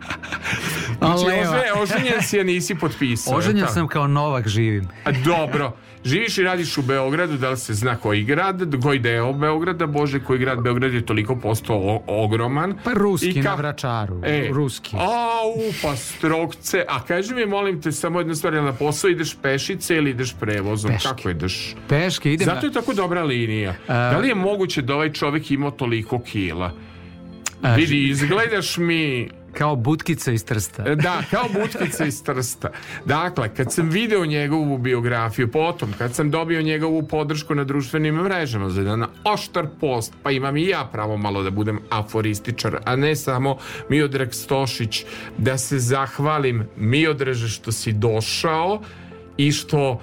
Znači, 1.00 1.26
ože- 1.26 1.72
oženjen 1.74 2.22
si, 2.22 2.40
a 2.40 2.44
nisi 2.44 2.76
potpisao. 2.76 3.36
Oženjen 3.36 3.68
sam 3.68 3.88
kao 3.88 4.08
Novak 4.08 4.48
živim. 4.48 4.88
A, 5.06 5.12
Dobro. 5.14 5.72
Živiš 6.06 6.38
i 6.38 6.44
radiš 6.44 6.78
u 6.78 6.82
Beogradu, 6.82 7.38
da 7.38 7.50
li 7.50 7.58
se 7.58 7.74
zna 7.74 7.96
koji 7.96 8.24
grad, 8.24 8.62
koji 8.84 9.00
deo 9.00 9.34
Beograda, 9.34 9.86
Bože, 9.88 10.20
koji 10.20 10.40
grad 10.40 10.62
Beograd 10.62 10.94
je 10.94 11.06
toliko 11.06 11.36
postao 11.36 12.02
ogroman. 12.08 12.78
Pa 12.84 12.94
ruski 12.94 13.28
I 13.28 13.34
ka- 13.34 13.44
na 13.44 13.56
Vračaru. 13.56 14.22
E, 14.24 14.50
Ruski. 14.52 14.96
Au, 14.96 15.54
pa 15.82 15.96
strokce. 15.96 16.86
A 16.90 17.04
kaži 17.04 17.36
mi, 17.36 17.46
molim 17.46 17.82
te, 17.82 17.92
samo 17.92 18.20
jedna 18.20 18.36
stvar, 18.36 18.54
na 18.54 18.74
posao 18.74 19.10
ideš 19.10 19.38
pešice 19.42 19.96
ili 19.96 20.10
ideš 20.10 20.36
prevozom? 20.40 20.92
Peške. 20.92 21.08
Kako 21.08 21.30
ideš? 21.30 21.76
Peške, 21.90 22.34
idem 22.34 22.46
Zato 22.46 22.66
je 22.66 22.74
tako 22.74 22.94
dobra 22.94 23.24
linija. 23.24 23.76
da 23.88 24.18
li 24.18 24.28
je 24.28 24.36
moguće 24.36 24.82
da 24.82 24.96
ovaj 24.96 25.12
čovjek 25.12 25.52
imao 25.52 25.72
toliko 25.72 26.20
kila? 26.22 26.72
A, 27.62 27.76
Vidi, 27.76 28.10
izgledaš 28.10 28.78
mi... 28.78 29.30
Kao 29.58 29.76
butkica 29.76 30.32
iz 30.32 30.46
Trsta. 30.46 30.96
Da, 30.96 31.22
kao 31.32 31.46
butkica 31.54 32.06
iz 32.06 32.24
Trsta. 32.24 32.70
Dakle, 33.06 33.56
kad 33.56 33.74
sam 33.74 33.90
video 33.90 34.26
njegovu 34.26 34.78
biografiju, 34.78 35.52
potom 35.52 35.94
kad 35.98 36.16
sam 36.16 36.32
dobio 36.32 36.62
njegovu 36.62 37.08
podršku 37.08 37.56
na 37.56 37.64
društvenim 37.64 38.16
mrežama 38.16 38.70
za 38.70 38.82
jedan 38.82 39.06
oštar 39.24 39.68
post, 39.82 40.14
pa 40.24 40.32
imam 40.32 40.58
i 40.58 40.68
ja 40.68 40.90
pravo 40.92 41.18
malo 41.18 41.44
da 41.44 41.50
budem 41.50 41.80
aforističar, 41.90 42.80
a 42.86 42.96
ne 42.96 43.16
samo 43.16 43.58
Miodrag 43.90 44.34
Stošić, 44.34 45.06
da 45.38 45.58
se 45.58 45.80
zahvalim 45.80 46.68
Miodraže 46.78 47.48
što 47.48 47.72
si 47.72 47.94
došao 47.94 48.82
i 49.38 49.52
što 49.52 50.02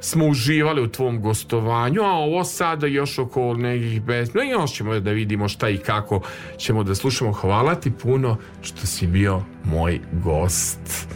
smo 0.00 0.26
uživali 0.26 0.82
u 0.82 0.88
tvom 0.88 1.20
gostovanju, 1.20 2.02
a 2.02 2.12
ovo 2.12 2.44
sada 2.44 2.86
još 2.86 3.18
oko 3.18 3.54
nekih 3.54 4.02
bez... 4.02 4.34
No 4.34 4.42
još 4.42 4.72
ćemo 4.72 5.00
da 5.00 5.10
vidimo 5.10 5.48
šta 5.48 5.68
i 5.68 5.78
kako 5.78 6.20
ćemo 6.58 6.84
da 6.84 6.94
slušamo. 6.94 7.32
Hvala 7.32 7.74
ti 7.74 7.90
puno 7.90 8.36
što 8.62 8.86
si 8.86 9.06
bio 9.06 9.42
moj 9.64 10.00
gost. 10.12 11.08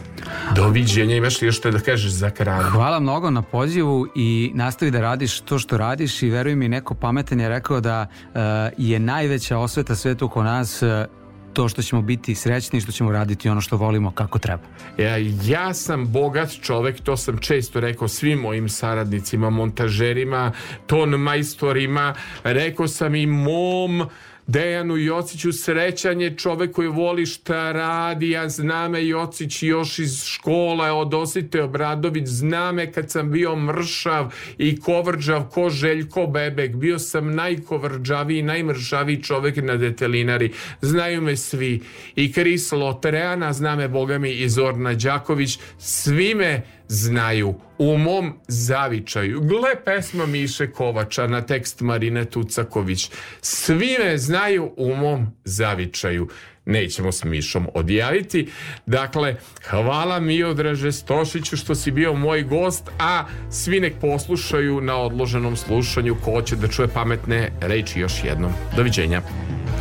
Doviđenja, 0.55 1.15
imaš 1.15 1.41
li 1.41 1.47
još 1.47 1.57
što 1.57 1.71
da 1.71 1.79
kažeš 1.79 2.11
za 2.11 2.29
kraj? 2.29 2.63
Hvala 2.63 2.99
mnogo 2.99 3.29
na 3.29 3.41
pozivu 3.41 4.07
i 4.15 4.51
nastavi 4.53 4.91
da 4.91 5.01
radiš 5.01 5.39
to 5.39 5.59
što 5.59 5.77
radiš 5.77 6.23
i 6.23 6.29
veruj 6.29 6.55
mi 6.55 6.69
neko 6.69 6.93
pametan 6.95 7.39
je 7.39 7.49
rekao 7.49 7.81
da 7.81 8.07
e, 8.35 8.39
je 8.77 8.99
najveća 8.99 9.57
osveta 9.57 9.95
svetu 9.95 10.25
oko 10.25 10.43
nas 10.43 10.81
e, 10.81 11.05
to 11.53 11.69
što 11.69 11.81
ćemo 11.81 12.01
biti 12.01 12.35
srećni 12.35 12.77
i 12.77 12.81
što 12.81 12.91
ćemo 12.91 13.11
raditi 13.11 13.49
ono 13.49 13.61
što 13.61 13.77
volimo 13.77 14.11
kako 14.11 14.39
treba. 14.39 14.63
Ja, 14.97 15.17
ja 15.45 15.73
sam 15.73 16.11
bogat 16.11 16.51
čovek, 16.61 17.01
to 17.01 17.17
sam 17.17 17.37
često 17.37 17.79
rekao 17.79 18.07
svim 18.07 18.39
mojim 18.39 18.69
saradnicima, 18.69 19.49
montažerima, 19.49 20.51
ton 20.87 21.09
majstorima, 21.09 22.13
rekao 22.43 22.87
sam 22.87 23.15
i 23.15 23.25
mom 23.25 24.09
Dejanu 24.49 24.97
Jociću 24.97 25.51
srećan 25.53 26.21
je 26.21 26.37
čovek 26.37 26.71
koji 26.71 26.87
voli 26.87 27.25
šta 27.25 27.71
radi, 27.71 28.29
ja 28.29 28.49
zna 28.49 28.87
me 28.89 29.07
Jocić 29.07 29.63
još 29.63 29.99
iz 29.99 30.23
škola 30.23 30.93
od 30.93 31.13
Osite 31.13 31.63
Obradović, 31.63 32.27
zna 32.27 32.71
me 32.71 32.91
kad 32.91 33.11
sam 33.11 33.31
bio 33.31 33.55
mršav 33.55 34.33
i 34.57 34.79
kovrđav 34.79 35.49
ko 35.49 35.69
Željko 35.69 36.27
Bebek, 36.27 36.75
bio 36.75 36.99
sam 36.99 37.35
najkovrđaviji, 37.35 38.41
najmršaviji 38.41 39.23
čovek 39.23 39.57
na 39.57 39.75
detelinari, 39.77 40.51
znaju 40.81 41.21
me 41.21 41.37
svi. 41.37 41.81
I 42.15 42.31
Kris 42.31 42.71
Lotreana, 42.71 43.53
zna 43.53 43.75
me 43.75 43.87
boga 43.87 44.19
i 44.27 44.49
Zorna 44.49 44.93
Đaković, 44.93 45.59
svi 45.77 46.35
me 46.35 46.78
znaju 46.89 47.55
u 47.77 47.97
mom 47.97 48.33
zavičaju. 48.47 49.41
Gle 49.41 49.83
pesma 49.85 50.25
Miše 50.25 50.71
Kovača 50.71 51.27
na 51.27 51.41
tekst 51.41 51.81
Marine 51.81 52.25
Tucaković. 52.25 53.11
Svi 53.41 53.97
me 54.03 54.17
znaju 54.17 54.73
u 54.77 54.95
mom 54.95 55.27
zavičaju. 55.43 56.29
Nećemo 56.65 57.11
s 57.11 57.23
Mišom 57.23 57.67
odjaviti. 57.73 58.49
Dakle, 58.85 59.35
hvala 59.69 60.19
Miodraže 60.19 60.91
Stošiću 60.91 61.57
što 61.57 61.75
si 61.75 61.91
bio 61.91 62.13
moj 62.13 62.43
gost, 62.43 62.83
a 62.99 63.25
svi 63.51 63.79
nek 63.79 63.93
poslušaju 64.01 64.81
na 64.81 64.95
odloženom 64.97 65.55
slušanju 65.55 66.15
ko 66.23 66.31
hoće 66.31 66.55
da 66.55 66.67
čuje 66.67 66.87
pametne 66.87 67.51
reči 67.61 67.99
još 67.99 68.23
jednom. 68.23 68.51
Doviđenja. 68.75 69.21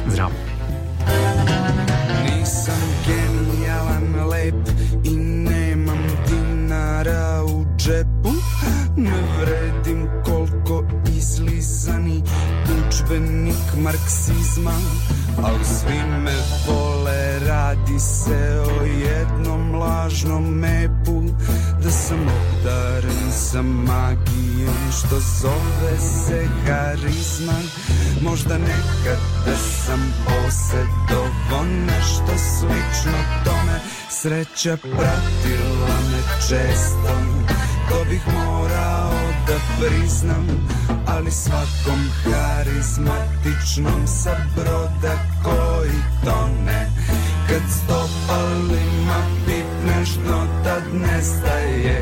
Zdravo. 0.07 0.33
Džepu 7.89 8.33
Ne 8.97 9.13
vredim 9.41 10.09
koliko 10.25 10.85
izlizani 11.17 12.23
učbenik 12.89 13.83
marksizma 13.83 14.75
Al 15.43 15.65
svi 15.65 15.99
me 16.25 16.35
vole, 16.67 17.39
radi 17.49 17.99
se 17.99 18.61
o 18.61 18.85
jednom 18.85 19.75
lažnom 19.75 20.45
mepu 20.45 21.23
Da 21.83 21.91
sam 21.91 22.19
obdaren 22.21 23.33
sa 23.33 23.63
magijom 23.63 24.77
što 24.99 25.21
zove 25.41 25.99
se 25.99 26.47
harizma. 26.67 27.59
Možda 28.23 28.59
nekad 28.59 29.19
da 29.47 29.57
sam 29.57 30.15
posedovo 30.25 31.65
nešto 31.87 32.39
slično 32.39 33.19
tome 33.45 33.81
Sreća 34.11 34.77
pratila 34.77 35.97
me 36.11 36.23
često 36.49 37.58
To 37.89 38.05
bih 38.11 38.23
morao 38.35 39.13
da 39.47 39.55
priznam 39.81 40.47
Ali 41.07 41.31
svakom 41.31 42.11
harizmatičnom 42.25 44.07
sa 44.07 44.37
broda 44.57 45.15
koji 45.45 45.99
tone. 46.25 46.91
Kad 47.49 47.63
stopalima 47.71 49.21
pipneš 49.47 50.17
no 50.29 50.47
tad 50.65 50.83
nestaje 50.93 51.98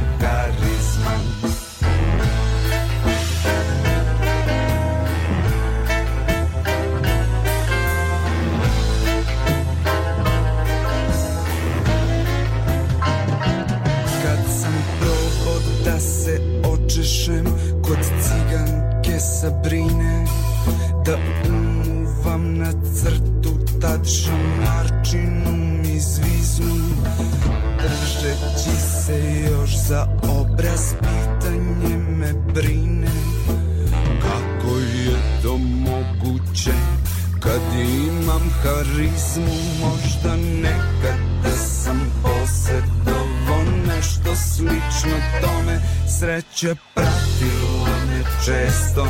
Sreća 46.56 46.74
pratila 46.94 47.96
me 48.08 48.24
često 48.44 49.06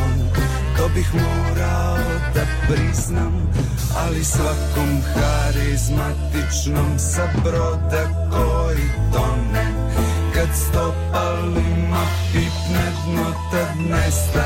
To 0.77 0.89
bih 0.95 1.15
morao 1.15 1.99
da 2.35 2.47
priznam 2.69 3.53
Ali 3.97 4.25
svakom 4.25 5.01
harizmatičnom 5.15 6.99
sa 6.99 7.29
broda 7.45 8.29
koji 8.31 8.87
tone 9.13 9.67
Kad 10.35 10.49
stopalima 10.57 12.07
pipne 12.33 12.93
dno 13.07 13.33
tad 13.51 13.77
nestaje 13.91 14.46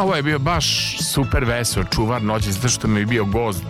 Ovo 0.00 0.14
je 0.16 0.22
bio 0.22 0.38
baš 0.38 0.96
super 0.98 1.44
vesel 1.44 1.84
čuvar 1.94 2.22
noći, 2.22 2.52
zato 2.52 2.68
što 2.68 2.88
mi 2.88 3.00
je 3.00 3.06
bio 3.06 3.24
gost. 3.24 3.64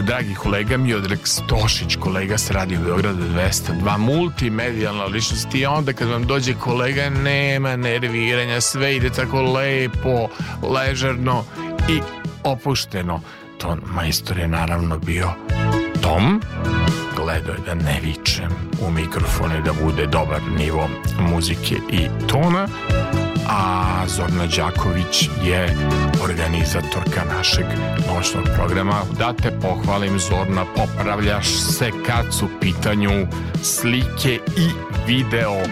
Dragi 0.00 0.34
kolega 0.34 0.76
Miodrag 0.76 1.18
Stošić, 1.24 1.96
kolega 1.96 2.38
sa 2.38 2.54
Radio 2.54 2.80
Beograda 2.80 3.24
202, 3.24 3.98
multimedijalna 3.98 5.04
ličnost. 5.04 5.54
I 5.54 5.66
onda 5.66 5.92
kad 5.92 6.08
vam 6.08 6.26
dođe 6.26 6.54
kolega 6.54 7.10
nema 7.10 7.76
nerviranja, 7.76 8.60
sve 8.60 8.96
ide 8.96 9.10
tako 9.10 9.42
lepo, 9.42 10.28
ležerno 10.62 11.44
i 11.88 12.00
opušteno. 12.44 13.20
Ton 13.58 13.80
majstor 13.86 14.38
je 14.38 14.48
naravno 14.48 14.98
bio 14.98 15.30
Tom, 16.02 16.42
gledao 17.16 17.54
je 17.54 17.60
da 17.66 17.74
ne 17.74 18.00
vičem 18.02 18.50
u 18.86 18.90
mikrofone, 18.90 19.60
da 19.60 19.72
bude 19.84 20.06
dobar 20.06 20.40
nivo 20.58 20.88
muzike 21.18 21.74
i 21.90 22.08
tona, 22.28 22.68
a 23.50 24.06
Zorna 24.06 24.46
Đaković 24.46 25.28
je 25.42 25.76
organizatorka 26.24 27.24
našeg 27.36 27.64
noćnog 28.08 28.44
programa. 28.54 29.02
Da 29.18 29.32
te 29.32 29.50
pohvalim 29.62 30.18
Zorna, 30.18 30.64
popravljaš 30.76 31.46
se 31.48 31.90
kad 32.06 32.34
su 32.34 32.48
pitanju 32.60 33.26
slike 33.62 34.40
i 34.56 34.68
video 35.06 35.54
e, 35.54 35.66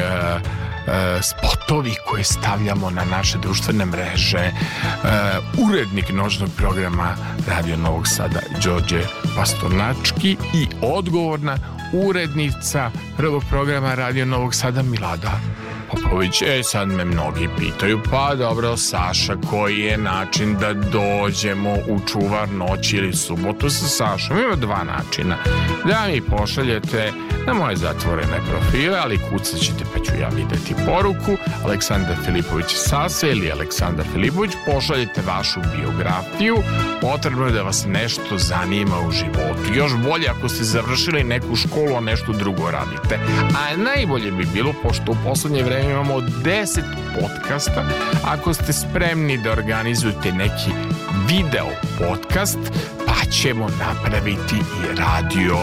e, 0.00 1.20
spotovi 1.22 1.94
koje 2.06 2.24
stavljamo 2.24 2.90
na 2.90 3.04
naše 3.04 3.38
društvene 3.38 3.84
mreže. 3.84 4.38
E, 4.38 4.52
urednik 5.68 6.12
noćnog 6.12 6.50
programa 6.56 7.16
Radio 7.48 7.76
Novog 7.76 8.08
Sada 8.08 8.40
Đorđe 8.64 9.02
Pastornački 9.36 10.36
i 10.54 10.66
odgovorna 10.82 11.58
urednica 11.92 12.90
prvog 13.16 13.42
programa 13.50 13.94
Radio 13.94 14.24
Novog 14.24 14.54
Sada 14.54 14.82
Milada 14.82 15.40
Popović. 15.90 16.42
E, 16.42 16.62
sad 16.62 16.88
me 16.88 17.04
mnogi 17.04 17.48
pitaju, 17.58 18.00
pa 18.10 18.34
dobro, 18.34 18.76
Saša, 18.76 19.36
koji 19.50 19.78
je 19.78 19.98
način 19.98 20.56
da 20.60 20.72
dođemo 20.72 21.74
u 21.88 22.00
čuvar 22.12 22.48
noći 22.48 22.96
ili 22.96 23.12
subotu 23.12 23.70
sa 23.70 23.86
Sašom? 23.86 24.38
Ima 24.38 24.56
dva 24.56 24.84
načina. 24.84 25.36
Da 25.84 26.06
mi 26.06 26.20
pošaljete 26.20 27.12
na 27.46 27.54
moje 27.54 27.76
zatvorene 27.76 28.40
profile, 28.50 28.98
ali 28.98 29.18
kucat 29.18 29.60
ćete 29.60 29.84
pa 29.94 30.04
ću 30.04 30.12
ja 30.20 30.28
videti 30.28 30.74
poruku. 30.86 31.36
Aleksandar 31.64 32.16
Filipović 32.24 32.66
Sasa 32.68 33.28
ili 33.28 33.52
Aleksandar 33.52 34.06
Filipović, 34.12 34.50
pošaljete 34.66 35.22
vašu 35.26 35.60
biografiju. 35.76 36.56
Potrebno 37.00 37.46
je 37.46 37.52
da 37.52 37.62
vas 37.62 37.84
nešto 37.86 38.38
zanima 38.38 39.00
u 39.08 39.10
životu. 39.10 39.74
Još 39.74 39.92
bolje 39.96 40.28
ako 40.28 40.48
ste 40.48 40.64
završili 40.64 41.24
neku 41.24 41.56
školu, 41.56 41.96
a 41.96 42.00
nešto 42.00 42.32
drugo 42.32 42.70
radite. 42.70 43.18
A 43.56 43.76
najbolje 43.76 44.30
bi 44.32 44.46
bilo, 44.52 44.74
pošto 44.82 45.12
u 45.12 45.16
poslednje 45.24 45.62
vreme 45.62 45.90
imamo 45.90 46.20
10 46.20 46.80
podcasta, 47.20 47.84
ako 48.24 48.54
ste 48.54 48.72
spremni 48.72 49.38
da 49.38 49.52
organizujete 49.52 50.32
neki 50.32 50.70
video 51.28 51.68
podcast, 51.98 52.58
pa 53.06 53.30
ćemo 53.30 53.68
napraviti 53.78 54.56
i 54.56 54.96
radio 54.96 55.56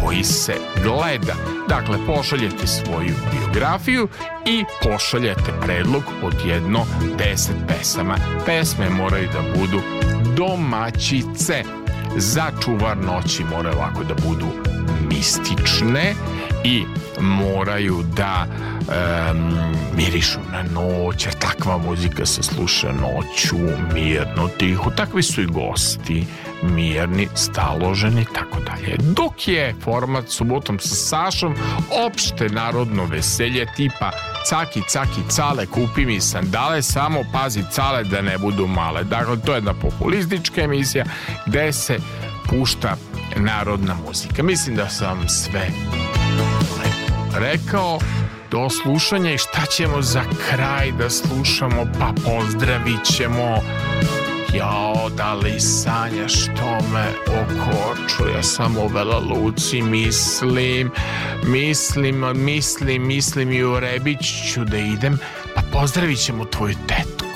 koji 0.00 0.24
se 0.24 0.54
gleda. 0.82 1.34
Dakle, 1.68 1.98
pošaljete 2.06 2.66
svoju 2.66 3.14
biografiju 3.32 4.08
i 4.46 4.64
pošaljete 4.82 5.52
predlog 5.62 6.02
od 6.22 6.34
jedno 6.46 6.80
10 7.18 7.50
pesama. 7.68 8.16
Pesme 8.46 8.90
moraju 8.90 9.28
da 9.32 9.60
budu 9.60 9.80
domaćice. 10.36 11.62
Za 12.16 12.50
čuvar 12.64 12.96
noći 12.96 13.44
moraju 13.44 13.76
ovako 13.76 14.04
da 14.04 14.14
budu 14.14 14.46
mistične 15.08 16.14
i 16.64 16.84
moraju 17.20 18.02
da 18.16 18.46
um, 18.46 19.52
mirišu 19.96 20.38
na 20.52 20.62
noć, 20.62 21.26
jer 21.26 21.34
takva 21.34 21.78
muzika 21.78 22.26
se 22.26 22.42
sluša 22.42 22.92
noću, 22.92 23.56
mirno, 23.94 24.48
tiho. 24.58 24.90
Takvi 24.90 25.22
su 25.22 25.42
i 25.42 25.46
gosti, 25.46 26.24
mirni, 26.62 27.28
staloženi, 27.34 28.24
tako 28.34 28.60
dalje. 28.60 28.96
Dok 28.98 29.48
je 29.48 29.74
format 29.84 30.28
subotom 30.28 30.78
sa 30.78 30.94
Sašom 30.94 31.54
opšte 32.06 32.48
narodno 32.48 33.04
veselje 33.04 33.66
tipa 33.76 34.10
caki, 34.48 34.82
caki, 34.88 35.20
cale, 35.28 35.66
kupi 35.66 36.06
mi 36.06 36.20
sandale, 36.20 36.82
samo 36.82 37.24
pazi 37.32 37.64
cale 37.72 38.04
da 38.04 38.22
ne 38.22 38.38
budu 38.38 38.66
male. 38.66 39.04
Dakle, 39.04 39.40
to 39.40 39.52
je 39.52 39.56
jedna 39.56 39.74
populistička 39.74 40.62
emisija 40.62 41.04
gde 41.46 41.72
se 41.72 41.98
pušta 42.48 42.96
narodna 43.36 43.96
muzika. 44.06 44.42
Mislim 44.42 44.76
da 44.76 44.88
sam 44.88 45.28
sve 45.28 45.70
rekao 47.34 47.98
do 48.50 48.70
slušanja 48.70 49.32
i 49.32 49.38
šta 49.38 49.66
ćemo 49.66 50.02
za 50.02 50.22
kraj 50.50 50.92
da 50.92 51.10
slušamo 51.10 51.86
pa 51.98 52.12
pozdravit 52.24 53.04
ćemo 53.04 53.62
Jao, 54.54 55.10
da 55.16 55.34
li 55.34 55.60
sanjaš 55.60 56.32
što 56.32 56.78
me 56.92 57.06
okorču 57.26 58.28
Ja 58.36 58.42
sam 58.42 58.76
u 58.76 58.86
Vela 58.86 59.18
Luci 59.18 59.82
mislim 59.82 60.90
Mislim, 61.46 62.24
mislim, 62.34 63.06
mislim 63.06 63.52
i 63.52 63.62
u 63.62 63.80
Rebić 63.80 64.52
ću 64.52 64.64
da 64.64 64.76
idem 64.76 65.18
Pa 65.54 65.62
pozdravit 65.72 66.18
ćemo 66.18 66.44
tvoju 66.44 66.74
tetku. 66.88 67.26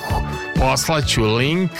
Poslaću 0.59 1.23
link. 1.23 1.71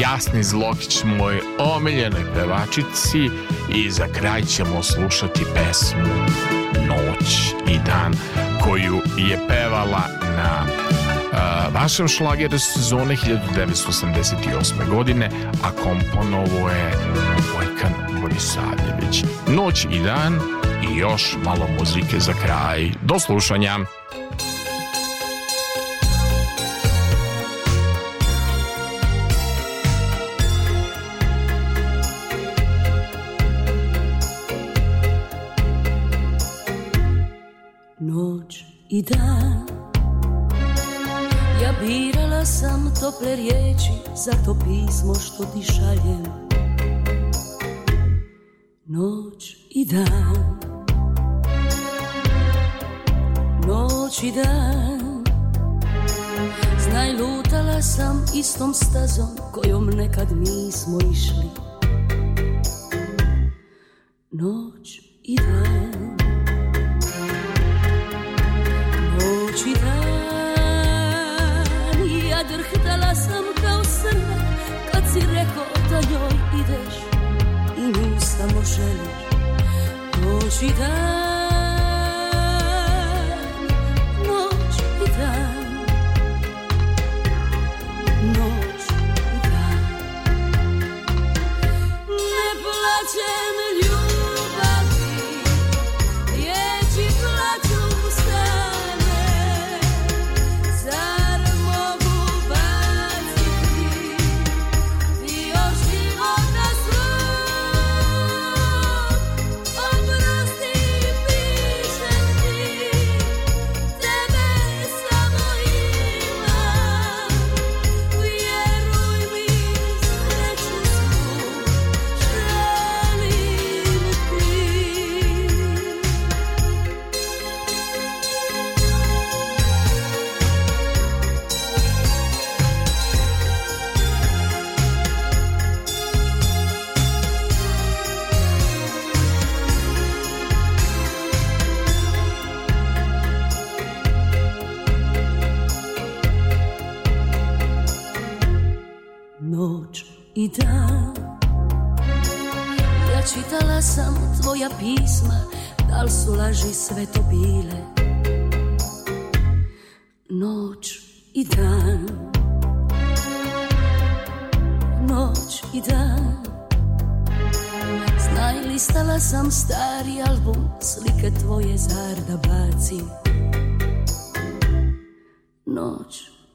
Jasni 0.00 0.42
Zlokić 0.42 1.04
moj 1.04 1.40
omiljenoj 1.58 2.24
pevačici 2.34 3.30
I 3.74 3.90
za 3.90 4.06
kraj 4.18 4.42
ćemo 4.42 4.82
slušati 4.82 5.44
pesmu 5.54 6.14
Noć 6.86 7.54
i 7.68 7.78
dan 7.86 8.14
koju 8.64 9.00
je 9.18 9.38
pevala 9.48 10.02
na 10.36 10.66
vašem 11.74 12.08
šlageru 12.08 12.58
sezone 12.58 13.16
1988. 13.16 14.88
godine, 14.94 15.30
a 15.64 15.70
komponovo 15.82 16.68
je 16.68 16.92
Vojkan 17.54 18.20
Borisavljević. 18.20 19.24
Noć 19.48 19.84
i 19.84 20.02
dan 20.04 20.40
i 20.82 20.96
još 20.96 21.36
malo 21.44 21.68
muzike 21.78 22.18
za 22.18 22.32
kraj. 22.32 22.90
Do 23.02 23.18
slušanja! 23.18 23.78
Noć 37.98 38.64
i 38.88 39.02
dan 39.02 39.71
sam 42.44 42.94
tople 43.00 43.36
riječi 43.36 43.92
Za 44.24 44.32
to 44.44 44.56
pismo 44.64 45.14
što 45.14 45.44
ti 45.44 45.62
šaljem. 45.62 46.24
Noć 48.86 49.56
i 49.70 49.84
dan. 49.84 50.58
Noć 53.66 54.22
i 54.22 54.32
dan. 54.32 55.24
Znaj 56.90 57.12
lutala 57.12 57.82
sam 57.82 58.24
istom 58.34 58.74
stazom 58.74 59.28
Kojom 59.52 59.86
nekad 59.86 60.28
nismo 60.36 60.98
išli. 61.12 61.72
嗯 61.82 63.50
Noć 64.30 65.00
i 65.22 65.36
dan 65.36 66.31
njoj 76.10 76.60
ideš 76.60 76.94
i 77.78 77.80
nju 77.80 78.20
samo 78.20 78.62
želiš 78.64 79.22
doći 80.22 80.74
dan. 80.78 81.51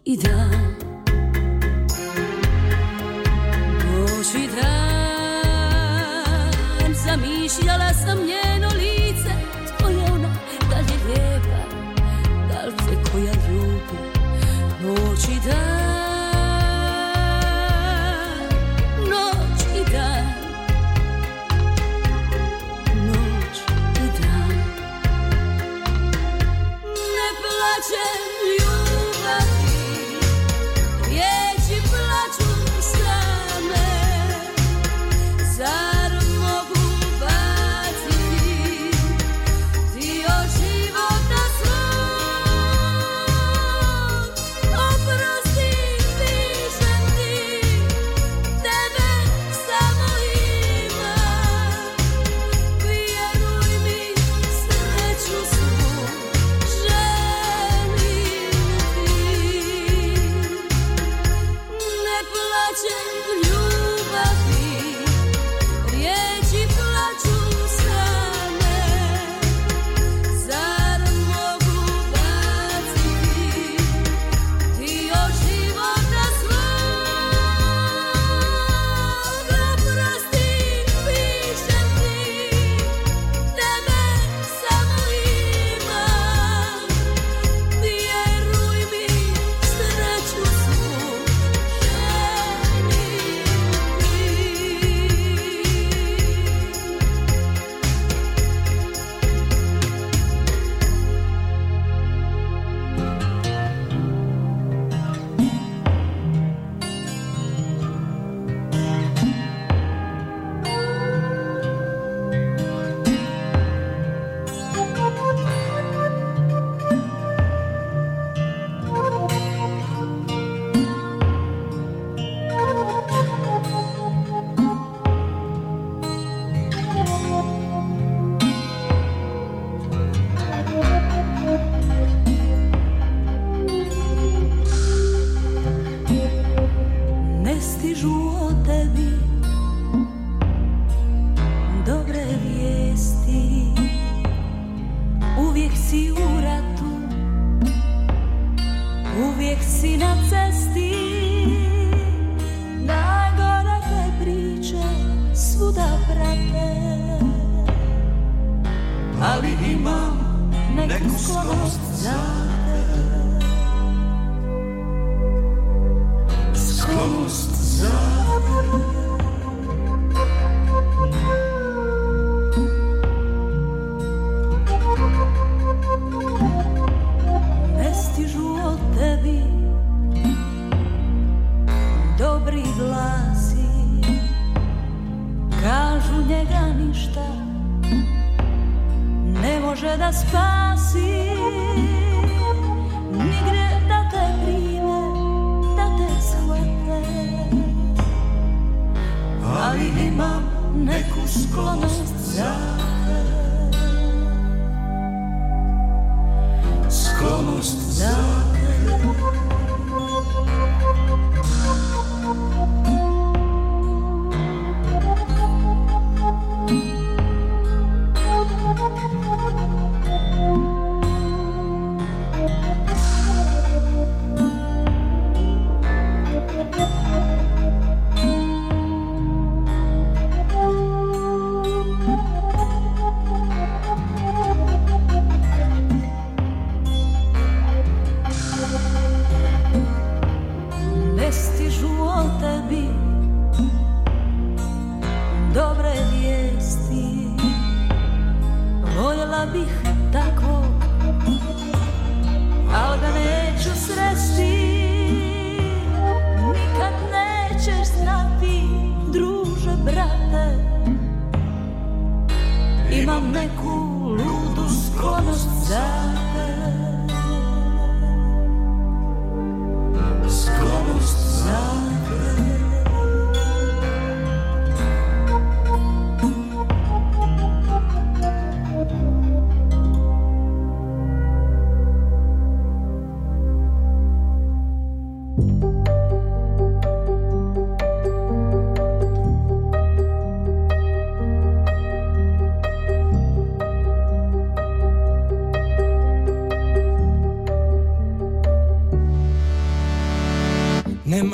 Noć 0.08 0.37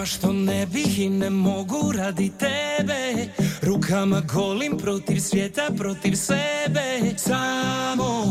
Nema 0.04 0.12
što 0.12 0.34
ne 0.34 0.66
bih 0.66 1.00
i 1.00 1.10
ne 1.10 1.30
mogu 1.30 1.92
radi 1.98 2.32
tebe. 2.40 3.28
Rukama 3.62 4.22
golim 4.34 4.78
protiv 4.78 5.20
svijeta, 5.20 5.62
protiv 5.78 6.16
sebe. 6.16 7.18
Samo 7.18 8.26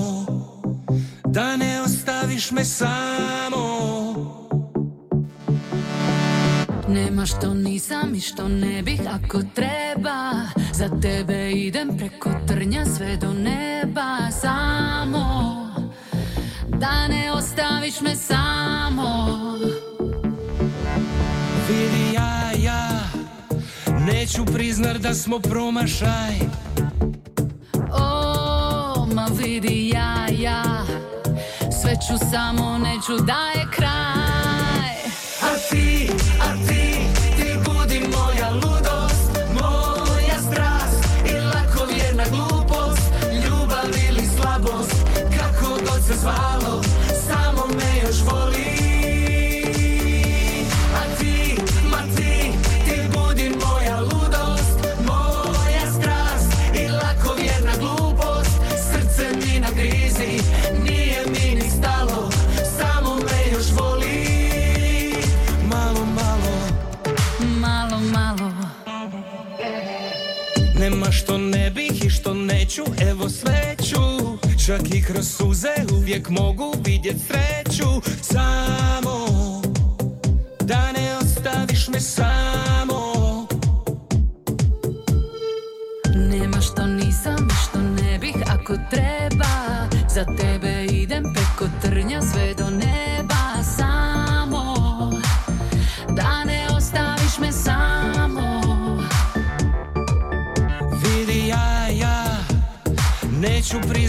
da 1.24 1.57
ne 1.57 1.82
ostaviš 1.82 2.51
me 2.51 2.65
samo. 2.65 3.66
Nema 6.89 7.27
što 7.27 7.55
nisam 7.55 8.15
i 8.15 8.20
što 8.20 8.49
ne 8.49 8.82
bih 8.82 9.01
ako 9.11 9.43
treba. 9.55 10.32
Za 10.73 10.89
tebe 11.03 11.53
idem 11.53 11.97
preko 11.99 12.31
trnja 12.49 12.85
sve 12.97 13.16
do 13.16 13.32
neba. 13.32 14.31
Samo 14.40 15.66
da 16.69 17.09
ne 17.09 17.32
ostaviš 17.32 18.01
me 18.01 18.16
samo. 18.16 18.72
neću 24.33 24.53
priznar 24.53 24.99
da 24.99 25.15
smo 25.15 25.39
promašaj. 25.39 26.35
O, 27.93 29.07
ma 29.15 29.27
vidi 29.39 29.89
ja, 29.89 30.27
ja. 30.39 30.63
Sve 31.83 31.93
ću 31.93 32.27
samo, 32.33 32.79
neću 32.79 33.25
da 33.25 33.61
je 33.61 33.67
kraj. 33.77 34.22
Čak 74.73 74.94
i 74.94 75.03
kroz 75.03 75.28
suze 75.28 75.74
uvijek 75.97 76.28
mogu 76.28 76.74
vidjet 76.85 77.16
sreću. 77.27 78.11
Sam 78.23 79.02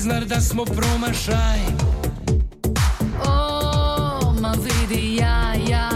priznar 0.04 0.26
da 0.26 0.42
smo 0.42 0.66
promašaj. 0.66 1.60
O, 3.26 4.34
ma 4.42 4.54
vidi 4.64 5.16
ja, 5.16 5.54
ja. 5.70 5.90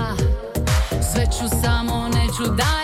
Sve 1.13 1.25
ću 1.25 1.57
samo, 1.63 2.07
neću 2.07 2.53
da 2.53 2.76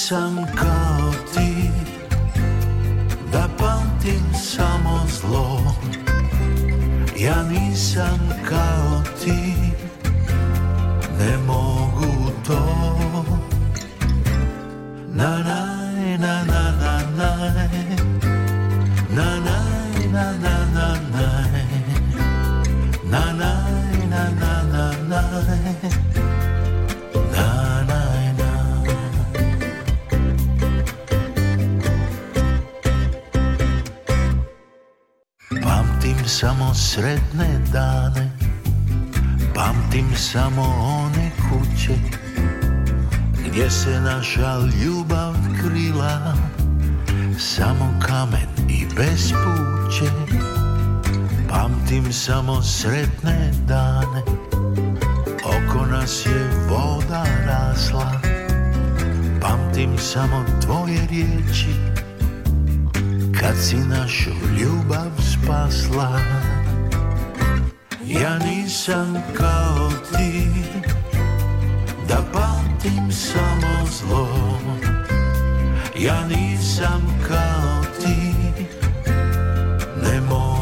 some 0.00 0.46
kind. 0.56 0.79
samo 40.32 40.62
one 41.04 41.30
kuće 41.48 41.94
Gdje 43.46 43.70
se 43.70 44.00
naša 44.00 44.58
ljubav 44.84 45.34
krila. 45.60 46.34
Samo 47.38 48.00
kamen 48.06 48.68
i 48.68 48.86
bez 48.96 49.32
puće 49.32 50.10
Pamtim 51.48 52.12
samo 52.12 52.62
sretne 52.62 53.52
dane. 53.66 54.22
Oko 55.44 55.86
nas 55.86 56.26
je 56.26 56.50
voda 56.68 57.24
rasla 57.46 58.20
Pamtim 59.40 59.98
samo 59.98 60.44
tvoje 60.64 61.06
riječi. 61.10 61.74
Kad 63.40 63.56
si 63.62 63.76
našu 63.76 64.30
ljubav 64.60 65.10
spasla. 65.18 66.20
Ja 68.10 68.38
nisam 68.38 69.22
kao 69.36 69.90
ti 70.12 70.48
Da 72.08 72.16
pamtim 72.32 73.12
samo 73.12 73.86
zlo. 73.90 74.28
Ja 75.98 76.26
nisam 76.26 77.20
kao 77.28 77.82
ti 78.00 78.34
Ne 80.02 80.20
mogu 80.20 80.59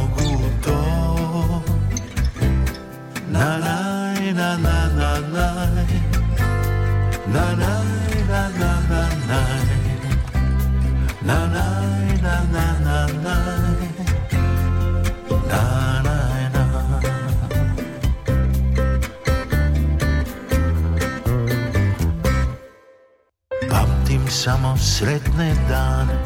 sretne 24.98 25.54
dane 25.68 26.18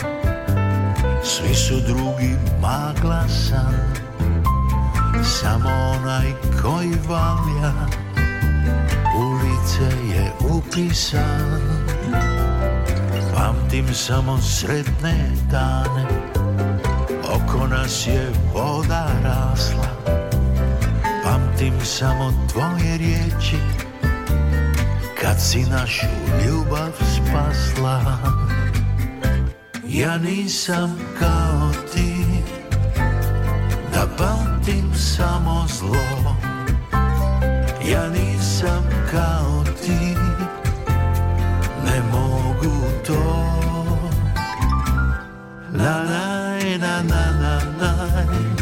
Svi 1.25 1.55
su 1.55 1.75
drugi 1.81 2.37
magla 2.61 3.29
san. 3.29 3.75
Samo 5.25 5.69
onaj 5.69 6.33
koji 6.63 6.93
valja 7.09 7.73
Ulice 9.19 10.15
je 10.15 10.33
upisan. 10.41 11.61
Pamtim 13.35 13.95
samo 13.95 14.39
sretne 14.39 15.31
dane 15.51 16.07
Oko 17.25 17.67
nas 17.67 18.07
je 18.07 18.31
voda 18.55 19.07
rasla. 19.25 20.17
Pamtim 21.25 21.75
samo 21.85 22.33
tvoje 22.53 22.99
riječi 22.99 23.59
Kad 25.21 25.41
si 25.41 25.63
našu 25.63 26.07
ljubav 26.47 26.93
spasla 26.93 28.42
Ja 29.93 30.19
nisam 30.19 30.99
kao 31.19 31.71
ti 31.95 32.25
Da 33.95 34.07
pamtim 34.19 34.95
samo 34.95 35.67
zlo. 35.69 36.37
Ja 37.91 38.09
nisam 38.09 38.85
kao 39.11 39.65
ti 39.85 40.17
Ne 41.85 42.03
mogu 42.13 42.77
to. 43.07 43.47
Na 45.73 46.05
na 46.05 46.59
na 46.79 47.03
na 47.03 47.33
naj 47.81 48.27
Na 48.57 48.62